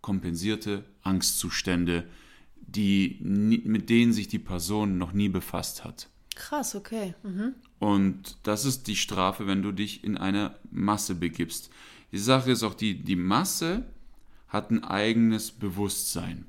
kompensierte 0.02 0.84
Angstzustände, 1.02 2.04
die, 2.56 3.16
mit 3.22 3.88
denen 3.88 4.12
sich 4.12 4.28
die 4.28 4.38
Person 4.38 4.98
noch 4.98 5.12
nie 5.12 5.30
befasst 5.30 5.84
hat. 5.84 6.08
Krass, 6.38 6.74
okay. 6.76 7.14
Mhm. 7.24 7.54
Und 7.80 8.36
das 8.44 8.64
ist 8.64 8.86
die 8.86 8.96
Strafe, 8.96 9.46
wenn 9.48 9.60
du 9.62 9.72
dich 9.72 10.04
in 10.04 10.16
eine 10.16 10.54
Masse 10.70 11.14
begibst. 11.16 11.68
Die 12.12 12.18
Sache 12.18 12.52
ist 12.52 12.62
auch 12.62 12.74
die, 12.74 12.94
die 13.02 13.16
Masse 13.16 13.84
hat 14.48 14.70
ein 14.70 14.84
eigenes 14.84 15.50
Bewusstsein. 15.50 16.46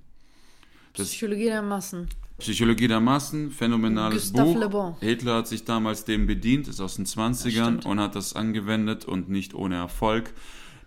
Das- 0.94 1.08
Psychologie 1.10 1.46
der 1.46 1.62
Massen. 1.64 2.08
Psychologie 2.38 2.88
der 2.88 3.02
Massen, 3.02 3.52
phänomenales 3.52 4.32
Gustave 4.32 4.54
Buch. 4.54 4.60
Le 4.60 4.70
Bon. 4.70 4.96
Hitler 5.02 5.36
hat 5.38 5.48
sich 5.48 5.66
damals 5.66 6.06
dem 6.06 6.26
bedient, 6.28 6.68
ist 6.70 6.80
aus 6.80 6.96
den 6.96 7.06
20ern 7.06 7.50
stimmt. 7.64 7.86
und 7.86 8.00
hat 8.00 8.16
das 8.16 8.34
angewendet 8.36 9.04
und 9.06 9.28
nicht 9.28 9.54
ohne 9.54 9.76
Erfolg. 9.76 10.34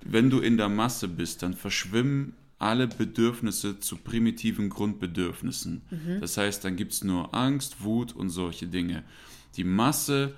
Wenn 0.04 0.30
du 0.30 0.38
in 0.38 0.56
der 0.56 0.68
Masse 0.70 1.08
bist, 1.08 1.42
dann 1.42 1.52
verschwimmen 1.54 2.34
alle 2.62 2.86
Bedürfnisse 2.86 3.80
zu 3.80 3.96
primitiven 3.96 4.68
Grundbedürfnissen. 4.68 5.82
Mhm. 5.90 6.20
Das 6.20 6.36
heißt, 6.36 6.64
dann 6.64 6.76
gibt 6.76 6.92
es 6.92 7.04
nur 7.04 7.34
Angst, 7.34 7.82
Wut 7.82 8.14
und 8.14 8.30
solche 8.30 8.66
Dinge. 8.66 9.02
Die 9.56 9.64
Masse 9.64 10.34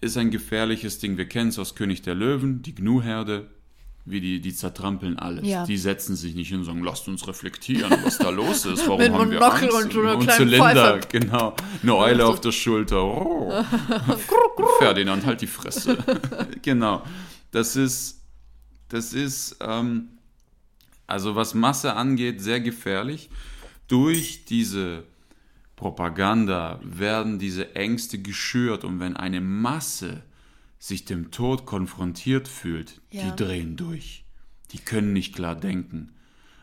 ist 0.00 0.16
ein 0.16 0.30
gefährliches 0.30 0.98
Ding. 0.98 1.16
Wir 1.16 1.26
kennen 1.26 1.48
es 1.48 1.58
aus 1.58 1.74
König 1.74 2.02
der 2.02 2.14
Löwen, 2.14 2.62
die 2.62 2.74
Gnu-Herde, 2.74 3.48
wie 4.04 4.20
die, 4.20 4.40
die 4.40 4.54
zertrampeln 4.54 5.18
alles. 5.18 5.48
Ja. 5.48 5.64
Die 5.64 5.78
setzen 5.78 6.14
sich 6.14 6.34
nicht 6.34 6.48
hin 6.48 6.58
und 6.58 6.64
sagen, 6.64 6.84
lasst 6.84 7.08
uns 7.08 7.26
reflektieren, 7.26 7.90
was 8.04 8.18
da 8.18 8.30
los 8.30 8.66
ist. 8.66 8.86
Warum 8.86 9.00
haben 9.00 9.30
wir 9.30 9.40
Monokel 9.40 9.70
Angst? 9.70 9.96
und 9.96 10.06
und 10.06 10.22
kleinen 10.22 10.38
Zylinder, 10.38 10.98
Pfeife. 10.98 11.08
genau. 11.10 11.56
Eine 11.82 11.96
Eule 11.96 12.26
auf 12.26 12.40
der 12.40 12.52
Schulter. 12.52 13.02
Oh. 13.02 13.50
Ferdinand, 14.78 15.24
halt 15.24 15.40
die 15.40 15.46
Fresse. 15.46 15.96
genau. 16.62 17.02
Das 17.50 17.76
ist, 17.76 18.20
das 18.88 19.14
ist, 19.14 19.56
ähm, 19.60 20.10
also 21.06 21.34
was 21.36 21.54
Masse 21.54 21.94
angeht, 21.94 22.40
sehr 22.40 22.60
gefährlich. 22.60 23.28
Durch 23.88 24.44
diese 24.46 25.04
Propaganda 25.76 26.80
werden 26.82 27.38
diese 27.38 27.74
Ängste 27.74 28.18
geschürt 28.18 28.84
und 28.84 29.00
wenn 29.00 29.16
eine 29.16 29.40
Masse 29.40 30.22
sich 30.78 31.04
dem 31.04 31.30
Tod 31.30 31.66
konfrontiert 31.66 32.48
fühlt, 32.48 33.00
Ja. 33.10 33.30
die 33.30 33.36
drehen 33.44 33.76
durch. 33.76 34.24
Die 34.72 34.78
können 34.78 35.12
nicht 35.12 35.34
klar 35.34 35.56
denken. 35.56 36.10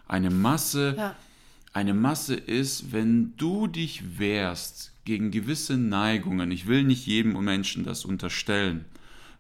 Eine 0.08 0.30
Masse, 0.30 0.96
Ja. 0.98 1.16
eine 1.74 1.94
Masse 1.94 2.36
ist, 2.36 2.92
wenn 2.92 3.34
du 3.38 3.68
dich 3.68 4.20
wehrst 4.20 4.92
gegen 5.06 5.32
gewisse 5.32 5.78
Neigungen. 5.78 6.52
Ich 6.52 6.68
will 6.68 6.84
nicht 6.84 7.06
jedem 7.06 7.34
Menschen 7.44 7.84
das 7.84 8.06
unterstellen, 8.06 8.86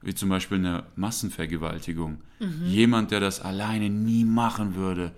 wie 0.02 0.16
zum 0.16 0.30
Beispiel 0.30 0.58
eine 0.58 0.84
Massenvergewaltigung. 0.95 2.18
Mhm. 2.39 2.66
Jemand, 2.66 3.12
der 3.12 3.20
das 3.20 3.39
alleine 3.41 3.89
nie 3.89 4.26
machen 4.26 4.76
würde, 4.76 5.12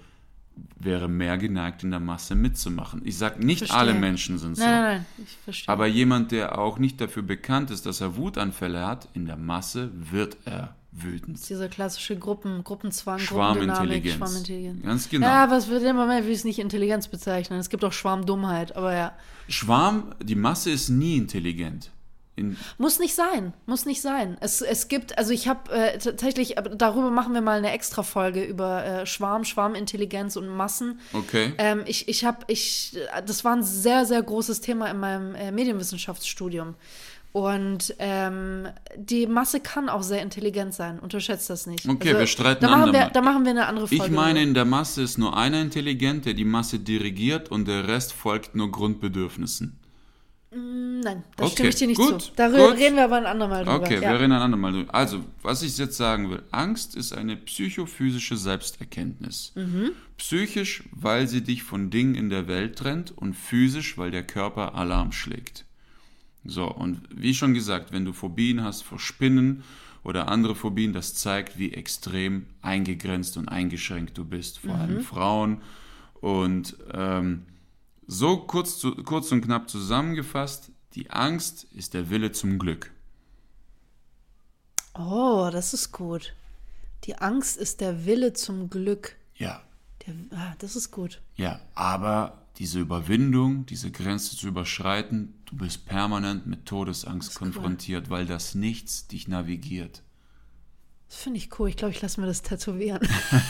wäre 0.77 1.07
mehr 1.07 1.37
geneigt, 1.37 1.83
in 1.83 1.91
der 1.91 1.99
Masse 1.99 2.35
mitzumachen. 2.35 3.01
Ich 3.05 3.17
sage 3.17 3.43
nicht, 3.43 3.59
Verstehe. 3.59 3.79
alle 3.79 3.93
Menschen 3.93 4.37
sind 4.37 4.55
so. 4.55 4.63
Nein, 4.63 4.71
nein, 4.71 4.83
nein. 4.83 5.05
Ich 5.25 5.37
verstehe. 5.43 5.71
Aber 5.71 5.87
jemand, 5.87 6.31
der 6.31 6.59
auch 6.59 6.77
nicht 6.77 6.99
dafür 7.01 7.23
bekannt 7.23 7.71
ist, 7.71 7.85
dass 7.85 8.01
er 8.01 8.17
Wutanfälle 8.17 8.85
hat, 8.85 9.07
in 9.13 9.25
der 9.25 9.37
Masse 9.37 9.89
wird 9.93 10.37
er 10.45 10.75
wütend. 10.91 11.49
Dieser 11.49 11.69
klassische 11.69 12.17
Gruppen, 12.17 12.63
Gruppenzwang, 12.63 13.19
Schwarmintelligenz. 13.19 14.17
Schwarmintelligenz. 14.17 14.83
Ganz 14.83 15.09
genau. 15.09 15.25
Ja, 15.25 15.43
aber 15.43 15.57
es 15.57 15.67
wird 15.69 15.83
immer 15.83 16.05
mehr, 16.05 16.19
ich 16.19 16.35
es 16.35 16.43
nicht 16.43 16.59
Intelligenz 16.59 17.07
bezeichnen. 17.07 17.59
Es 17.59 17.69
gibt 17.69 17.83
auch 17.83 17.93
Schwarmdummheit, 17.93 18.75
aber 18.75 18.93
ja. 18.93 19.13
Schwarm, 19.47 20.13
die 20.21 20.35
Masse 20.35 20.69
ist 20.71 20.89
nie 20.89 21.17
intelligent. 21.17 21.89
Muss 22.79 22.99
nicht 22.99 23.13
sein, 23.13 23.53
muss 23.67 23.85
nicht 23.85 24.01
sein. 24.01 24.37
Es, 24.39 24.61
es 24.61 24.87
gibt, 24.87 25.17
also 25.19 25.31
ich 25.31 25.47
habe 25.47 25.71
äh, 25.71 25.99
tatsächlich, 25.99 26.57
aber 26.57 26.71
darüber 26.71 27.11
machen 27.11 27.33
wir 27.33 27.41
mal 27.41 27.59
eine 27.59 27.71
extra 27.71 28.01
Folge 28.01 28.43
über 28.43 28.83
äh, 28.83 29.05
Schwarm, 29.05 29.43
Schwarmintelligenz 29.45 30.35
und 30.35 30.47
Massen. 30.47 30.99
okay. 31.13 31.53
Ähm, 31.59 31.83
ich 31.85 32.07
ich 32.07 32.25
habe, 32.25 32.39
ich, 32.47 32.97
das 33.25 33.45
war 33.45 33.55
ein 33.55 33.63
sehr, 33.63 34.05
sehr 34.05 34.21
großes 34.21 34.61
Thema 34.61 34.89
in 34.89 34.99
meinem 34.99 35.35
äh, 35.35 35.51
Medienwissenschaftsstudium. 35.51 36.75
Und 37.33 37.95
ähm, 37.97 38.67
die 38.95 39.25
Masse 39.25 39.59
kann 39.59 39.89
auch 39.89 40.03
sehr 40.03 40.21
intelligent 40.21 40.75
sein. 40.75 40.99
Unterschätzt 40.99 41.49
das 41.49 41.65
nicht. 41.65 41.79
Also, 41.85 41.97
Okay, 41.97 42.17
wir 42.17 42.27
streiten 42.27 42.63
da 42.63 42.69
machen 42.69 42.93
wir, 42.93 43.09
da 43.11 43.21
machen 43.21 43.43
wir 43.43 43.51
eine 43.51 43.65
andere 43.65 43.87
Folge. 43.87 44.05
Ich 44.05 44.11
meine, 44.11 44.43
in 44.43 44.53
der 44.53 44.65
Masse 44.65 45.01
ist 45.01 45.17
nur 45.17 45.35
einer 45.35 45.59
intelligent, 45.59 46.25
der 46.25 46.35
die 46.35 46.45
Masse 46.45 46.77
dirigiert 46.77 47.49
und 47.49 47.67
der 47.67 47.87
Rest 47.87 48.13
folgt 48.13 48.53
nur 48.53 48.71
Grundbedürfnissen. 48.71 49.79
Nein, 50.55 51.23
da 51.35 51.45
Okay, 51.45 51.53
stimme 51.53 51.69
ich 51.69 51.75
dir 51.75 51.87
nicht 51.87 51.97
gut, 51.97 52.21
zu. 52.21 52.31
Darüber 52.35 52.69
gut. 52.69 52.77
reden 52.77 52.95
wir 52.95 53.05
aber 53.05 53.17
ein 53.17 53.25
andermal 53.25 53.65
drüber. 53.65 53.81
Okay, 53.81 53.95
ja. 53.95 54.11
wir 54.11 54.19
reden 54.19 54.31
ein 54.33 54.41
andermal 54.41 54.71
drüber. 54.71 54.93
Also, 54.93 55.23
was 55.41 55.63
ich 55.63 55.77
jetzt 55.77 55.97
sagen 55.97 56.29
will, 56.29 56.43
Angst 56.51 56.95
ist 56.95 57.13
eine 57.13 57.35
psychophysische 57.35 58.37
Selbsterkenntnis. 58.37 59.53
Mhm. 59.55 59.91
Psychisch, 60.17 60.83
weil 60.91 61.27
sie 61.27 61.41
dich 61.41 61.63
von 61.63 61.89
Dingen 61.89 62.15
in 62.15 62.29
der 62.29 62.47
Welt 62.47 62.77
trennt 62.77 63.11
und 63.17 63.33
physisch, 63.33 63.97
weil 63.97 64.11
der 64.11 64.23
Körper 64.23 64.75
Alarm 64.75 65.11
schlägt. 65.11 65.65
So, 66.45 66.69
und 66.69 67.01
wie 67.09 67.33
schon 67.33 67.53
gesagt, 67.53 67.91
wenn 67.91 68.05
du 68.05 68.13
Phobien 68.13 68.63
hast 68.63 68.83
vor 68.83 68.99
Spinnen 68.99 69.63
oder 70.03 70.27
andere 70.27 70.55
Phobien, 70.55 70.93
das 70.93 71.15
zeigt, 71.15 71.57
wie 71.57 71.73
extrem 71.73 72.45
eingegrenzt 72.61 73.37
und 73.37 73.47
eingeschränkt 73.47 74.17
du 74.17 74.25
bist, 74.25 74.59
vor 74.59 74.75
allem 74.75 75.01
Frauen. 75.01 75.61
Und 76.19 76.77
ähm, 76.93 77.43
so 78.07 78.37
kurz, 78.37 78.77
zu, 78.77 78.95
kurz 78.95 79.31
und 79.31 79.41
knapp 79.41 79.69
zusammengefasst, 79.69 80.71
die 80.93 81.09
Angst 81.11 81.65
ist 81.73 81.93
der 81.93 82.09
Wille 82.09 82.31
zum 82.31 82.59
Glück. 82.59 82.91
Oh, 84.95 85.49
das 85.51 85.73
ist 85.73 85.91
gut. 85.91 86.33
Die 87.05 87.17
Angst 87.17 87.57
ist 87.57 87.81
der 87.81 88.05
Wille 88.05 88.33
zum 88.33 88.69
Glück. 88.69 89.15
Ja, 89.35 89.63
Der, 90.05 90.13
ah, 90.37 90.53
das 90.59 90.75
ist 90.75 90.91
gut. 90.91 91.21
ja, 91.35 91.59
aber 91.73 92.39
diese 92.59 92.79
Überwindung, 92.79 93.65
diese 93.65 93.89
Grenze 93.89 94.37
zu 94.37 94.47
überschreiten, 94.47 95.33
du 95.45 95.57
bist 95.57 95.87
permanent 95.87 96.45
mit 96.45 96.67
Todesangst 96.67 97.33
konfrontiert, 97.33 98.11
weil 98.11 98.27
das 98.27 98.53
Nichts 98.53 99.07
dich 99.07 99.27
navigiert. 99.27 100.03
Das 101.09 101.17
finde 101.17 101.39
ich 101.39 101.59
cool. 101.59 101.69
Ich 101.69 101.77
glaube, 101.77 101.93
ich 101.93 102.01
lasse 102.01 102.21
mir 102.21 102.27
das 102.27 102.43
tätowieren. 102.43 102.99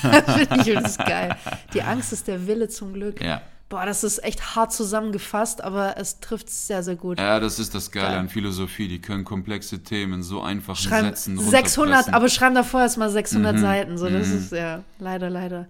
das 0.02 0.36
finde 0.48 0.62
ich 0.70 0.74
das 0.74 0.92
ist 0.92 0.98
geil. 1.00 1.36
Die 1.74 1.82
Angst 1.82 2.14
ist 2.14 2.28
der 2.28 2.48
Wille 2.48 2.70
zum 2.70 2.94
Glück. 2.94 3.22
Ja. 3.22 3.42
Boah, 3.70 3.86
das 3.88 4.04
ist 4.04 4.24
echt 4.24 4.56
hart 4.56 4.72
zusammengefasst, 4.72 5.64
aber 5.64 5.96
es 5.98 6.20
trifft 6.20 6.48
es 6.50 6.68
sehr, 6.68 6.84
sehr 6.84 6.96
gut. 6.96 7.18
Ja, 7.20 7.40
das 7.40 7.58
ist 7.58 7.74
das 7.74 7.90
Geile 7.90 8.10
Geil. 8.10 8.18
an 8.20 8.30
Philosophie. 8.30 8.88
Die 8.88 9.02
können 9.02 9.24
komplexe 9.24 9.80
Themen 9.80 10.14
in 10.16 10.24
so 10.24 10.42
einfachen 10.42 10.76
schreiben 10.84 11.08
Sätzen 11.08 11.40
600, 11.40 11.78
runterpressen. 11.78 12.14
aber 12.14 12.30
schreiben 12.30 12.54
davor 12.56 12.82
erstmal 12.82 13.10
Mhm. 13.10 13.14
600 13.14 13.60
Seiten. 13.60 13.98
So, 13.98 14.10
das 14.10 14.28
ist 14.30 14.52
ja 14.52 14.84
leider, 15.00 15.30
leider. 15.32 15.68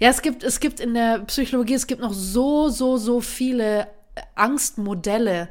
Ja, 0.00 0.08
es 0.10 0.20
gibt, 0.22 0.42
es 0.42 0.58
gibt 0.58 0.80
in 0.80 0.94
der 0.94 1.20
Psychologie, 1.26 1.74
es 1.74 1.86
gibt 1.86 2.00
noch 2.00 2.12
so, 2.14 2.70
so, 2.70 2.96
so 2.96 3.20
viele 3.20 3.82
äh, 4.16 4.22
Angstmodelle. 4.34 5.48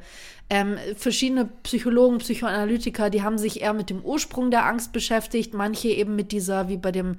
Ähm, 0.50 0.78
verschiedene 0.98 1.46
Psychologen, 1.64 2.18
Psychoanalytiker, 2.18 3.10
die 3.10 3.24
haben 3.24 3.38
sich 3.38 3.62
eher 3.62 3.74
mit 3.74 3.90
dem 3.90 4.02
Ursprung 4.04 4.52
der 4.52 4.66
Angst 4.66 4.92
beschäftigt, 4.92 5.54
manche 5.54 5.88
eben 5.88 6.16
mit 6.16 6.32
dieser, 6.32 6.68
wie 6.70 6.78
bei 6.78 6.92
dem 6.92 7.16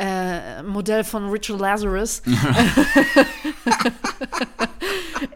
äh, 0.00 0.62
Modell 0.62 1.04
von 1.04 1.28
Richard 1.28 1.60
Lazarus, 1.60 2.22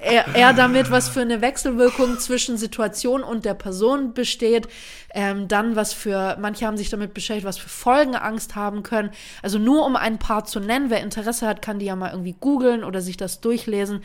eher, 0.00 0.26
eher 0.34 0.54
damit, 0.54 0.90
was 0.90 1.10
für 1.10 1.20
eine 1.20 1.42
Wechselwirkung 1.42 2.18
zwischen 2.18 2.56
Situation 2.56 3.22
und 3.22 3.44
der 3.44 3.52
Person 3.52 4.14
besteht. 4.14 4.66
Ähm, 5.12 5.48
dann, 5.48 5.76
was 5.76 5.92
für, 5.92 6.38
manche 6.40 6.66
haben 6.66 6.78
sich 6.78 6.88
damit 6.88 7.12
beschäftigt, 7.12 7.46
was 7.46 7.58
für 7.58 7.68
Folgen 7.68 8.16
Angst 8.16 8.56
haben 8.56 8.82
können. 8.82 9.10
Also 9.42 9.58
nur 9.58 9.84
um 9.84 9.96
ein 9.96 10.18
paar 10.18 10.46
zu 10.46 10.60
nennen, 10.60 10.88
wer 10.88 11.02
Interesse 11.02 11.46
hat, 11.46 11.60
kann 11.60 11.78
die 11.78 11.86
ja 11.86 11.94
mal 11.94 12.12
irgendwie 12.12 12.34
googeln 12.40 12.84
oder 12.84 13.02
sich 13.02 13.18
das 13.18 13.42
durchlesen. 13.42 14.02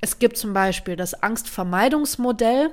Es 0.00 0.20
gibt 0.20 0.36
zum 0.36 0.52
Beispiel 0.52 0.94
das 0.94 1.20
Angstvermeidungsmodell. 1.20 2.72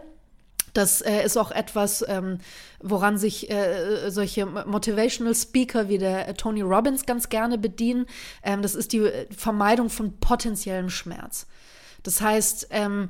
Das 0.73 1.01
äh, 1.01 1.23
ist 1.23 1.37
auch 1.37 1.51
etwas, 1.51 2.03
ähm, 2.07 2.39
woran 2.81 3.17
sich 3.17 3.49
äh, 3.49 4.09
solche 4.09 4.45
Motivational 4.45 5.35
Speaker 5.35 5.87
wie 5.87 5.99
der 5.99 6.27
äh, 6.27 6.33
Tony 6.33 6.61
Robbins 6.61 7.05
ganz 7.05 7.29
gerne 7.29 7.57
bedienen. 7.57 8.07
Ähm, 8.43 8.61
das 8.61 8.73
ist 8.73 8.91
die 8.91 8.99
äh, 8.99 9.27
Vermeidung 9.35 9.89
von 9.89 10.17
potenziellem 10.19 10.89
Schmerz. 10.89 11.45
Das 12.01 12.21
heißt, 12.21 12.67
ähm, 12.71 13.09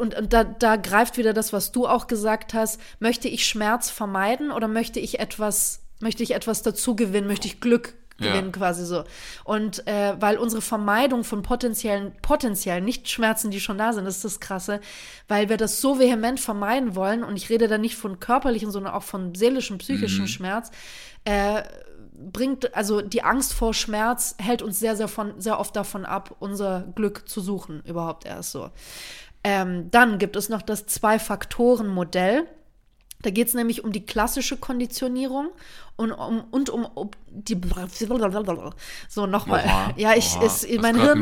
und, 0.00 0.14
und 0.14 0.32
da, 0.32 0.44
da 0.44 0.76
greift 0.76 1.18
wieder 1.18 1.34
das, 1.34 1.52
was 1.52 1.72
du 1.72 1.86
auch 1.86 2.06
gesagt 2.06 2.54
hast. 2.54 2.80
Möchte 3.00 3.28
ich 3.28 3.46
Schmerz 3.46 3.90
vermeiden 3.90 4.50
oder 4.50 4.66
möchte 4.66 4.98
ich 4.98 5.20
etwas, 5.20 5.82
möchte 6.00 6.22
ich 6.22 6.34
etwas 6.34 6.62
dazu 6.62 6.96
gewinnen, 6.96 7.26
möchte 7.26 7.48
ich 7.48 7.60
Glück 7.60 7.94
Ja. 8.18 8.32
gewinnen, 8.32 8.52
quasi 8.52 8.86
so. 8.86 9.02
Und 9.42 9.86
äh, 9.88 10.14
weil 10.20 10.38
unsere 10.38 10.62
Vermeidung 10.62 11.24
von 11.24 11.42
potenziellen, 11.42 12.12
potenziellen, 12.22 12.84
nicht 12.84 13.08
Schmerzen, 13.08 13.50
die 13.50 13.60
schon 13.60 13.76
da 13.78 13.92
sind, 13.92 14.04
das 14.04 14.16
ist 14.16 14.24
das 14.24 14.40
Krasse, 14.40 14.80
weil 15.26 15.48
wir 15.48 15.56
das 15.56 15.80
so 15.80 15.98
vehement 15.98 16.38
vermeiden 16.38 16.94
wollen, 16.94 17.24
und 17.24 17.36
ich 17.36 17.50
rede 17.50 17.66
da 17.66 17.76
nicht 17.76 17.96
von 17.96 18.20
körperlichen, 18.20 18.70
sondern 18.70 18.94
auch 18.94 19.02
von 19.02 19.34
seelischem, 19.34 19.78
psychischem 19.78 20.28
Schmerz, 20.28 20.70
äh, 21.24 21.62
bringt, 22.16 22.74
also 22.74 23.00
die 23.00 23.22
Angst 23.22 23.52
vor 23.54 23.74
Schmerz 23.74 24.36
hält 24.38 24.62
uns 24.62 24.78
sehr, 24.78 24.96
sehr, 24.96 25.08
von, 25.08 25.40
sehr 25.40 25.58
oft 25.58 25.74
davon 25.74 26.04
ab, 26.06 26.36
unser 26.38 26.84
Glück 26.94 27.28
zu 27.28 27.40
suchen, 27.40 27.82
überhaupt 27.84 28.26
erst 28.26 28.52
so. 28.52 28.70
Ähm, 29.42 29.90
dann 29.90 30.18
gibt 30.18 30.36
es 30.36 30.48
noch 30.48 30.62
das 30.62 30.86
Zwei-Faktoren-Modell. 30.86 32.46
Da 33.24 33.30
geht 33.30 33.48
es 33.48 33.54
nämlich 33.54 33.82
um 33.82 33.90
die 33.90 34.04
klassische 34.04 34.58
Konditionierung 34.58 35.48
und 35.96 36.12
um, 36.12 36.44
und 36.50 36.68
um, 36.68 36.84
um 36.84 37.10
die. 37.30 37.58
So, 39.08 39.26
nochmal. 39.26 39.64
Ja, 39.96 40.14
ich, 40.14 40.36
oha. 40.36 40.42
Hast 40.44 40.66
mein 40.78 41.00
Hirn. 41.00 41.20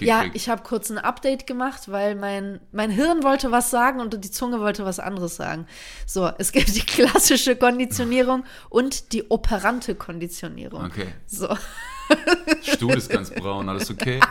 ja, 0.00 0.24
ich 0.32 0.48
habe 0.48 0.64
kurz 0.64 0.90
ein 0.90 0.98
Update 0.98 1.46
gemacht, 1.46 1.82
weil 1.92 2.16
mein, 2.16 2.58
mein 2.72 2.90
Hirn 2.90 3.22
wollte 3.22 3.52
was 3.52 3.70
sagen 3.70 4.00
und 4.00 4.24
die 4.24 4.30
Zunge 4.32 4.58
wollte 4.58 4.84
was 4.84 4.98
anderes 4.98 5.36
sagen. 5.36 5.68
So, 6.06 6.28
es 6.38 6.50
gibt 6.50 6.74
die 6.74 6.80
klassische 6.84 7.54
Konditionierung 7.54 8.42
und 8.68 9.12
die 9.12 9.30
operante 9.30 9.94
Konditionierung. 9.94 10.86
Okay. 10.86 11.06
So. 11.26 11.56
Stuhl 12.62 12.94
ist 12.94 13.10
ganz 13.10 13.30
braun, 13.30 13.68
alles 13.68 13.88
okay? 13.92 14.18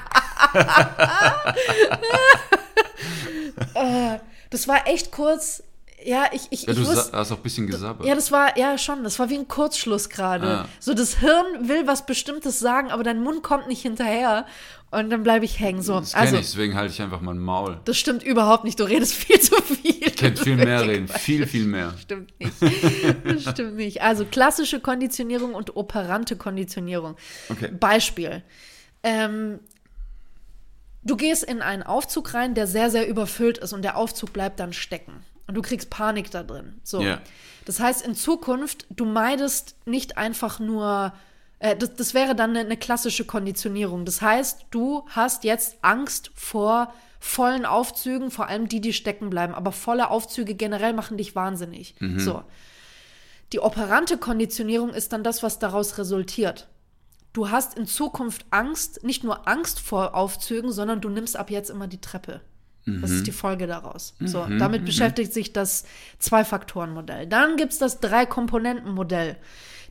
Das 4.53 4.67
war 4.67 4.87
echt 4.87 5.11
kurz. 5.11 5.63
Ja, 6.05 6.25
ich, 6.31 6.47
ich, 6.49 6.63
Ja, 6.63 6.73
ich 6.73 6.79
du 6.79 6.85
wusste. 6.85 7.17
hast 7.17 7.31
auch 7.31 7.37
ein 7.37 7.43
bisschen 7.43 7.67
gesabbert. 7.67 8.05
Ja, 8.07 8.15
das 8.15 8.31
war, 8.31 8.57
ja 8.57 8.77
schon, 8.77 9.03
das 9.03 9.19
war 9.19 9.29
wie 9.29 9.37
ein 9.37 9.47
Kurzschluss 9.47 10.09
gerade. 10.09 10.47
Ah. 10.47 10.65
So, 10.79 10.93
das 10.93 11.19
Hirn 11.19 11.67
will 11.67 11.87
was 11.87 12.05
Bestimmtes 12.05 12.59
sagen, 12.59 12.91
aber 12.91 13.03
dein 13.03 13.21
Mund 13.21 13.43
kommt 13.43 13.67
nicht 13.67 13.81
hinterher 13.81 14.45
und 14.91 15.09
dann 15.09 15.23
bleibe 15.23 15.45
ich 15.45 15.59
hängen. 15.59 15.81
So, 15.81 15.99
das 15.99 16.13
also, 16.13 16.35
ich, 16.35 16.41
deswegen 16.41 16.75
halte 16.75 16.93
ich 16.93 17.01
einfach 17.01 17.21
mein 17.21 17.39
Maul. 17.39 17.79
das 17.85 17.97
stimmt 17.97 18.21
überhaupt 18.23 18.63
nicht, 18.63 18.79
du 18.79 18.83
redest 18.83 19.13
viel 19.13 19.39
zu 19.39 19.55
viel. 19.61 19.93
Ich 20.05 20.15
könnte 20.17 20.43
viel 20.43 20.55
mehr 20.55 20.81
reden, 20.87 21.07
viel, 21.07 21.47
viel 21.47 21.65
mehr. 21.65 21.93
Stimmt 21.99 22.31
nicht. 22.39 22.53
Das 23.23 23.41
stimmt 23.53 23.75
nicht. 23.75 24.01
Also 24.01 24.25
klassische 24.25 24.79
Konditionierung 24.79 25.55
und 25.55 25.75
operante 25.75 26.35
Konditionierung. 26.35 27.15
Okay. 27.49 27.71
Beispiel. 27.71 28.43
Ähm, 29.01 29.59
du 31.03 31.15
gehst 31.17 31.43
in 31.43 31.61
einen 31.61 31.83
Aufzug 31.83 32.33
rein, 32.33 32.53
der 32.53 32.67
sehr, 32.67 32.89
sehr 32.91 33.07
überfüllt 33.07 33.57
ist 33.57 33.73
und 33.73 33.81
der 33.81 33.97
Aufzug 33.97 34.31
bleibt 34.33 34.59
dann 34.59 34.73
stecken. 34.73 35.23
Und 35.47 35.55
du 35.55 35.61
kriegst 35.61 35.89
Panik 35.89 36.31
da 36.31 36.43
drin. 36.43 36.79
So. 36.83 37.01
Ja. 37.01 37.21
Das 37.65 37.79
heißt, 37.79 38.05
in 38.05 38.15
Zukunft, 38.15 38.85
du 38.89 39.05
meidest 39.05 39.75
nicht 39.85 40.17
einfach 40.17 40.59
nur. 40.59 41.13
Äh, 41.59 41.75
das, 41.75 41.95
das 41.95 42.13
wäre 42.13 42.35
dann 42.35 42.51
eine, 42.51 42.61
eine 42.61 42.77
klassische 42.77 43.25
Konditionierung. 43.25 44.05
Das 44.05 44.21
heißt, 44.21 44.67
du 44.71 45.05
hast 45.09 45.43
jetzt 45.43 45.77
Angst 45.81 46.31
vor 46.35 46.93
vollen 47.19 47.65
Aufzügen, 47.65 48.31
vor 48.31 48.47
allem 48.47 48.67
die, 48.67 48.81
die 48.81 48.93
stecken 48.93 49.29
bleiben. 49.29 49.53
Aber 49.53 49.71
volle 49.71 50.09
Aufzüge 50.09 50.55
generell 50.55 50.93
machen 50.93 51.17
dich 51.17 51.35
wahnsinnig. 51.35 51.95
So. 52.19 52.43
Die 53.53 53.59
operante 53.59 54.17
Konditionierung 54.17 54.89
ist 54.89 55.13
dann 55.13 55.23
das, 55.23 55.43
was 55.43 55.59
daraus 55.59 55.97
resultiert. 55.97 56.67
Du 57.31 57.49
hast 57.49 57.77
in 57.77 57.87
Zukunft 57.87 58.45
Angst, 58.51 59.03
nicht 59.03 59.23
nur 59.23 59.47
Angst 59.47 59.79
vor 59.79 60.15
Aufzügen, 60.15 60.71
sondern 60.71 61.01
du 61.01 61.09
nimmst 61.09 61.37
ab 61.37 61.49
jetzt 61.49 61.69
immer 61.69 61.87
die 61.87 62.01
Treppe. 62.01 62.41
Das 62.85 63.11
ist 63.11 63.27
die 63.27 63.31
Folge 63.31 63.65
daraus. 63.65 64.13
So, 64.19 64.45
damit 64.45 64.83
beschäftigt 64.85 65.31
sich 65.31 65.53
das 65.53 65.85
Zwei-Faktoren-Modell. 66.19 67.27
Dann 67.27 67.55
gibt 67.55 67.71
es 67.71 67.79
das 67.79 67.99
Drei-Komponenten-Modell. 68.01 69.37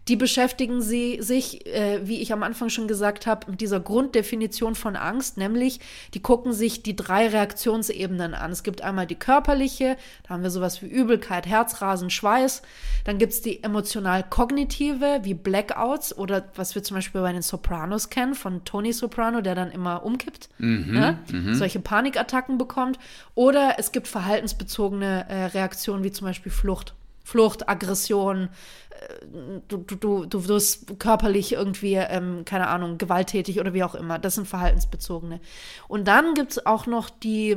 Die 0.09 0.16
beschäftigen 0.16 0.82
sie 0.82 1.18
sich, 1.22 1.64
äh, 1.66 2.00
wie 2.03 2.20
ich 2.20 2.32
am 2.32 2.42
Anfang 2.42 2.70
schon 2.70 2.88
gesagt 2.88 3.26
habe, 3.26 3.50
mit 3.50 3.61
dieser 3.61 3.78
Grunddefinition 3.78 4.74
von 4.74 4.96
Angst, 4.96 5.36
nämlich 5.36 5.78
die 6.14 6.20
gucken 6.20 6.53
sich 6.53 6.82
die 6.82 6.96
drei 6.96 7.28
Reaktionsebenen 7.28 8.34
an. 8.34 8.50
Es 8.50 8.64
gibt 8.64 8.82
einmal 8.82 9.07
die 9.07 9.14
körperliche, 9.14 9.96
da 10.24 10.30
haben 10.30 10.42
wir 10.42 10.50
sowas 10.50 10.82
wie 10.82 10.86
Übelkeit, 10.86 11.46
Herzrasen, 11.46 12.11
Schweiß. 12.11 12.62
Dann 13.05 13.18
gibt 13.18 13.32
es 13.32 13.42
die 13.42 13.62
emotional-kognitive, 13.62 15.20
wie 15.22 15.34
Blackouts 15.34 16.16
oder 16.16 16.50
was 16.57 16.74
wir 16.74 16.82
zum 16.82 16.96
Beispiel 16.96 17.20
bei 17.20 17.32
den 17.32 17.42
Sopranos 17.42 18.11
kennen, 18.11 18.34
von 18.34 18.64
Tony 18.64 18.92
Soprano, 18.92 19.40
der 19.40 19.55
dann 19.55 19.70
immer 19.70 20.05
umkippt, 20.05 20.48
ne? 20.59 21.18
solche 21.55 21.78
Panikattacken 21.78 22.59
bekommt. 22.59 22.98
Oder 23.34 23.76
es 23.78 23.92
gibt 23.92 24.09
verhaltensbezogene 24.09 25.26
äh, 25.28 25.44
Reaktionen, 25.46 26.03
wie 26.03 26.11
zum 26.11 26.26
Beispiel 26.26 26.50
Flucht. 26.50 26.94
Flucht, 27.24 27.68
Aggression, 27.68 28.48
äh, 28.90 29.60
du, 29.68 29.78
du, 29.78 29.96
du, 29.96 30.26
du 30.26 30.48
wirst 30.48 30.98
körperlich 30.98 31.52
irgendwie, 31.52 31.94
ähm, 31.94 32.44
keine 32.44 32.68
Ahnung, 32.68 32.98
gewalttätig 32.98 33.60
oder 33.60 33.74
wie 33.74 33.84
auch 33.84 33.94
immer. 33.94 34.18
Das 34.18 34.34
sind 34.34 34.48
verhaltensbezogene. 34.48 35.40
Und 35.88 36.08
dann 36.08 36.34
gibt 36.34 36.52
es 36.52 36.66
auch 36.66 36.86
noch 36.86 37.10
die, 37.10 37.56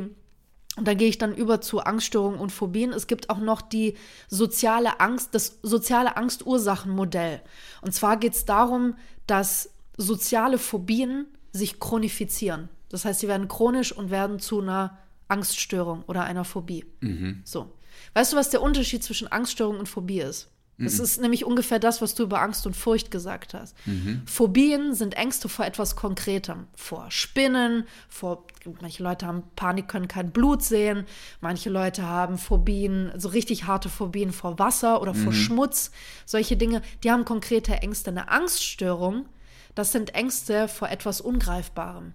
und 0.77 0.87
da 0.87 0.93
gehe 0.93 1.09
ich 1.09 1.17
dann 1.17 1.35
über 1.35 1.61
zu 1.61 1.79
Angststörungen 1.79 2.39
und 2.39 2.51
Phobien. 2.51 2.91
Es 2.91 3.07
gibt 3.07 3.29
auch 3.29 3.39
noch 3.39 3.61
die 3.61 3.95
soziale 4.27 4.99
Angst, 4.99 5.33
das 5.33 5.59
soziale 5.61 6.17
Angstursachenmodell. 6.17 7.41
Und 7.81 7.93
zwar 7.93 8.17
geht 8.17 8.33
es 8.33 8.45
darum, 8.45 8.95
dass 9.27 9.71
soziale 9.97 10.57
Phobien 10.57 11.27
sich 11.51 11.79
chronifizieren. 11.79 12.69
Das 12.89 13.05
heißt, 13.05 13.21
sie 13.21 13.27
werden 13.27 13.47
chronisch 13.47 13.91
und 13.91 14.11
werden 14.11 14.39
zu 14.39 14.61
einer 14.61 14.97
Angststörung 15.27 16.03
oder 16.07 16.23
einer 16.23 16.45
Phobie. 16.45 16.85
Mhm. 16.99 17.41
So. 17.43 17.71
Weißt 18.15 18.31
du, 18.31 18.37
was 18.37 18.49
der 18.49 18.61
Unterschied 18.61 19.03
zwischen 19.03 19.29
Angststörung 19.29 19.77
und 19.77 19.89
Phobie 19.89 20.21
ist? 20.21 20.49
Das 20.77 20.97
mhm. 20.97 21.03
ist 21.03 21.21
nämlich 21.21 21.45
ungefähr 21.45 21.79
das, 21.79 22.01
was 22.01 22.15
du 22.15 22.23
über 22.23 22.41
Angst 22.41 22.65
und 22.65 22.75
Furcht 22.75 23.11
gesagt 23.11 23.53
hast. 23.53 23.75
Mhm. 23.85 24.23
Phobien 24.25 24.93
sind 24.93 25.15
Ängste 25.15 25.47
vor 25.47 25.65
etwas 25.65 25.95
Konkretem. 25.95 26.67
Vor 26.75 27.11
Spinnen, 27.11 27.85
vor, 28.09 28.45
manche 28.81 29.03
Leute 29.03 29.27
haben 29.27 29.43
Panik, 29.55 29.87
können 29.87 30.09
kein 30.09 30.31
Blut 30.31 30.63
sehen. 30.63 31.05
Manche 31.39 31.69
Leute 31.69 32.03
haben 32.03 32.37
Phobien, 32.37 33.11
so 33.17 33.29
richtig 33.29 33.65
harte 33.67 33.87
Phobien 33.87 34.33
vor 34.33 34.59
Wasser 34.59 35.01
oder 35.01 35.13
vor 35.13 35.31
mhm. 35.31 35.37
Schmutz. 35.37 35.91
Solche 36.25 36.57
Dinge, 36.57 36.81
die 37.03 37.11
haben 37.11 37.23
konkrete 37.23 37.73
Ängste. 37.75 38.11
Eine 38.11 38.29
Angststörung, 38.29 39.27
das 39.75 39.93
sind 39.93 40.13
Ängste 40.13 40.67
vor 40.67 40.89
etwas 40.89 41.21
Ungreifbarem. 41.21 42.13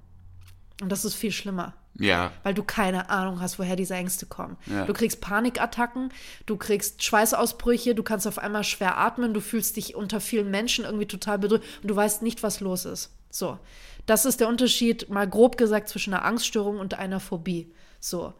Und 0.83 0.91
das 0.91 1.05
ist 1.05 1.15
viel 1.15 1.33
schlimmer. 1.33 1.75
Ja. 1.95 2.33
Weil 2.43 2.55
du 2.55 2.63
keine 2.63 3.11
Ahnung 3.11 3.41
hast, 3.41 3.59
woher 3.59 3.77
diese 3.77 3.95
Ängste 3.95 4.27
kommen. 4.27 4.57
Ja. 4.67 4.87
Du 4.87 4.93
kriegst 4.93 5.21
Panikattacken, 5.21 6.13
du 6.47 6.57
kriegst 6.57 7.03
Schweißausbrüche, 7.03 7.95
du 7.95 8.03
kannst 8.03 8.27
auf 8.27 8.39
einmal 8.39 8.65
schwer 8.65 8.97
atmen, 8.97 9.35
du 9.35 9.41
fühlst 9.41 9.77
dich 9.77 9.95
unter 9.95 10.21
vielen 10.21 10.51
Menschen 10.51 10.85
irgendwie 10.85 11.07
total 11.07 11.39
bedrückt 11.39 11.65
und 11.83 11.91
du 11.91 11.97
weißt 11.97 12.23
nicht, 12.23 12.43
was 12.43 12.61
los 12.61 12.85
ist. 12.85 13.13
So. 13.31 13.59
Das 14.07 14.25
ist 14.25 14.41
der 14.41 14.49
Unterschied, 14.49 15.11
mal 15.11 15.29
grob 15.29 15.57
gesagt, 15.57 15.89
zwischen 15.89 16.15
einer 16.15 16.25
Angststörung 16.25 16.79
und 16.79 16.95
einer 16.95 17.21
Phobie. 17.21 17.73
So. 18.01 18.33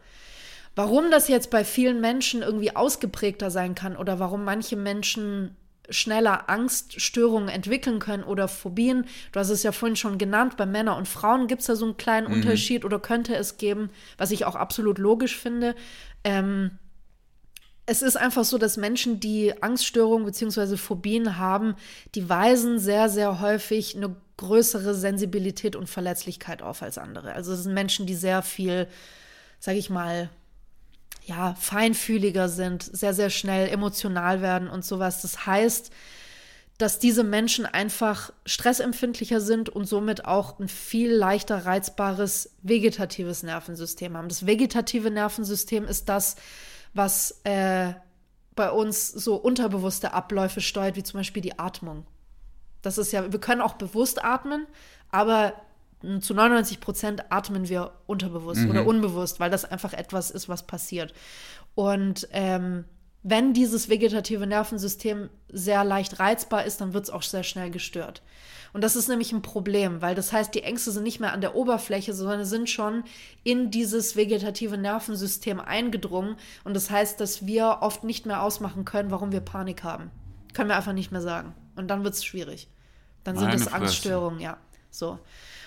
Warum 0.75 1.11
das 1.11 1.27
jetzt 1.27 1.49
bei 1.49 1.63
vielen 1.63 2.01
Menschen 2.01 2.41
irgendwie 2.41 2.75
ausgeprägter 2.75 3.51
sein 3.51 3.75
kann 3.75 3.97
oder 3.97 4.19
warum 4.19 4.43
manche 4.43 4.77
Menschen 4.77 5.55
schneller 5.89 6.49
Angststörungen 6.49 7.49
entwickeln 7.49 7.99
können 7.99 8.23
oder 8.23 8.47
Phobien. 8.47 9.05
Du 9.31 9.39
hast 9.39 9.49
es 9.49 9.63
ja 9.63 9.71
vorhin 9.71 9.95
schon 9.95 10.17
genannt, 10.17 10.57
bei 10.57 10.65
Männern 10.65 10.97
und 10.97 11.07
Frauen 11.07 11.47
gibt 11.47 11.61
es 11.61 11.67
da 11.67 11.75
so 11.75 11.85
einen 11.85 11.97
kleinen 11.97 12.27
mhm. 12.27 12.33
Unterschied 12.35 12.85
oder 12.85 12.99
könnte 12.99 13.35
es 13.35 13.57
geben, 13.57 13.89
was 14.17 14.31
ich 14.31 14.45
auch 14.45 14.55
absolut 14.55 14.97
logisch 14.97 15.37
finde. 15.37 15.75
Ähm, 16.23 16.71
es 17.85 18.01
ist 18.01 18.15
einfach 18.15 18.45
so, 18.45 18.57
dass 18.57 18.77
Menschen, 18.77 19.19
die 19.19 19.61
Angststörungen 19.61 20.25
bzw. 20.25 20.77
Phobien 20.77 21.37
haben, 21.37 21.75
die 22.15 22.29
weisen 22.29 22.79
sehr, 22.79 23.09
sehr 23.09 23.41
häufig 23.41 23.95
eine 23.95 24.15
größere 24.37 24.95
Sensibilität 24.95 25.75
und 25.75 25.89
Verletzlichkeit 25.89 26.61
auf 26.61 26.81
als 26.81 26.97
andere. 26.97 27.33
Also 27.33 27.53
es 27.53 27.63
sind 27.63 27.73
Menschen, 27.73 28.05
die 28.05 28.15
sehr 28.15 28.43
viel, 28.43 28.87
sage 29.59 29.77
ich 29.77 29.89
mal, 29.89 30.29
ja, 31.23 31.55
feinfühliger 31.55 32.49
sind, 32.49 32.83
sehr, 32.83 33.13
sehr 33.13 33.29
schnell 33.29 33.69
emotional 33.69 34.41
werden 34.41 34.67
und 34.67 34.83
sowas. 34.83 35.21
Das 35.21 35.45
heißt, 35.45 35.91
dass 36.77 36.97
diese 36.97 37.23
Menschen 37.23 37.67
einfach 37.67 38.33
stressempfindlicher 38.45 39.39
sind 39.39 39.69
und 39.69 39.85
somit 39.85 40.25
auch 40.25 40.59
ein 40.59 40.67
viel 40.67 41.11
leichter 41.11 41.65
reizbares 41.65 42.55
vegetatives 42.63 43.43
Nervensystem 43.43 44.17
haben. 44.17 44.29
Das 44.29 44.47
vegetative 44.47 45.11
Nervensystem 45.11 45.85
ist 45.85 46.09
das, 46.09 46.37
was 46.95 47.39
äh, 47.43 47.93
bei 48.55 48.71
uns 48.71 49.09
so 49.09 49.35
unterbewusste 49.35 50.13
Abläufe 50.13 50.59
steuert, 50.59 50.95
wie 50.95 51.03
zum 51.03 51.19
Beispiel 51.19 51.43
die 51.43 51.59
Atmung. 51.59 52.05
Das 52.81 52.97
ist 52.97 53.11
ja, 53.11 53.31
wir 53.31 53.39
können 53.39 53.61
auch 53.61 53.73
bewusst 53.73 54.23
atmen, 54.23 54.65
aber 55.09 55.53
zu 56.21 56.33
99 56.33 56.79
Prozent 56.79 57.31
atmen 57.31 57.69
wir 57.69 57.91
unterbewusst 58.07 58.61
mhm. 58.61 58.71
oder 58.71 58.85
unbewusst, 58.85 59.39
weil 59.39 59.51
das 59.51 59.65
einfach 59.65 59.93
etwas 59.93 60.31
ist, 60.31 60.49
was 60.49 60.63
passiert. 60.63 61.13
Und 61.75 62.27
ähm, 62.31 62.85
wenn 63.23 63.53
dieses 63.53 63.87
vegetative 63.87 64.47
Nervensystem 64.47 65.29
sehr 65.49 65.83
leicht 65.83 66.19
reizbar 66.19 66.65
ist, 66.65 66.81
dann 66.81 66.93
wird 66.93 67.03
es 67.05 67.09
auch 67.09 67.21
sehr 67.21 67.43
schnell 67.43 67.69
gestört. 67.69 68.23
Und 68.73 68.83
das 68.83 68.95
ist 68.95 69.09
nämlich 69.09 69.31
ein 69.31 69.41
Problem, 69.41 70.01
weil 70.01 70.15
das 70.15 70.31
heißt, 70.31 70.55
die 70.55 70.63
Ängste 70.63 70.91
sind 70.91 71.03
nicht 71.03 71.19
mehr 71.19 71.33
an 71.33 71.41
der 71.41 71.55
Oberfläche, 71.55 72.13
sondern 72.13 72.45
sind 72.45 72.69
schon 72.69 73.03
in 73.43 73.69
dieses 73.69 74.15
vegetative 74.15 74.77
Nervensystem 74.77 75.59
eingedrungen. 75.59 76.37
Und 76.63 76.73
das 76.73 76.89
heißt, 76.89 77.19
dass 77.19 77.45
wir 77.45 77.79
oft 77.81 78.03
nicht 78.03 78.25
mehr 78.25 78.41
ausmachen 78.41 78.85
können, 78.85 79.11
warum 79.11 79.31
wir 79.31 79.41
Panik 79.41 79.83
haben. 79.83 80.09
Können 80.53 80.69
wir 80.69 80.77
einfach 80.77 80.93
nicht 80.93 81.11
mehr 81.11 81.21
sagen. 81.21 81.53
Und 81.75 81.89
dann 81.89 82.03
wird 82.03 82.13
es 82.13 82.23
schwierig. 82.23 82.69
Dann 83.23 83.37
sind 83.37 83.53
es 83.53 83.67
Angststörungen, 83.67 84.39
ja. 84.39 84.57
So. 84.89 85.19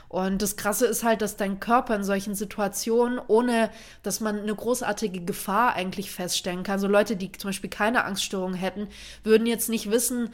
Und 0.08 0.42
das 0.42 0.56
Krasse 0.56 0.86
ist 0.86 1.02
halt, 1.02 1.22
dass 1.22 1.36
dein 1.36 1.60
Körper 1.60 1.96
in 1.96 2.04
solchen 2.04 2.34
Situationen, 2.34 3.20
ohne 3.26 3.70
dass 4.02 4.20
man 4.20 4.40
eine 4.40 4.54
großartige 4.54 5.24
Gefahr 5.24 5.74
eigentlich 5.74 6.10
feststellen 6.10 6.62
kann, 6.62 6.78
so 6.78 6.86
Leute, 6.86 7.16
die 7.16 7.32
zum 7.32 7.48
Beispiel 7.48 7.70
keine 7.70 8.04
Angststörung 8.04 8.54
hätten, 8.54 8.88
würden 9.22 9.46
jetzt 9.46 9.68
nicht 9.68 9.90
wissen, 9.90 10.30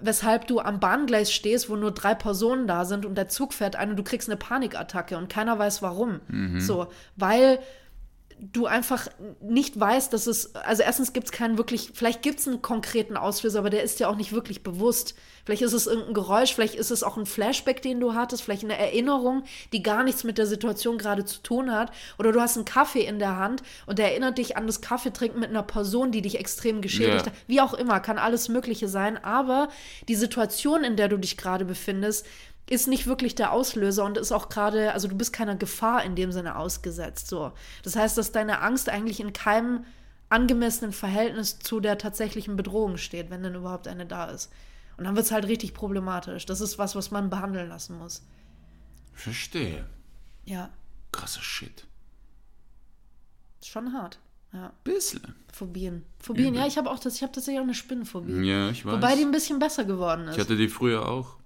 weshalb 0.00 0.46
du 0.46 0.60
am 0.60 0.80
Bahngleis 0.80 1.32
stehst, 1.32 1.68
wo 1.68 1.76
nur 1.76 1.92
drei 1.92 2.14
Personen 2.14 2.66
da 2.66 2.84
sind 2.84 3.04
und 3.06 3.16
der 3.16 3.28
Zug 3.28 3.52
fährt 3.52 3.76
ein 3.76 3.90
und 3.90 3.96
du 3.96 4.02
kriegst 4.02 4.28
eine 4.28 4.36
Panikattacke 4.36 5.16
und 5.16 5.28
keiner 5.28 5.58
weiß 5.58 5.82
warum. 5.82 6.20
Mhm. 6.28 6.60
So, 6.60 6.88
weil 7.16 7.58
du 8.40 8.66
einfach 8.66 9.08
nicht 9.40 9.78
weißt, 9.78 10.12
dass 10.12 10.26
es, 10.26 10.54
also 10.54 10.82
erstens 10.82 11.12
gibt 11.12 11.26
es 11.26 11.32
keinen 11.32 11.58
wirklich, 11.58 11.90
vielleicht 11.94 12.22
gibt 12.22 12.40
es 12.40 12.48
einen 12.48 12.62
konkreten 12.62 13.16
Auslöser, 13.16 13.58
aber 13.58 13.70
der 13.70 13.82
ist 13.82 14.00
ja 14.00 14.08
auch 14.08 14.16
nicht 14.16 14.32
wirklich 14.32 14.62
bewusst. 14.62 15.14
Vielleicht 15.44 15.62
ist 15.62 15.72
es 15.72 15.86
irgendein 15.86 16.14
Geräusch, 16.14 16.54
vielleicht 16.54 16.74
ist 16.74 16.90
es 16.90 17.02
auch 17.02 17.16
ein 17.16 17.26
Flashback, 17.26 17.82
den 17.82 18.00
du 18.00 18.14
hattest, 18.14 18.42
vielleicht 18.42 18.64
eine 18.64 18.78
Erinnerung, 18.78 19.44
die 19.72 19.82
gar 19.82 20.04
nichts 20.04 20.24
mit 20.24 20.38
der 20.38 20.46
Situation 20.46 20.96
gerade 20.96 21.24
zu 21.24 21.42
tun 21.42 21.70
hat. 21.70 21.92
Oder 22.18 22.32
du 22.32 22.40
hast 22.40 22.56
einen 22.56 22.64
Kaffee 22.64 23.04
in 23.04 23.18
der 23.18 23.36
Hand 23.36 23.62
und 23.86 23.98
der 23.98 24.10
erinnert 24.10 24.38
dich 24.38 24.56
an 24.56 24.66
das 24.66 24.80
Kaffeetrinken 24.80 25.40
mit 25.40 25.50
einer 25.50 25.62
Person, 25.62 26.12
die 26.12 26.22
dich 26.22 26.38
extrem 26.38 26.80
geschädigt 26.80 27.26
ja. 27.26 27.32
hat. 27.32 27.38
Wie 27.46 27.60
auch 27.60 27.74
immer, 27.74 28.00
kann 28.00 28.18
alles 28.18 28.48
Mögliche 28.48 28.88
sein. 28.88 29.22
Aber 29.22 29.68
die 30.08 30.14
Situation, 30.14 30.84
in 30.84 30.96
der 30.96 31.08
du 31.08 31.18
dich 31.18 31.36
gerade 31.36 31.64
befindest, 31.64 32.26
ist 32.68 32.86
nicht 32.86 33.06
wirklich 33.06 33.34
der 33.34 33.52
Auslöser 33.52 34.04
und 34.04 34.16
ist 34.16 34.32
auch 34.32 34.48
gerade, 34.48 34.92
also 34.92 35.08
du 35.08 35.16
bist 35.16 35.32
keiner 35.32 35.56
Gefahr 35.56 36.04
in 36.04 36.14
dem 36.14 36.30
Sinne 36.30 36.56
ausgesetzt. 36.56 37.26
So. 37.28 37.52
Das 37.82 37.96
heißt, 37.96 38.16
dass 38.16 38.32
deine 38.32 38.60
Angst 38.60 38.88
eigentlich 38.88 39.20
in 39.20 39.32
keinem 39.32 39.84
angemessenen 40.28 40.92
Verhältnis 40.92 41.58
zu 41.58 41.80
der 41.80 41.98
tatsächlichen 41.98 42.56
Bedrohung 42.56 42.96
steht, 42.96 43.30
wenn 43.30 43.42
denn 43.42 43.56
überhaupt 43.56 43.88
eine 43.88 44.06
da 44.06 44.26
ist. 44.26 44.52
Und 44.96 45.04
dann 45.04 45.16
wird 45.16 45.26
es 45.26 45.32
halt 45.32 45.46
richtig 45.46 45.74
problematisch. 45.74 46.46
Das 46.46 46.60
ist 46.60 46.78
was, 46.78 46.94
was 46.94 47.10
man 47.10 47.30
behandeln 47.30 47.68
lassen 47.68 47.98
muss. 47.98 48.22
Verstehe. 49.12 49.84
Ja. 50.44 50.70
Krasser 51.10 51.42
Shit. 51.42 51.86
Ist 53.60 53.68
schon 53.68 53.92
hart. 53.92 54.20
Ja. 54.52 54.72
Bisschen. 54.84 55.34
Phobien. 55.52 56.04
Phobien, 56.18 56.54
ja, 56.54 56.62
ja 56.62 56.66
ich 56.66 56.78
habe 56.78 56.90
auch 56.90 56.98
das, 56.98 57.16
ich 57.16 57.22
habe 57.22 57.32
tatsächlich 57.32 57.60
auch 57.60 57.64
eine 57.64 57.74
Spinnenphobie. 57.74 58.46
Ja, 58.46 58.70
ich 58.70 58.84
weiß. 58.84 58.94
Wobei 58.94 59.16
die 59.16 59.22
ein 59.22 59.30
bisschen 59.30 59.58
besser 59.58 59.84
geworden 59.84 60.28
ist. 60.28 60.34
Ich 60.34 60.40
hatte 60.40 60.56
die 60.56 60.68
früher 60.68 61.08
auch. 61.08 61.36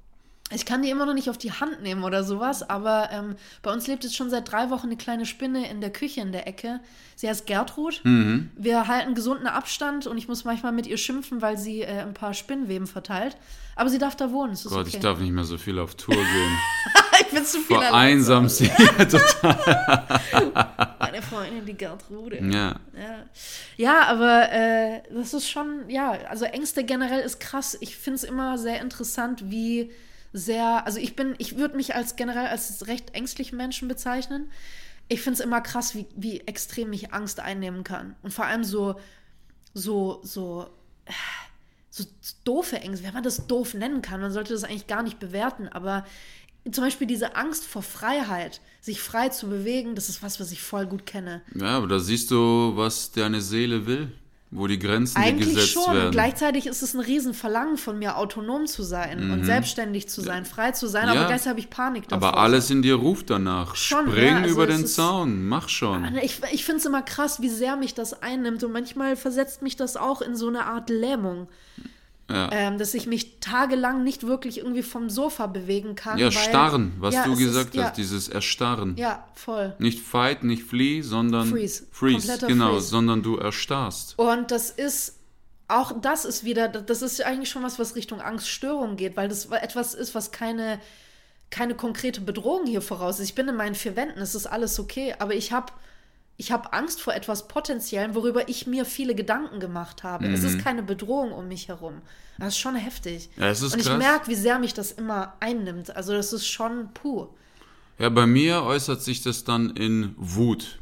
Ich 0.55 0.67
kann 0.67 0.83
die 0.83 0.91
immer 0.91 1.07
noch 1.07 1.15
nicht 1.15 1.31
auf 1.31 1.39
die 1.39 1.53
Hand 1.53 1.83
nehmen 1.83 2.05
oder 2.05 2.25
sowas, 2.25 2.69
aber 2.69 3.09
ähm, 3.13 3.37
bei 3.63 3.73
uns 3.73 3.87
lebt 3.87 4.05
jetzt 4.05 4.17
schon 4.17 4.31
seit 4.31 4.51
drei 4.51 4.71
Wochen 4.71 4.87
eine 4.87 4.97
kleine 4.97 5.27
Spinne 5.27 5.69
in 5.69 5.81
der 5.81 5.91
Küche 5.91 6.21
in 6.21 6.33
der 6.33 6.47
Ecke. 6.47 6.81
Sie 7.17 7.29
heißt 7.29 7.47
Gertrud. 7.47 8.01
Mhm. 8.05 8.51
Wir 8.57 8.87
halten 8.89 9.15
gesunden 9.15 9.47
Abstand 9.47 10.07
und 10.07 10.19
ich 10.19 10.29
muss 10.29 10.45
manchmal 10.45 10.73
mit 10.73 10.87
ihr 10.87 10.97
schimpfen, 10.97 11.43
weil 11.43 11.59
sie 11.59 11.83
äh, 11.83 12.01
ein 12.01 12.15
paar 12.15 12.35
Spinnenweben 12.35 12.87
verteilt. 12.87 13.37
Aber 13.77 13.91
sie 13.91 13.99
darf 13.99 14.17
da 14.17 14.31
wohnen. 14.31 14.57
Gott, 14.65 14.73
okay. 14.73 14.91
ich 14.95 15.01
darf 15.01 15.19
nicht 15.19 15.33
mehr 15.33 15.45
so 15.45 15.59
viel 15.59 15.79
auf 15.79 15.95
Tour 15.97 16.15
gehen. 16.15 16.59
ich 17.21 17.27
bin 17.29 17.45
zu 17.45 17.59
viel 17.61 17.77
Vereinsam 17.77 18.49
sie 18.49 18.69
total. 18.69 20.09
Meine 21.01 21.23
Freundin, 21.23 21.67
die 21.67 21.75
Gertrude. 21.75 22.37
Ja. 22.37 22.77
Ja, 22.97 23.25
ja 23.77 24.03
aber 24.07 24.53
äh, 24.53 25.03
das 25.13 25.35
ist 25.35 25.49
schon, 25.49 25.89
ja, 25.89 26.13
also 26.29 26.45
Ängste 26.45 26.85
generell 26.85 27.21
ist 27.21 27.41
krass. 27.41 27.77
Ich 27.81 27.97
finde 27.97 28.17
es 28.17 28.25
immer 28.25 28.59
sehr 28.59 28.81
interessant, 28.81 29.51
wie 29.51 29.91
sehr, 30.35 30.85
also 30.85 30.99
ich 30.99 31.15
bin, 31.15 31.37
ich 31.39 31.57
würde 31.57 31.77
mich 31.77 31.95
als 31.95 32.17
generell 32.17 32.49
als 32.49 32.89
recht 32.89 33.15
ängstlichen 33.15 33.57
Menschen 33.57 33.87
bezeichnen. 33.87 34.51
Ich 35.07 35.23
finde 35.23 35.39
es 35.39 35.45
immer 35.45 35.61
krass, 35.61 35.95
wie, 35.95 36.07
wie 36.17 36.41
extrem 36.41 36.91
mich 36.91 37.15
Angst 37.15 37.39
einnehmen 37.39 37.85
kann. 37.85 38.17
Und 38.21 38.35
vor 38.35 38.45
allem 38.45 38.65
so, 38.65 38.99
so, 39.75 40.21
so, 40.25 40.67
so 41.89 42.05
doofe 42.43 42.81
Ängste, 42.81 43.07
wenn 43.07 43.15
man 43.15 43.23
das 43.23 43.47
doof 43.47 43.75
nennen 43.75 44.03
kann. 44.03 44.21
Man 44.21 44.33
sollte 44.33 44.53
das 44.53 44.65
eigentlich 44.65 44.89
gar 44.89 45.05
nicht 45.05 45.21
bewerten, 45.21 45.69
aber 45.69 46.05
zum 46.69 46.83
Beispiel 46.83 47.07
diese 47.07 47.37
Angst 47.37 47.65
vor 47.65 47.83
Freiheit, 47.83 48.61
sich 48.81 49.01
frei 49.01 49.29
zu 49.29 49.49
bewegen, 49.49 49.95
das 49.95 50.09
ist 50.09 50.23
was, 50.23 50.41
was 50.41 50.51
ich 50.51 50.63
voll 50.63 50.87
gut 50.87 51.07
kenne. 51.07 51.43
Ja, 51.55 51.77
aber 51.77 51.87
da 51.87 52.01
siehst 52.01 52.33
du, 52.33 52.73
was 52.75 53.13
deine 53.13 53.41
Seele 53.41 53.87
will 53.87 54.11
wo 54.57 54.67
die 54.69 54.79
Grenzen 54.79 55.17
Eigentlich 55.19 55.55
gesetzt 55.55 55.73
schon. 55.73 55.95
werden. 55.95 56.11
Gleichzeitig 56.13 56.67
ist 56.67 56.81
es 56.83 56.95
ein 56.95 57.01
Riesenverlangen 57.01 57.77
von 57.77 57.99
mir, 57.99 58.17
autonom 58.17 58.67
zu 58.67 58.83
sein 58.85 59.31
und 59.33 59.45
selbstständig 59.45 60.09
zu 60.09 60.21
sein, 60.21 60.45
frei 60.45 60.71
zu 60.71 60.87
sein, 60.87 61.05
aber 61.05 61.15
Mhm. 61.15 61.21
Ja. 61.23 61.27
gleichzeitig 61.27 61.51
habe 61.51 61.61
ich 61.61 61.71
Panik 61.71 62.09
davor. 62.09 62.29
Aber 62.29 62.39
alles 62.39 62.71
in 62.71 62.81
dir 62.81 62.95
ruft 62.95 63.31
danach. 63.31 63.75
Schon, 63.75 64.07
Spring 64.09 64.27
ja, 64.29 64.37
also 64.39 64.49
über 64.51 64.67
den 64.67 64.85
ist- 64.85 64.95
Zaun, 64.95 65.47
mach 65.49 65.69
schon. 65.69 66.17
Ich, 66.23 66.41
ich 66.53 66.65
finde 66.65 66.79
es 66.79 66.87
immer 66.87 67.03
krass, 67.03 67.43
wie 67.43 67.49
sehr 67.49 67.77
mich 67.77 67.95
das 67.95 68.23
einnimmt 68.23 68.63
und 68.65 68.73
manchmal 68.73 69.17
versetzt 69.17 69.61
mich 69.63 69.77
das 69.77 69.97
auch 69.97 70.23
in 70.23 70.37
so 70.37 70.47
eine 70.49 70.67
Art 70.67 70.89
Lähmung. 70.89 71.49
Ja. 72.31 72.51
Ähm, 72.53 72.79
dass 72.79 72.95
ich 72.95 73.07
mich 73.07 73.39
tagelang 73.41 74.03
nicht 74.03 74.27
wirklich 74.27 74.59
irgendwie 74.59 74.83
vom 74.83 75.11
Sofa 75.11 75.47
bewegen 75.47 75.95
kann. 75.95 76.17
Ja, 76.19 76.27
weil, 76.27 76.33
starren, 76.33 76.95
was 76.99 77.15
Ja, 77.15 77.25
du 77.25 77.33
es 77.33 77.39
gesagt 77.39 77.75
ist, 77.75 77.81
hast, 77.81 77.89
ja, 77.91 77.95
dieses 77.95 78.29
Erstarren. 78.29 78.97
Ja, 78.97 79.29
voll. 79.35 79.75
Nicht 79.79 80.01
fight, 80.01 80.43
nicht 80.43 80.65
flee, 80.65 81.03
sondern 81.03 81.49
Freeze. 81.49 81.85
freeze 81.91 82.27
Kompletter 82.27 82.47
genau, 82.47 82.73
Freeze. 82.73 82.89
sondern 82.89 83.23
du 83.23 83.37
erstarrst. 83.37 84.19
Und 84.19 84.51
das 84.51 84.71
ist, 84.71 85.19
auch 85.69 85.93
das 86.01 86.25
ist 86.25 86.45
wieder, 86.45 86.69
das 86.69 87.03
ist 87.03 87.23
eigentlich 87.23 87.51
schon 87.51 87.63
was, 87.63 87.79
was 87.79 87.95
Richtung 87.95 88.23
Angststörung 88.23 88.97
geht, 88.97 89.19
weil 89.19 89.29
das 89.29 89.47
etwas 89.47 89.93
ist, 89.93 90.15
was 90.15 90.33
keine, 90.33 90.81
keine 91.51 91.75
konkrete 91.75 92.23
Bedrohung 92.23 92.65
hier 92.67 92.81
voraus 92.81 93.21
ist. 93.21 93.29
Ich 93.29 93.35
bin 93.35 93.49
in 93.49 93.57
meinen 93.57 93.75
vier 93.75 93.97
Wänden, 93.97 94.21
es 94.21 94.35
ist 94.35 94.47
alles 94.47 94.81
okay, 94.81 95.15
aber 95.19 95.35
ich 95.35 95.53
habe 95.53 95.73
ich 96.37 96.51
hab 96.53 96.75
Angst 96.75 97.01
vor 97.01 97.15
etwas 97.15 97.47
Potenziellen, 97.49 98.15
worüber 98.15 98.49
ich 98.49 98.67
mir 98.67 98.85
viele 98.85 99.15
Gedanken 99.15 99.61
gemacht 99.61 100.03
habe. 100.03 100.27
Es 100.27 100.41
Mhm. 100.43 100.47
ist 100.49 100.59
keine 100.59 100.83
Bedrohung 100.83 101.33
um 101.33 101.47
mich 101.49 101.69
herum. 101.69 102.03
Das 102.39 102.49
ist 102.49 102.59
schon 102.59 102.75
heftig. 102.75 103.31
Ja, 103.37 103.49
es 103.49 103.63
ist 103.63 103.75
Und 103.75 103.81
ich 103.81 103.97
merke, 103.97 104.27
wie 104.29 104.35
sehr 104.35 104.59
mich 104.59 104.75
das 104.75 104.91
immer 104.91 105.35
einnimmt. 105.41 105.95
Also 105.95 106.13
das 106.13 106.33
ist 106.33 106.47
schon 106.47 106.89
puh. 106.93 107.29
Ja, 107.99 108.09
bei 108.09 108.27
mir 108.27 108.63
äußert 108.65 109.01
sich 109.03 109.23
das 109.23 109.45
dann 109.45 109.71
in 109.77 110.15
Wut, 110.17 110.81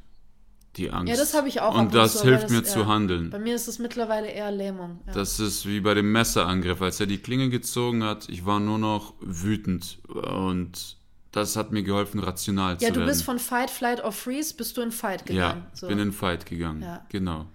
die 0.76 0.90
Angst. 0.90 1.10
Ja, 1.10 1.16
das 1.18 1.34
habe 1.34 1.48
ich 1.48 1.60
auch. 1.60 1.74
Und 1.74 1.94
das 1.94 2.16
aber 2.22 2.30
hilft 2.30 2.44
das- 2.44 2.50
mir 2.50 2.56
ja. 2.58 2.64
zu 2.64 2.86
handeln. 2.86 3.28
Bei 3.28 3.38
mir 3.38 3.54
ist 3.54 3.68
es 3.68 3.78
mittlerweile 3.78 4.28
eher 4.28 4.50
Lähmung. 4.50 5.00
Ja. 5.06 5.12
Das 5.12 5.38
ist 5.38 5.66
wie 5.66 5.80
bei 5.80 5.92
dem 5.92 6.10
Messerangriff, 6.12 6.80
als 6.80 6.98
er 7.00 7.06
die 7.06 7.18
Klinge 7.18 7.50
gezogen 7.50 8.02
hat. 8.02 8.30
Ich 8.30 8.46
war 8.46 8.58
nur 8.58 8.78
noch 8.78 9.12
wütend 9.20 9.98
und 10.08 10.96
das 11.32 11.56
hat 11.56 11.72
mir 11.72 11.82
geholfen, 11.82 12.20
rational 12.20 12.74
Ja, 12.74 12.88
zu 12.88 12.92
du 12.92 13.00
werden. 13.00 13.08
bist 13.08 13.24
von 13.24 13.38
Fight, 13.38 13.70
Flight 13.70 14.04
or 14.04 14.12
Freeze, 14.12 14.54
bist 14.54 14.76
du 14.76 14.82
in 14.82 14.92
Fight 14.92 15.28
ja, 15.28 15.48
gegangen. 15.52 15.66
so. 15.74 15.88
bin 15.88 15.98
in 15.98 16.12
Fight 16.12 16.46
gegangen. 16.46 16.82
Ja. 16.82 17.04
Genau. 17.10 17.46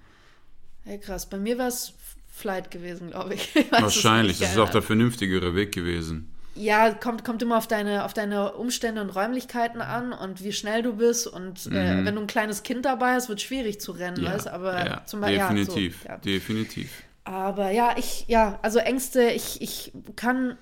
ja, 0.86 0.98
krass. 0.98 1.30
Bei 1.30 1.38
mir 1.38 1.58
war 1.58 1.68
es 1.68 1.94
Flight 2.32 2.70
gewesen, 2.72 3.12
glaube 3.12 3.36
ich. 3.36 3.56
Ich 3.56 3.72
Wahrscheinlich. 3.72 4.40
Das 4.40 4.50
ist 4.50 4.58
ja. 4.58 4.64
auch 4.64 4.70
der 4.70 4.82
vernünftigere 4.82 5.56
Weg 5.56 5.72
gewesen. 5.74 6.32
Ja, 6.56 6.92
kommt, 6.92 7.24
kommt 7.24 7.44
immer 7.44 7.58
auf 7.58 7.68
deine, 7.68 8.04
auf 8.04 8.16
deine 8.16 8.54
Umstände 8.54 9.00
und 9.02 9.12
Räumlichkeiten 9.12 9.80
an 9.80 10.12
und 10.12 10.44
wie 10.44 10.52
schnell 10.54 10.82
du 10.82 10.94
bist. 10.96 11.28
Und 11.28 11.68
äh, 11.68 12.04
wenn 12.04 12.16
du 12.16 12.22
ein 12.22 12.26
kleines 12.28 12.64
Kind 12.64 12.84
dabei 12.86 13.14
hast, 13.14 13.30
wird 13.30 13.38
es 13.40 13.46
schwierig 13.46 13.80
zu 13.80 13.92
rennen, 13.92 14.18
Mhm. 14.18 14.24
Ja, 14.26 14.34
weißt 14.34 14.48
Aber 14.48 14.86
ja, 14.86 15.06
zum 15.06 15.22
Beispiel. 15.22 15.38
definitiv. 15.40 15.98
Ja, 15.98 16.02
so, 16.04 16.10
ja. 16.10 16.18
Definitiv. 16.18 16.92
Aber 17.26 17.70
ja, 17.72 17.96
ich, 17.98 18.26
ja, 18.28 18.58
also 18.64 18.80
Ängste, 18.80 19.30
ich, 19.32 19.62
ich 19.62 19.92
kann 20.16 20.58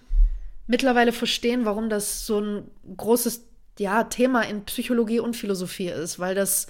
mittlerweile 0.68 1.12
verstehen, 1.12 1.66
warum 1.66 1.90
das 1.90 2.26
so 2.26 2.40
ein 2.40 2.72
großes 2.98 3.48
ja, 3.80 4.04
Thema 4.06 4.42
in 4.42 4.66
Psychologie 4.66 5.20
und 5.20 5.36
Philosophie 5.36 5.90
ist, 5.90 6.20
weil 6.20 6.36
das 6.36 6.68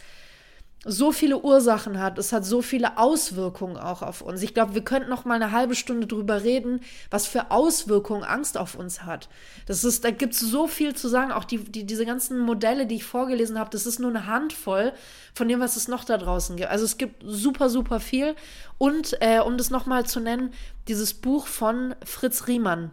so 0.88 1.12
viele 1.12 1.40
Ursachen 1.40 2.00
hat, 2.00 2.20
es 2.20 2.32
hat 2.32 2.46
so 2.46 2.62
viele 2.62 3.00
Auswirkungen 3.00 3.76
auch 3.76 4.04
auf 4.04 4.22
uns. 4.22 4.44
Ich 4.44 4.54
glaube, 4.54 4.76
wir 4.76 4.84
könnten 4.84 5.10
noch 5.10 5.26
mal 5.26 5.34
eine 5.34 5.52
halbe 5.52 5.74
Stunde 5.74 6.06
drüber 6.06 6.44
reden, 6.44 6.80
was 7.10 7.26
für 7.26 7.50
Auswirkungen 7.50 8.24
Angst 8.24 8.56
auf 8.56 8.76
uns 8.76 9.04
hat. 9.04 9.28
Das 9.66 9.84
ist, 9.84 10.04
da 10.04 10.12
gibt 10.12 10.36
es 10.36 10.40
so 10.40 10.68
viel 10.68 10.96
zu 10.96 11.08
sagen. 11.08 11.32
Auch 11.32 11.44
die, 11.44 11.58
die, 11.58 11.86
diese 11.86 12.06
ganzen 12.06 12.38
Modelle, 12.38 12.86
die 12.86 12.98
ich 12.98 13.04
vorgelesen 13.04 13.58
habe, 13.58 13.72
das 13.72 13.88
ist 13.88 14.00
nur 14.00 14.12
eine 14.12 14.28
Handvoll 14.28 14.94
von 15.34 15.48
dem, 15.48 15.60
was 15.60 15.76
es 15.76 15.88
noch 15.88 16.04
da 16.04 16.20
draußen 16.20 16.56
gibt. 16.56 16.70
Also 16.70 16.86
es 16.86 16.98
gibt 16.98 17.24
super, 17.26 17.72
super 17.72 18.00
viel. 18.00 18.36
Und 18.78 19.18
äh, 19.22 19.40
um 19.40 19.58
das 19.58 19.72
noch 19.72 19.88
mal 19.88 20.06
zu 20.06 20.20
nennen, 20.20 20.54
dieses 20.88 21.16
Buch 21.16 21.48
von 21.48 21.96
Fritz 22.06 22.46
Riemann. 22.46 22.92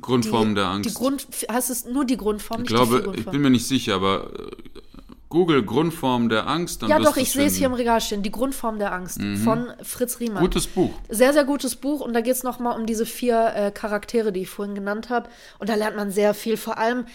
Grundform 0.00 0.50
die, 0.50 0.54
der 0.56 0.66
Angst. 0.66 0.90
Die 0.90 0.94
Grund, 0.94 1.26
heißt 1.50 1.70
es 1.70 1.84
nur 1.84 2.04
die 2.04 2.16
Grundform? 2.16 2.62
ich 2.62 2.68
glaube, 2.68 3.12
ich 3.16 3.26
bin 3.26 3.42
mir 3.42 3.50
nicht 3.50 3.66
sicher, 3.66 3.94
aber 3.94 4.30
äh, 4.32 4.80
Google 5.28 5.62
Grundform 5.62 6.28
der 6.28 6.46
Angst. 6.46 6.82
Dann 6.82 6.90
ja, 6.90 6.98
doch, 6.98 7.16
ich 7.16 7.32
sehe 7.32 7.46
es 7.46 7.56
hier 7.56 7.66
im. 7.66 7.72
Regal 7.72 8.02
stehen. 8.02 8.22
Die 8.22 8.30
Grundform 8.30 8.78
der 8.78 8.92
Angst 8.92 9.18
von 9.42 9.68
Fritz 9.82 10.20
Riemann. 10.20 10.42
Gutes 10.42 10.66
Buch. 10.66 10.90
Sehr, 11.08 11.32
sehr 11.32 11.44
gutes 11.44 11.76
Buch 11.76 12.00
und 12.00 12.12
da 12.12 12.20
geht 12.20 12.34
es 12.34 12.42
nochmal 12.42 12.78
um 12.78 12.84
diese 12.84 13.06
vier 13.06 13.52
äh, 13.54 13.70
Charaktere, 13.70 14.30
die 14.30 14.42
ich 14.42 14.50
vorhin 14.50 14.74
genannt 14.74 15.08
habe. 15.08 15.30
Und 15.58 15.70
da 15.70 15.74
lernt 15.74 15.96
man 15.96 16.10
sehr 16.10 16.34
viel. 16.34 16.58
Vor 16.58 16.76
allem, 16.76 17.06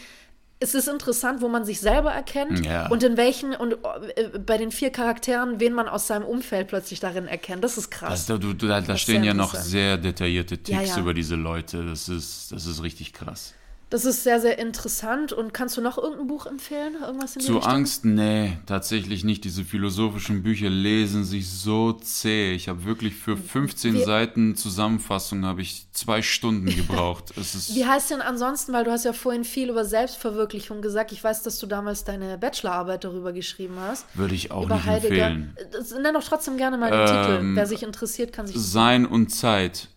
es 0.59 0.73
ist 0.73 0.87
interessant, 0.87 1.41
wo 1.41 1.47
man 1.49 1.65
sich 1.65 1.79
selber 1.79 2.11
erkennt 2.11 2.65
Ja. 2.65 2.87
und 2.87 3.03
in 3.03 3.15
welchen, 3.17 3.53
und 3.55 3.73
äh, 4.15 4.39
bei 4.39 4.57
den 4.57 4.71
vier 4.71 4.89
Charakteren, 4.89 5.59
wen 5.59 5.73
man 5.73 5.87
aus 5.87 6.07
seinem 6.07 6.25
Umfeld 6.25 6.67
plötzlich 6.67 6.99
darin 6.99 7.27
erkennt. 7.27 7.63
Das 7.63 7.77
ist 7.77 7.91
krass. 7.91 8.09
Also, 8.29 8.37
du, 8.39 8.53
da 8.53 8.81
da 8.81 8.97
stehen 8.97 9.23
ja 9.23 9.33
noch 9.33 9.53
sehr 9.53 9.97
detaillierte 9.97 10.55
Ja, 10.67 10.79
Tipps 10.79 10.95
ja. 10.95 11.01
über 11.01 11.13
diese 11.13 11.35
Leute. 11.35 11.85
Das 11.85 12.09
ist, 12.09 12.51
das 12.51 12.65
ist 12.65 12.81
richtig 12.81 13.13
krass. 13.13 13.53
Das 13.89 14.03
ist 14.03 14.23
sehr, 14.23 14.41
sehr 14.41 14.59
interessant. 14.59 15.31
Und 15.31 15.53
kannst 15.53 15.77
du 15.77 15.81
noch 15.81 15.97
irgendein 15.97 16.27
Buch 16.27 16.45
empfehlen? 16.45 16.95
Irgendwas 17.01 17.35
in 17.37 17.41
Zu 17.41 17.53
Richtung? 17.55 17.71
Angst, 17.71 18.03
nee, 18.03 18.57
tatsächlich 18.65 19.23
nicht. 19.23 19.45
Diese 19.45 19.63
philosophischen 19.63 20.43
Bücher 20.43 20.69
lesen 20.69 21.23
sich 21.23 21.49
so 21.49 21.93
zäh. 21.93 22.51
Ich 22.53 22.67
habe 22.67 22.83
wirklich 22.83 23.15
für 23.15 23.37
15 23.37 23.93
Wir- 23.93 24.05
Seiten 24.05 24.55
Zusammenfassung 24.57 25.45
habe 25.45 25.61
ich 25.61 25.87
zwei 25.93 26.21
Stunden 26.21 26.65
gebraucht. 26.65 27.31
es 27.37 27.55
ist 27.55 27.75
Wie 27.75 27.85
heißt 27.85 28.11
denn 28.11 28.21
ansonsten, 28.21 28.73
weil 28.73 28.83
du 28.83 28.91
hast 28.91 29.05
ja 29.05 29.13
vorhin 29.13 29.45
viel 29.45 29.69
über 29.69 29.85
Selbstverwirklichung 29.85 30.81
gesagt. 30.81 31.13
Ich 31.13 31.23
weiß, 31.23 31.43
dass 31.43 31.57
du 31.59 31.65
damals 31.67 32.03
deine 32.03 32.37
Bachelorarbeit 32.37 33.05
darüber 33.05 33.31
geschrieben 33.31 33.75
hast. 33.79 34.05
würde 34.15 34.35
ich 34.35 34.51
auch 34.51 34.65
über 34.65 34.75
nicht 34.75 34.85
Heidegger. 34.85 35.27
empfehlen. 35.27 35.57
Das, 35.71 35.91
nenn 35.91 36.13
doch 36.13 36.23
trotzdem 36.25 36.57
gerne 36.57 36.77
mal 36.77 36.91
den 36.91 37.05
Titel. 37.07 37.55
Wer 37.55 37.65
sich 37.67 37.83
interessiert, 37.83 38.33
kann 38.33 38.47
sich 38.47 38.57
Sein 38.57 39.05
und 39.05 39.29
Zeit 39.33 39.87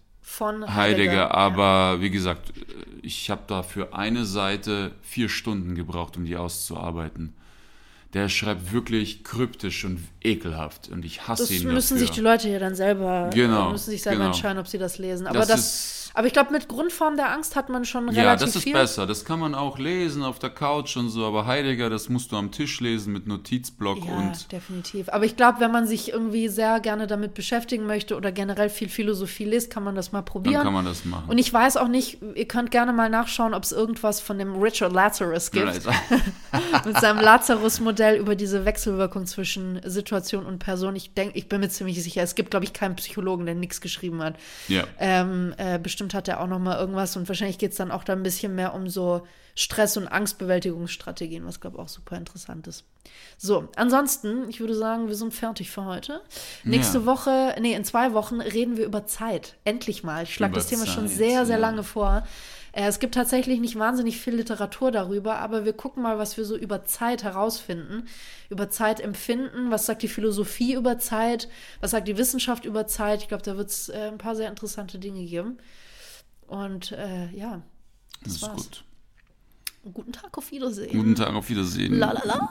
von 0.41 0.63
Heidegger. 0.75 0.75
Heidegger, 0.75 1.35
aber 1.35 2.01
wie 2.01 2.09
gesagt, 2.11 2.51
ich 3.03 3.29
habe 3.31 3.43
da 3.47 3.63
für 3.63 3.93
eine 3.95 4.25
Seite 4.25 4.93
vier 5.03 5.29
Stunden 5.29 5.75
gebraucht, 5.75 6.17
um 6.17 6.25
die 6.25 6.37
auszuarbeiten. 6.37 7.35
Der 8.15 8.29
schreibt 8.31 8.73
wirklich 8.73 9.23
kryptisch 9.23 9.85
und 9.85 10.01
ekelhaft 10.23 10.89
und 10.89 11.05
ich 11.05 11.29
hasse 11.29 11.43
Das 11.43 11.51
ihn 11.51 11.69
müssen 11.69 11.95
dafür. 11.95 11.99
sich 11.99 12.11
die 12.11 12.21
Leute 12.23 12.49
ja 12.49 12.59
dann 12.59 12.75
selber, 12.75 13.29
Genau, 13.35 13.71
müssen 13.71 13.91
sich 13.91 14.03
selber 14.03 14.17
genau. 14.19 14.31
entscheiden, 14.31 14.59
ob 14.59 14.67
sie 14.67 14.79
das 14.79 14.97
lesen. 14.99 15.27
Aber 15.27 15.39
Das 15.41 15.49
das, 15.49 16.00
aber 16.15 16.27
ich 16.27 16.33
glaube, 16.33 16.53
mit 16.53 16.69
Grundform 16.69 17.17
der 17.17 17.33
Angst 17.33 17.57
hat 17.57 17.69
man 17.69 17.85
schon 17.85 18.09
ja, 18.13 18.23
relativ 18.23 18.47
das 18.47 18.57
ist 18.57 18.63
viel. 18.65 18.73
besser. 18.73 19.07
Das 19.07 19.25
kann 19.25 19.39
man 19.39 19.55
auch 19.55 19.79
lesen 19.79 20.23
auf 20.23 20.39
der 20.39 20.51
Couch 20.51 20.97
und 20.97 21.09
so, 21.11 21.25
aber 21.25 21.47
Heidegger, 21.47 21.91
das 21.91 22.09
musst 22.09 22.33
du 22.33 22.37
am 22.37 22.51
Tisch 22.51 22.81
lesen 22.81 23.13
mit 23.13 23.27
Notizblock 23.27 24.05
Ja, 24.07 24.13
und 24.13 24.53
definitiv. 24.53 25.09
Aber 25.11 25.25
ich 25.25 25.37
glaube, 25.37 25.61
wenn 25.61 25.71
man 25.71 25.87
sich 25.87 26.13
irgendwie 26.13 26.49
sehr 26.49 26.81
gerne 26.81 27.07
damit 27.07 27.35
beschäftigen 27.35 27.87
möchte 27.87 28.17
oder 28.17 28.33
generell 28.33 28.71
viel 28.71 28.89
Philosophie 28.89 29.45
liest, 29.45 29.71
kann 29.71 29.85
man 29.85 29.95
das 29.95 30.13
mal 30.13 30.23
probieren. 30.23 30.55
dann 30.55 30.65
kann 30.65 30.75
man 30.75 30.85
das 30.85 31.05
machen. 31.05 31.29
Und 31.29 31.39
ich 31.39 31.53
weiß 31.53 31.77
auch 31.77 31.89
nicht, 31.89 32.19
ihr 32.35 32.49
könnt 32.49 32.71
gerne 32.71 32.93
mal 32.93 33.09
nachschauen, 33.09 33.55
ob 33.55 33.63
es 33.63 33.73
irgendwas 33.73 34.21
von 34.21 34.39
dem 34.39 34.61
Richard 34.61 34.93
Lazarus 34.93 35.51
gibt. 35.51 35.71
mit 36.85 36.99
seinem 36.99 37.21
Lazarus-Modell 37.21 38.17
über 38.17 38.35
diese 38.35 38.65
Wechselwirkung 38.65 39.27
zwischen 39.27 39.81
Situation 39.85 40.47
und 40.47 40.59
Person. 40.59 40.97
Ich 40.97 41.15
denke, 41.15 41.39
ich 41.39 41.49
bin 41.49 41.61
mir 41.61 41.69
ziemlich 41.69 42.03
sicher, 42.03 42.23
es 42.23 42.35
gibt, 42.35 42.51
glaube 42.51 42.65
ich, 42.65 42.73
keinen 42.73 42.97
Psychologen, 42.97 43.47
der 43.47 43.55
nichts 43.55 43.81
geschrieben 43.81 44.23
hat. 44.23 44.37
ja. 44.69 44.85
Ähm, 44.99 45.55
äh, 45.57 45.79
bestimmt 45.79 46.00
hat 46.09 46.29
er 46.29 46.41
auch 46.41 46.47
noch 46.47 46.59
mal 46.59 46.79
irgendwas 46.79 47.17
und 47.17 47.29
wahrscheinlich 47.29 47.59
geht 47.59 47.73
es 47.73 47.77
dann 47.77 47.91
auch 47.91 48.05
da 48.05 48.15
ein 48.15 48.23
bisschen 48.23 48.55
mehr 48.55 48.75
um 48.75 48.89
so 48.89 49.27
Stress- 49.55 49.97
und 49.97 50.09
Angstbewältigungsstrategien, 50.09 51.45
was, 51.45 51.61
glaube 51.61 51.77
ich, 51.77 51.83
auch 51.83 51.89
super 51.89 52.17
interessant 52.17 52.67
ist. 52.67 52.85
So, 53.37 53.69
ansonsten, 53.77 54.49
ich 54.49 54.61
würde 54.61 54.75
sagen, 54.75 55.09
wir 55.09 55.17
sind 55.17 55.35
fertig 55.35 55.71
für 55.71 55.85
heute. 55.85 56.21
Nächste 56.65 56.99
Ja. 56.99 57.07
Woche, 57.07 57.55
nee, 57.61 57.75
in 57.75 57.85
zwei 57.85 58.13
Wochen 58.13 58.41
reden 58.41 58.77
wir 58.77 58.85
über 58.85 59.07
Zeit. 59.07 59.57
Endlich 59.65 60.03
mal. 60.03 60.23
Ich 60.25 60.35
schlage 60.35 60.55
das 60.55 60.69
Thema 60.69 60.87
schon 60.87 61.09
Zeit, 61.09 61.17
sehr, 61.17 61.47
sehr 61.47 61.57
ja. 61.57 61.61
lange 61.61 61.83
vor. 61.83 62.25
Äh, 62.73 62.87
es 62.87 62.99
gibt 62.99 63.15
tatsächlich 63.15 63.61
nicht 63.61 63.79
wahnsinnig 63.79 64.21
viel 64.21 64.35
Literatur 64.35 64.91
darüber, 64.91 65.37
aber 65.39 65.65
wir 65.65 65.73
gucken 65.73 66.03
mal, 66.03 66.19
was 66.19 66.37
wir 66.37 66.45
so 66.45 66.57
über 66.57 66.85
Zeit 66.85 67.25
herausfinden. 67.25 68.07
Über 68.49 68.71
Zeit 68.71 69.01
empfinden. 69.01 69.71
Was 69.71 69.87
sagt 69.87 70.03
die 70.03 70.09
Philosophie 70.09 70.75
über 70.75 70.99
Zeit? 70.99 71.49
Was 71.81 71.93
sagt 71.93 72.09
die 72.09 72.17
Wissenschaft 72.17 72.65
über 72.65 72.87
Zeit? 72.87 73.23
Ich 73.23 73.29
glaube, 73.29 73.43
da 73.43 73.57
wird 73.57 73.71
es 73.71 73.89
äh, 73.89 74.09
ein 74.09 74.19
paar 74.19 74.37
sehr 74.37 74.49
interessante 74.49 74.99
Dinge 74.99 75.25
geben. 75.25 75.59
Und 76.51 76.91
äh, 76.93 77.29
ja, 77.31 77.63
Das 78.25 78.33
ist 78.35 78.43
war's. 78.43 78.57
gut. 78.57 78.85
guten 79.95 80.13
Tag, 80.13 80.37
auf 80.37 80.51
Wiedersehen. 80.51 80.91
Guten 80.99 81.15
Tag, 81.15 81.33
auf 81.33 81.49
Wiedersehen. 81.49 81.97
La, 81.97 82.11
la, 82.11 82.25
la, 82.25 82.49